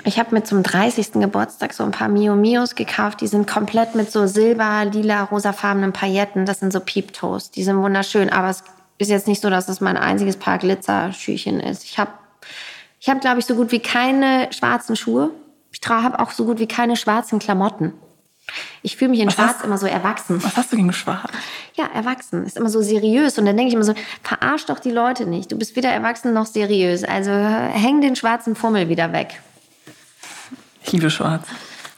Ich 0.05 0.19
habe 0.19 0.35
mir 0.35 0.43
zum 0.45 0.63
30. 0.63 1.13
Geburtstag 1.15 1.73
so 1.75 1.85
ein 1.85 1.91
paar 1.91 2.09
Mio 2.09 2.35
Mios 2.35 2.75
gekauft. 2.75 3.21
Die 3.21 3.27
sind 3.27 3.47
komplett 3.47 3.95
mit 3.95 4.11
so 4.11 4.27
silber, 4.27 4.85
lila, 4.87 5.25
rosafarbenen 5.25 5.93
Pailletten. 5.93 6.47
Das 6.47 6.61
sind 6.61 6.73
so 6.73 6.81
Peep-Toes. 6.81 7.51
Die 7.51 7.63
sind 7.65 7.77
wunderschön. 7.83 8.31
Aber 8.31 8.49
es 8.49 8.63
ist 8.99 9.11
jetzt 9.11 9.29
nicht 9.29 9.43
so, 9.43 9.51
dass 9.51 9.69
es 9.69 9.81
mein 9.81 9.97
einziges 9.97 10.37
Paar 10.37 10.59
Glitzerschüchen 10.59 11.61
ist. 11.61 11.85
Ich 11.85 11.99
habe, 11.99 12.11
ich 12.99 13.09
hab, 13.09 13.21
glaube 13.21 13.41
ich, 13.41 13.47
so 13.47 13.55
gut 13.55 13.73
wie 13.73 13.81
keine 13.81 14.49
schwarzen 14.53 14.97
Schuhe. 14.97 15.31
Ich 15.73 15.81
habe 15.89 16.19
auch 16.19 16.31
so 16.31 16.45
gut 16.45 16.59
wie 16.59 16.67
keine 16.69 16.97
schwarzen 16.97 17.39
Klamotten. 17.39 17.93
Ich 18.83 18.97
fühle 18.97 19.11
mich 19.11 19.21
in 19.21 19.29
Was 19.29 19.35
Schwarz 19.35 19.55
hast- 19.59 19.65
immer 19.65 19.79
so 19.79 19.87
erwachsen. 19.87 20.43
Was 20.43 20.57
hast 20.57 20.73
du 20.73 20.77
gegen 20.77 20.93
Schwarz? 20.93 21.31
Ja, 21.75 21.85
erwachsen. 21.95 22.45
Ist 22.45 22.57
immer 22.57 22.69
so 22.71 22.81
seriös. 22.83 23.39
Und 23.39 23.47
dann 23.47 23.57
denke 23.57 23.69
ich 23.69 23.75
immer 23.75 23.85
so, 23.85 23.95
verarsch 24.23 24.67
doch 24.67 24.81
die 24.81 24.91
Leute 24.91 25.27
nicht. 25.27 25.53
Du 25.53 25.59
bist 25.59 25.77
weder 25.77 25.91
erwachsen 25.91 26.33
noch 26.33 26.47
seriös. 26.47 27.05
Also 27.05 27.31
häng 27.31 28.01
den 28.01 28.17
schwarzen 28.17 28.57
Fummel 28.57 28.89
wieder 28.89 29.13
weg. 29.13 29.41
Ich 30.91 30.95
liebe 30.95 31.11
Schwarz. 31.11 31.47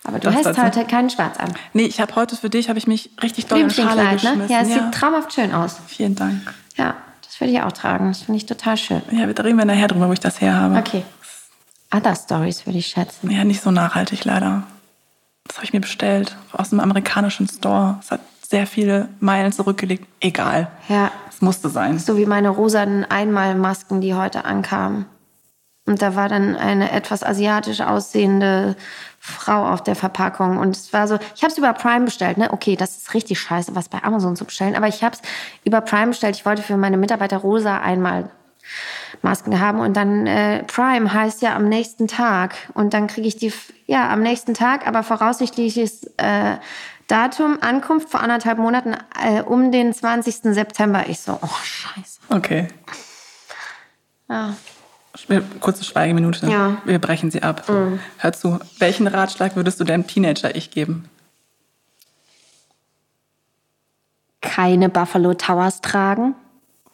Aber 0.05 0.19
du 0.19 0.27
Das 0.29 0.35
hast 0.37 0.45
dazu? 0.47 0.63
heute 0.63 0.85
keinen 0.85 1.09
Schwarz 1.09 1.39
an. 1.39 1.55
Nee, 1.73 1.85
ich 1.85 2.01
habe 2.01 2.15
heute 2.17 2.37
für 2.37 2.51
dich, 2.51 2.69
habe 2.69 2.79
ich 2.79 2.87
mich 2.87 3.11
richtig 3.23 3.47
doll 3.47 3.61
in 3.61 3.71
Schale 3.71 4.05
ne? 4.05 4.13
geschmissen. 4.13 4.49
Ja, 4.51 4.61
es 4.61 4.69
sieht 4.69 4.93
traumhaft 4.93 5.33
schön 5.33 5.53
aus. 5.55 5.77
Vielen 5.87 6.15
Dank. 6.15 6.53
Ja, 6.77 6.95
das 7.25 7.41
würde 7.41 7.53
ich 7.53 7.61
auch 7.63 7.73
tragen. 7.73 8.09
Das 8.09 8.23
finde 8.23 8.37
ich 8.39 8.47
total 8.47 8.77
schön. 8.77 9.01
Ja, 9.11 9.27
wir 9.27 9.39
reden 9.45 9.57
wir 9.57 9.65
nachher 9.65 9.89
drüber, 9.89 10.09
wo 10.09 10.13
ich 10.13 10.21
das 10.21 10.41
her 10.41 10.55
habe. 10.57 10.77
Okay. 10.77 11.05
Other 11.95 12.15
Stories 12.17 12.67
würde 12.67 12.79
ich 12.81 12.89
schätzen. 12.89 13.31
Ja, 13.31 13.45
nicht 13.45 13.63
so 13.63 13.71
nachhaltig 13.71 14.25
leider. 14.25 14.65
Das 15.47 15.57
habe 15.57 15.65
ich 15.67 15.73
mir 15.73 15.81
bestellt 15.81 16.37
aus 16.53 16.73
einem 16.73 16.81
amerikanischen 16.81 17.49
Store. 17.49 17.99
Es 18.03 18.11
hat 18.11 18.21
sehr 18.47 18.67
viele 18.67 19.09
Meilen 19.21 19.53
zurückgelegt. 19.53 20.07
Egal. 20.21 20.69
Ja, 20.89 21.11
Es 21.31 21.41
musste 21.41 21.69
sein. 21.71 21.99
so 21.99 22.17
wie 22.19 22.27
meine 22.27 22.49
rosanen 22.51 23.05
Einmalmasken, 23.05 24.01
die 24.01 24.15
heute 24.15 24.45
ankamen. 24.45 25.07
Und 25.93 26.01
da 26.01 26.15
war 26.15 26.31
dann 26.31 26.57
eine 26.57 26.91
etwas 26.91 27.23
asiatisch 27.23 27.83
aussehende 27.83 28.77
Frau 29.19 29.69
auf 29.69 29.83
der 29.83 29.95
Verpackung. 29.95 30.57
Und 30.57 30.75
es 30.75 30.91
war 30.95 31.07
so, 31.07 31.19
ich 31.37 31.43
habe 31.43 31.53
es 31.53 31.59
über 31.59 31.75
Prime 31.75 32.07
bestellt. 32.07 32.39
Ne? 32.39 32.51
Okay, 32.51 32.77
das 32.77 32.97
ist 32.97 33.13
richtig 33.13 33.39
scheiße, 33.39 33.75
was 33.75 33.91
bei 33.91 34.03
Amazon 34.03 34.35
zu 34.35 34.47
bestellen. 34.47 34.75
Aber 34.75 34.89
ich 34.89 35.05
habe 35.05 35.15
es 35.15 35.21
über 35.65 35.83
Prime 35.83 36.07
bestellt. 36.07 36.35
Ich 36.35 36.47
wollte 36.47 36.63
für 36.63 36.79
meine 36.79 36.97
Mitarbeiter 36.97 37.37
rosa 37.37 37.77
einmal 37.77 38.31
Masken 39.21 39.61
haben. 39.61 39.81
Und 39.81 39.99
dann 39.99 40.27
äh, 40.27 40.63
Prime 40.63 41.13
heißt 41.13 41.43
ja 41.43 41.55
am 41.55 41.69
nächsten 41.69 42.09
Tag. 42.09 42.55
Und 42.73 42.95
dann 42.95 43.07
kriege 43.07 43.29
ich 43.29 43.37
die, 43.37 43.53
ja, 43.85 44.09
am 44.09 44.23
nächsten 44.23 44.55
Tag, 44.55 44.87
aber 44.87 45.03
voraussichtliches 45.03 46.05
äh, 46.17 46.57
Datum, 47.07 47.59
Ankunft 47.61 48.09
vor 48.09 48.21
anderthalb 48.21 48.57
Monaten 48.57 48.97
äh, 49.23 49.43
um 49.43 49.73
den 49.73 49.93
20. 49.93 50.55
September. 50.55 51.05
Ich 51.11 51.21
so, 51.21 51.39
oh 51.43 51.59
scheiße. 51.63 52.21
Okay. 52.31 52.69
Ja. 54.31 54.55
Kurze 55.61 55.85
Schweigeminute. 55.85 56.47
Ja. 56.49 56.69
Mhm. 56.71 56.79
Wir 56.85 56.99
brechen 56.99 57.31
sie 57.31 57.43
ab. 57.43 57.65
Hör 58.19 58.33
zu. 58.33 58.59
Welchen 58.79 59.07
Ratschlag 59.07 59.57
würdest 59.57 59.79
du 59.81 59.85
deinem 59.85 60.07
Teenager-Ich 60.07 60.71
geben? 60.71 61.09
Keine 64.41 64.89
Buffalo 64.89 65.35
Towers 65.35 65.81
tragen. 65.81 66.35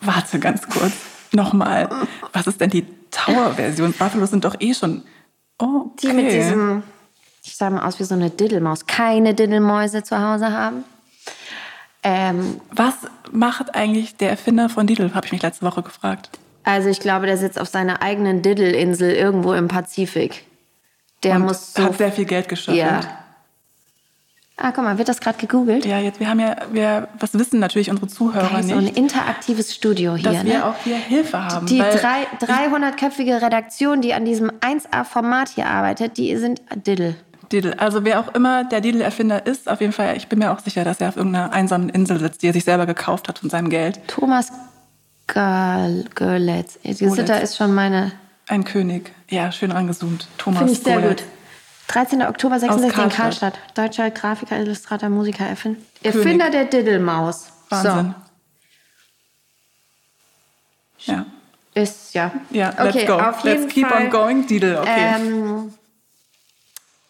Warte 0.01 0.39
ganz 0.39 0.69
kurz. 0.69 0.93
Nochmal. 1.33 1.89
Was 2.33 2.47
ist 2.47 2.61
denn 2.61 2.71
die 2.71 2.87
Tower-Version? 3.11 3.93
Buffalos 3.93 4.31
sind 4.31 4.45
doch 4.45 4.57
eh 4.61 4.75
schon. 4.75 5.03
Oh, 5.59 5.87
okay. 5.87 5.95
Die 6.03 6.13
mit 6.13 6.33
diesem, 6.33 6.83
ich 7.43 7.57
sah 7.57 7.71
mal 7.71 7.85
aus 7.85 7.99
wie 7.99 8.05
so 8.05 8.15
eine 8.15 8.31
Diddelmaus. 8.31 8.87
Keine 8.87 9.35
Diddelmäuse 9.35 10.03
zu 10.03 10.21
Hause 10.21 10.53
haben. 10.53 10.85
Ähm, 12.03 12.61
Was 12.71 12.95
macht 13.33 13.75
eigentlich 13.75 14.17
der 14.17 14.31
Erfinder 14.31 14.69
von 14.69 14.87
Lidl? 14.87 15.15
Habe 15.15 15.27
ich 15.27 15.33
mich 15.33 15.43
letzte 15.43 15.67
Woche 15.67 15.83
gefragt. 15.83 16.31
Also 16.69 16.91
ich 16.91 17.01
glaube, 17.01 17.27
der 17.27 17.39
sitzt 17.39 17.59
auf 17.59 17.69
seiner 17.69 18.03
eigenen 18.03 18.43
Diddelinsel 18.43 19.11
irgendwo 19.13 19.55
im 19.55 19.69
Pazifik. 19.69 20.45
Der 21.23 21.37
Und 21.37 21.43
muss 21.47 21.73
so. 21.73 21.83
hat 21.83 21.97
sehr 21.97 22.13
viel 22.13 22.27
Geld 22.27 22.49
geschöpft. 22.49 22.77
ja. 22.77 23.01
Ah, 24.61 24.73
guck 24.75 24.83
mal, 24.83 24.99
wird 24.99 25.09
das 25.09 25.21
gerade 25.21 25.39
gegoogelt? 25.39 25.87
Ja, 25.87 26.01
jetzt, 26.01 26.19
wir 26.19 26.29
haben 26.29 26.41
ja, 26.41 26.57
wir, 26.73 27.07
was 27.21 27.33
wissen 27.35 27.61
natürlich 27.61 27.91
unsere 27.91 28.09
Zuhörer 28.09 28.51
Geil, 28.51 28.65
so 28.65 28.75
ein 28.75 28.85
nicht, 28.85 28.99
interaktives 28.99 29.73
Studio 29.73 30.17
hier. 30.17 30.33
dass 30.33 30.45
wir 30.45 30.59
ne? 30.59 30.67
auch 30.67 30.75
hier 30.83 30.97
Hilfe 30.97 31.45
haben. 31.45 31.67
Die 31.69 31.79
weil 31.79 31.97
drei, 31.97 32.27
300-köpfige 32.45 33.41
Redaktion, 33.41 34.01
die 34.01 34.15
an 34.15 34.25
diesem 34.25 34.51
1A-Format 34.51 35.51
hier 35.51 35.67
arbeitet, 35.67 36.17
die 36.19 36.37
sind 36.37 36.61
Diddle. 36.75 37.15
Lidl, 37.53 37.75
also 37.75 38.05
wer 38.05 38.19
auch 38.19 38.35
immer 38.35 38.65
der 38.65 38.81
Lidl-Erfinder 38.81 39.47
ist, 39.47 39.71
auf 39.71 39.81
jeden 39.81 39.93
Fall, 39.93 40.17
ich 40.17 40.27
bin 40.27 40.41
mir 40.41 40.51
auch 40.51 40.59
sicher, 40.59 40.85
dass 40.85 41.01
er 41.01 41.11
auf 41.11 41.17
irgendeiner 41.17 41.53
einsamen 41.53 41.89
Insel 41.89 42.19
sitzt, 42.19 42.43
die 42.43 42.49
er 42.49 42.53
sich 42.53 42.65
selber 42.65 42.85
gekauft 42.85 43.29
hat 43.29 43.39
von 43.39 43.49
seinem 43.49 43.71
Geld. 43.71 44.01
Thomas 44.09 44.51
Gal 45.29 46.05
Görlitz. 46.15 46.79
Da 46.83 47.37
ist 47.37 47.57
schon 47.57 47.75
meine. 47.75 48.13
Ein 48.49 48.65
König. 48.65 49.13
Ja, 49.29 49.53
schön 49.53 49.71
rangezoomt. 49.71 50.27
Thomas 50.39 50.59
Finde 50.59 50.73
ich 50.73 50.81
sehr 50.81 51.01
gut. 51.01 51.23
13. 51.89 52.23
Oktober 52.23 52.59
66 52.59 52.85
in 52.85 52.93
Karlstadt. 52.93 53.55
Karlstadt. 53.55 53.79
Deutscher 53.79 54.11
Grafiker, 54.11 54.59
Illustrator, 54.59 55.09
Musiker, 55.09 55.47
Erfinder. 55.47 55.81
Erfinder 56.03 56.51
der 56.51 56.65
Diddelmaus. 56.65 57.51
Wahnsinn. 57.69 58.15
Ja. 61.01 61.25
So. 61.75 61.81
Ist, 61.81 62.15
ja. 62.15 62.33
Ja, 62.51 62.73
okay, 62.73 62.83
let's 62.83 63.07
go. 63.07 63.13
Auf 63.15 63.45
jeden 63.45 63.63
let's 63.63 63.75
keep 63.75 63.87
Fall. 63.87 64.05
on 64.07 64.11
going, 64.11 64.49
Lidl. 64.49 64.79
Okay. 64.81 65.15
Ähm, 65.17 65.73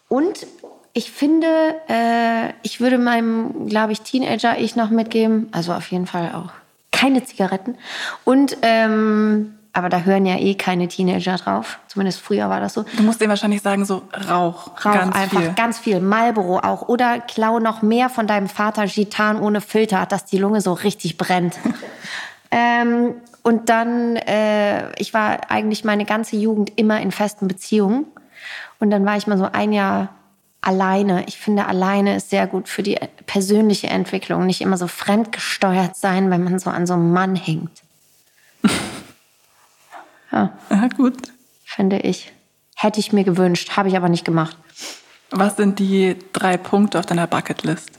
und 0.07 0.45
ich 0.93 1.11
finde, 1.11 1.75
äh, 1.87 2.53
ich 2.61 2.79
würde 2.79 2.97
meinem, 2.97 3.67
glaube 3.67 3.93
ich, 3.93 4.01
Teenager 4.01 4.57
ich 4.59 4.75
noch 4.75 4.89
mitgeben, 4.89 5.47
also 5.51 5.73
auf 5.73 5.87
jeden 5.87 6.05
Fall 6.05 6.33
auch 6.35 6.51
keine 6.99 7.23
Zigaretten. 7.23 7.77
Und, 8.25 8.57
ähm, 8.61 9.55
aber 9.71 9.89
da 9.89 10.01
hören 10.01 10.25
ja 10.25 10.37
eh 10.37 10.55
keine 10.55 10.87
Teenager 10.87 11.37
drauf. 11.37 11.79
Zumindest 11.87 12.19
früher 12.19 12.49
war 12.49 12.59
das 12.59 12.73
so. 12.73 12.83
du 12.97 13.03
musst 13.03 13.21
denen 13.21 13.29
wahrscheinlich 13.29 13.61
sagen, 13.61 13.85
so 13.85 14.03
Rauch. 14.29 14.71
Rauch 14.83 14.93
ganz 14.93 15.15
einfach 15.15 15.41
viel. 15.41 15.53
ganz 15.55 15.79
viel. 15.79 15.99
Marlboro 16.01 16.59
auch. 16.59 16.89
Oder 16.89 17.19
klau 17.19 17.59
noch 17.59 17.81
mehr 17.81 18.09
von 18.09 18.27
deinem 18.27 18.49
Vater 18.49 18.85
Gitan 18.87 19.39
ohne 19.39 19.61
Filter, 19.61 20.05
dass 20.05 20.25
die 20.25 20.37
Lunge 20.37 20.61
so 20.61 20.73
richtig 20.73 21.17
brennt. 21.17 21.57
ähm, 22.51 23.15
und 23.43 23.69
dann, 23.69 24.15
äh, 24.17 24.91
ich 24.99 25.13
war 25.13 25.49
eigentlich 25.49 25.85
meine 25.85 26.05
ganze 26.05 26.35
Jugend 26.35 26.73
immer 26.75 26.99
in 26.99 27.11
festen 27.11 27.47
Beziehungen. 27.47 28.05
Und 28.79 28.89
dann 28.89 29.05
war 29.05 29.17
ich 29.17 29.27
mal 29.27 29.37
so 29.37 29.47
ein 29.51 29.71
Jahr 29.71 30.09
alleine. 30.61 31.25
Ich 31.27 31.37
finde, 31.37 31.65
alleine 31.65 32.15
ist 32.17 32.29
sehr 32.29 32.47
gut 32.47 32.67
für 32.69 32.83
die 32.83 32.97
persönliche 33.25 33.87
Entwicklung. 33.87 34.45
Nicht 34.45 34.61
immer 34.61 34.77
so 34.77 34.87
fremdgesteuert 34.87 35.95
sein, 35.95 36.29
wenn 36.31 36.43
man 36.43 36.59
so 36.59 36.69
an 36.69 36.85
so 36.87 36.93
einem 36.93 37.11
Mann 37.13 37.35
hängt. 37.35 37.81
ja, 40.31 40.53
Ja, 40.69 40.87
gut. 40.95 41.17
finde 41.65 41.99
ich. 41.99 42.31
Hätte 42.75 42.99
ich 42.99 43.11
mir 43.11 43.23
gewünscht, 43.23 43.75
habe 43.75 43.89
ich 43.89 43.97
aber 43.97 44.09
nicht 44.09 44.23
gemacht. 44.25 44.55
Was 45.31 45.57
sind 45.57 45.79
die 45.79 46.15
drei 46.33 46.57
Punkte 46.57 46.97
auf 46.99 47.05
deiner 47.05 47.27
Bucketlist? 47.27 47.91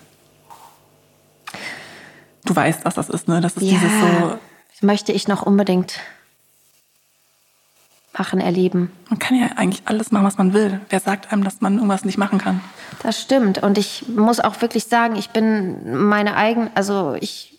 Du 2.45 2.57
weißt, 2.57 2.85
was 2.85 2.95
das 2.95 3.09
ist, 3.09 3.29
ne? 3.29 3.41
Das 3.41 3.53
ist 3.53 3.61
dieses 3.61 3.91
so. 4.01 4.39
möchte 4.81 5.13
ich 5.13 5.29
noch 5.29 5.43
unbedingt 5.43 6.01
machen, 8.17 8.41
erleben. 8.41 8.91
Man 9.09 9.19
kann 9.19 9.37
ja 9.37 9.47
eigentlich 9.57 9.83
alles 9.85 10.11
machen, 10.11 10.25
was 10.25 10.39
man 10.39 10.53
will. 10.53 10.81
Wer 10.89 11.01
sagt 11.01 11.33
einem, 11.33 11.45
dass 11.45 11.61
man 11.61 11.75
irgendwas 11.77 12.05
nicht 12.05 12.19
machen 12.19 12.39
kann? 12.39 12.61
Das 13.03 13.21
stimmt. 13.21 13.63
Und 13.63 13.79
ich 13.79 14.09
muss 14.09 14.41
auch 14.41 14.61
wirklich 14.61 14.85
sagen, 14.85 15.17
ich 15.17 15.31
bin 15.31 16.07
meine 16.09 16.37
eigen, 16.37 16.71
also 16.75 17.17
ich 17.21 17.59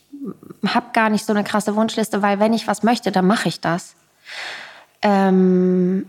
habe 0.67 0.87
gar 0.93 1.09
nicht 1.09 1.25
so 1.25 1.33
eine 1.33 1.43
krasse 1.43 1.75
Wunschliste, 1.75 2.21
weil 2.21 2.39
wenn 2.39 2.53
ich 2.53 2.67
was 2.67 2.83
möchte, 2.83 3.11
dann 3.11 3.25
mache 3.25 3.47
ich 3.47 3.59
das. 3.61 3.95
Ähm, 5.01 6.05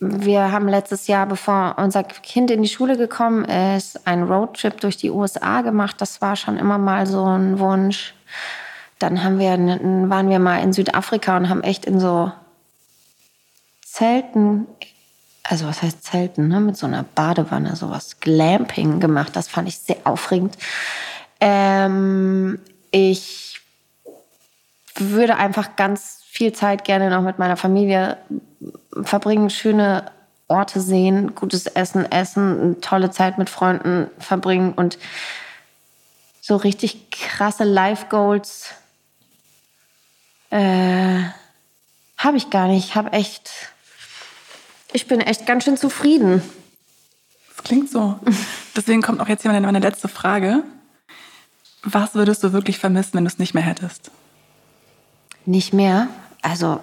wir 0.00 0.52
haben 0.52 0.68
letztes 0.68 1.06
Jahr, 1.06 1.26
bevor 1.26 1.76
unser 1.78 2.04
Kind 2.04 2.50
in 2.50 2.62
die 2.62 2.68
Schule 2.68 2.96
gekommen 2.96 3.44
ist, 3.44 4.06
einen 4.06 4.24
Roadtrip 4.24 4.80
durch 4.80 4.96
die 4.96 5.10
USA 5.10 5.62
gemacht. 5.62 5.96
Das 6.00 6.20
war 6.20 6.36
schon 6.36 6.56
immer 6.58 6.78
mal 6.78 7.06
so 7.06 7.24
ein 7.24 7.58
Wunsch. 7.58 8.14
Dann 8.98 9.22
haben 9.22 9.38
wir, 9.38 9.50
waren 10.08 10.30
wir 10.30 10.38
mal 10.38 10.62
in 10.62 10.72
Südafrika 10.72 11.36
und 11.36 11.48
haben 11.48 11.62
echt 11.62 11.84
in 11.84 12.00
so 12.00 12.32
Zelten, 13.94 14.66
also 15.44 15.66
was 15.66 15.80
heißt 15.80 16.02
Zelten, 16.02 16.48
ne? 16.48 16.58
mit 16.58 16.76
so 16.76 16.84
einer 16.86 17.04
Badewanne, 17.04 17.76
sowas 17.76 18.18
Glamping 18.18 18.98
gemacht. 18.98 19.36
Das 19.36 19.46
fand 19.46 19.68
ich 19.68 19.78
sehr 19.78 19.98
aufregend. 20.02 20.58
Ähm, 21.40 22.58
ich 22.90 23.60
würde 24.96 25.36
einfach 25.36 25.76
ganz 25.76 26.24
viel 26.28 26.52
Zeit 26.52 26.82
gerne 26.82 27.08
noch 27.08 27.22
mit 27.22 27.38
meiner 27.38 27.56
Familie 27.56 28.16
verbringen, 29.02 29.48
schöne 29.48 30.10
Orte 30.48 30.80
sehen, 30.80 31.36
gutes 31.36 31.66
Essen 31.66 32.10
essen, 32.10 32.80
tolle 32.80 33.12
Zeit 33.12 33.38
mit 33.38 33.48
Freunden 33.48 34.10
verbringen 34.18 34.72
und 34.72 34.98
so 36.40 36.56
richtig 36.56 37.12
krasse 37.12 37.62
Life 37.62 38.06
Goals 38.08 38.74
äh, 40.50 41.22
habe 42.16 42.36
ich 42.36 42.50
gar 42.50 42.66
nicht. 42.66 42.86
Ich 42.86 42.94
habe 42.96 43.12
echt, 43.12 43.73
ich 44.94 45.08
bin 45.08 45.20
echt 45.20 45.44
ganz 45.44 45.64
schön 45.64 45.76
zufrieden. 45.76 46.40
Das 47.48 47.64
klingt 47.64 47.90
so. 47.90 48.18
Deswegen 48.76 49.02
kommt 49.02 49.20
auch 49.20 49.28
jetzt 49.28 49.42
hier 49.42 49.50
meine 49.50 49.80
letzte 49.80 50.08
Frage. 50.08 50.62
Was 51.82 52.14
würdest 52.14 52.42
du 52.44 52.52
wirklich 52.52 52.78
vermissen, 52.78 53.14
wenn 53.14 53.24
du 53.24 53.28
es 53.28 53.38
nicht 53.38 53.54
mehr 53.54 53.64
hättest? 53.64 54.10
Nicht 55.44 55.74
mehr? 55.74 56.08
Also 56.42 56.80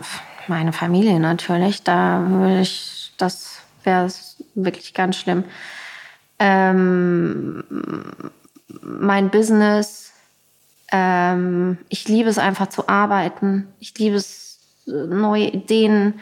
meine 0.47 0.74
Familie 0.74 1.20
natürlich. 1.20 1.84
Da 1.84 2.24
würde 2.28 2.62
ich, 2.62 3.14
das 3.18 3.59
wäre 3.84 4.12
wirklich 4.55 4.93
ganz 4.93 5.16
schlimm. 5.16 5.45
Ähm, 6.38 7.64
mein 8.68 9.30
Business. 9.30 10.12
Ähm, 10.91 11.78
ich 11.88 12.09
liebe 12.09 12.30
es 12.30 12.38
einfach 12.38 12.68
zu 12.68 12.89
arbeiten. 12.89 13.68
Ich 13.80 13.97
liebe 13.97 14.18
es, 14.18 14.59
neue 14.86 15.47
Ideen 15.47 16.20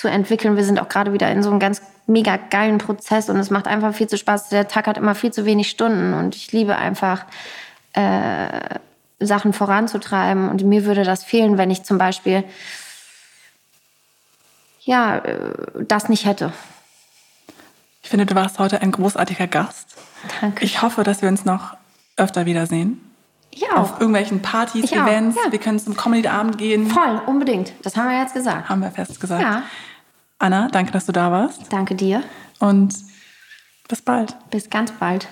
zu 0.00 0.08
entwickeln. 0.08 0.56
Wir 0.56 0.64
sind 0.64 0.80
auch 0.80 0.88
gerade 0.88 1.12
wieder 1.12 1.30
in 1.30 1.42
so 1.42 1.50
einem 1.50 1.60
ganz 1.60 1.82
mega 2.06 2.38
geilen 2.38 2.78
Prozess 2.78 3.28
und 3.28 3.36
es 3.36 3.50
macht 3.50 3.66
einfach 3.66 3.94
viel 3.94 4.06
zu 4.08 4.16
Spaß. 4.16 4.48
Der 4.48 4.66
Tag 4.66 4.86
hat 4.86 4.96
immer 4.96 5.14
viel 5.14 5.30
zu 5.30 5.44
wenig 5.44 5.68
Stunden 5.68 6.14
und 6.14 6.34
ich 6.34 6.52
liebe 6.52 6.76
einfach 6.76 7.26
äh, 7.92 8.78
Sachen 9.18 9.52
voranzutreiben. 9.52 10.48
Und 10.48 10.64
mir 10.64 10.86
würde 10.86 11.04
das 11.04 11.22
fehlen, 11.22 11.58
wenn 11.58 11.70
ich 11.70 11.82
zum 11.82 11.98
Beispiel 11.98 12.44
ja, 14.80 15.18
äh, 15.18 15.52
das 15.86 16.08
nicht 16.08 16.24
hätte. 16.24 16.54
Ich 18.02 18.08
finde, 18.08 18.24
du 18.24 18.34
warst 18.34 18.58
heute 18.58 18.80
ein 18.80 18.92
großartiger 18.92 19.48
Gast. 19.48 19.96
Danke. 20.40 20.64
Ich 20.64 20.80
hoffe, 20.80 21.04
dass 21.04 21.20
wir 21.20 21.28
uns 21.28 21.44
noch 21.44 21.76
öfter 22.16 22.46
wiedersehen. 22.46 23.04
Auch. 23.74 23.78
Auf 23.78 23.92
irgendwelchen 24.00 24.40
Partys, 24.40 24.84
Ich 24.84 24.92
Events. 24.96 25.36
auch, 25.36 25.44
ja. 25.44 25.52
Wir 25.52 25.58
können 25.58 25.78
zum 25.78 25.94
Comedy-Abend 25.96 26.56
gehen. 26.56 26.86
Voll, 26.86 27.20
unbedingt. 27.26 27.72
Das 27.82 27.96
haben 27.96 28.08
wir 28.08 28.18
jetzt 28.18 28.32
gesagt. 28.32 28.68
Haben 28.68 28.80
wir 28.80 28.90
fest 28.90 29.20
gesagt. 29.20 29.42
Ja. 29.42 29.62
Anna, 30.40 30.68
danke, 30.72 30.90
dass 30.90 31.04
du 31.06 31.12
da 31.12 31.30
warst. 31.30 31.70
Danke 31.70 31.94
dir. 31.94 32.24
Und 32.58 32.94
bis 33.88 34.00
bald. 34.02 34.34
Bis 34.50 34.70
ganz 34.70 34.90
bald. 34.92 35.28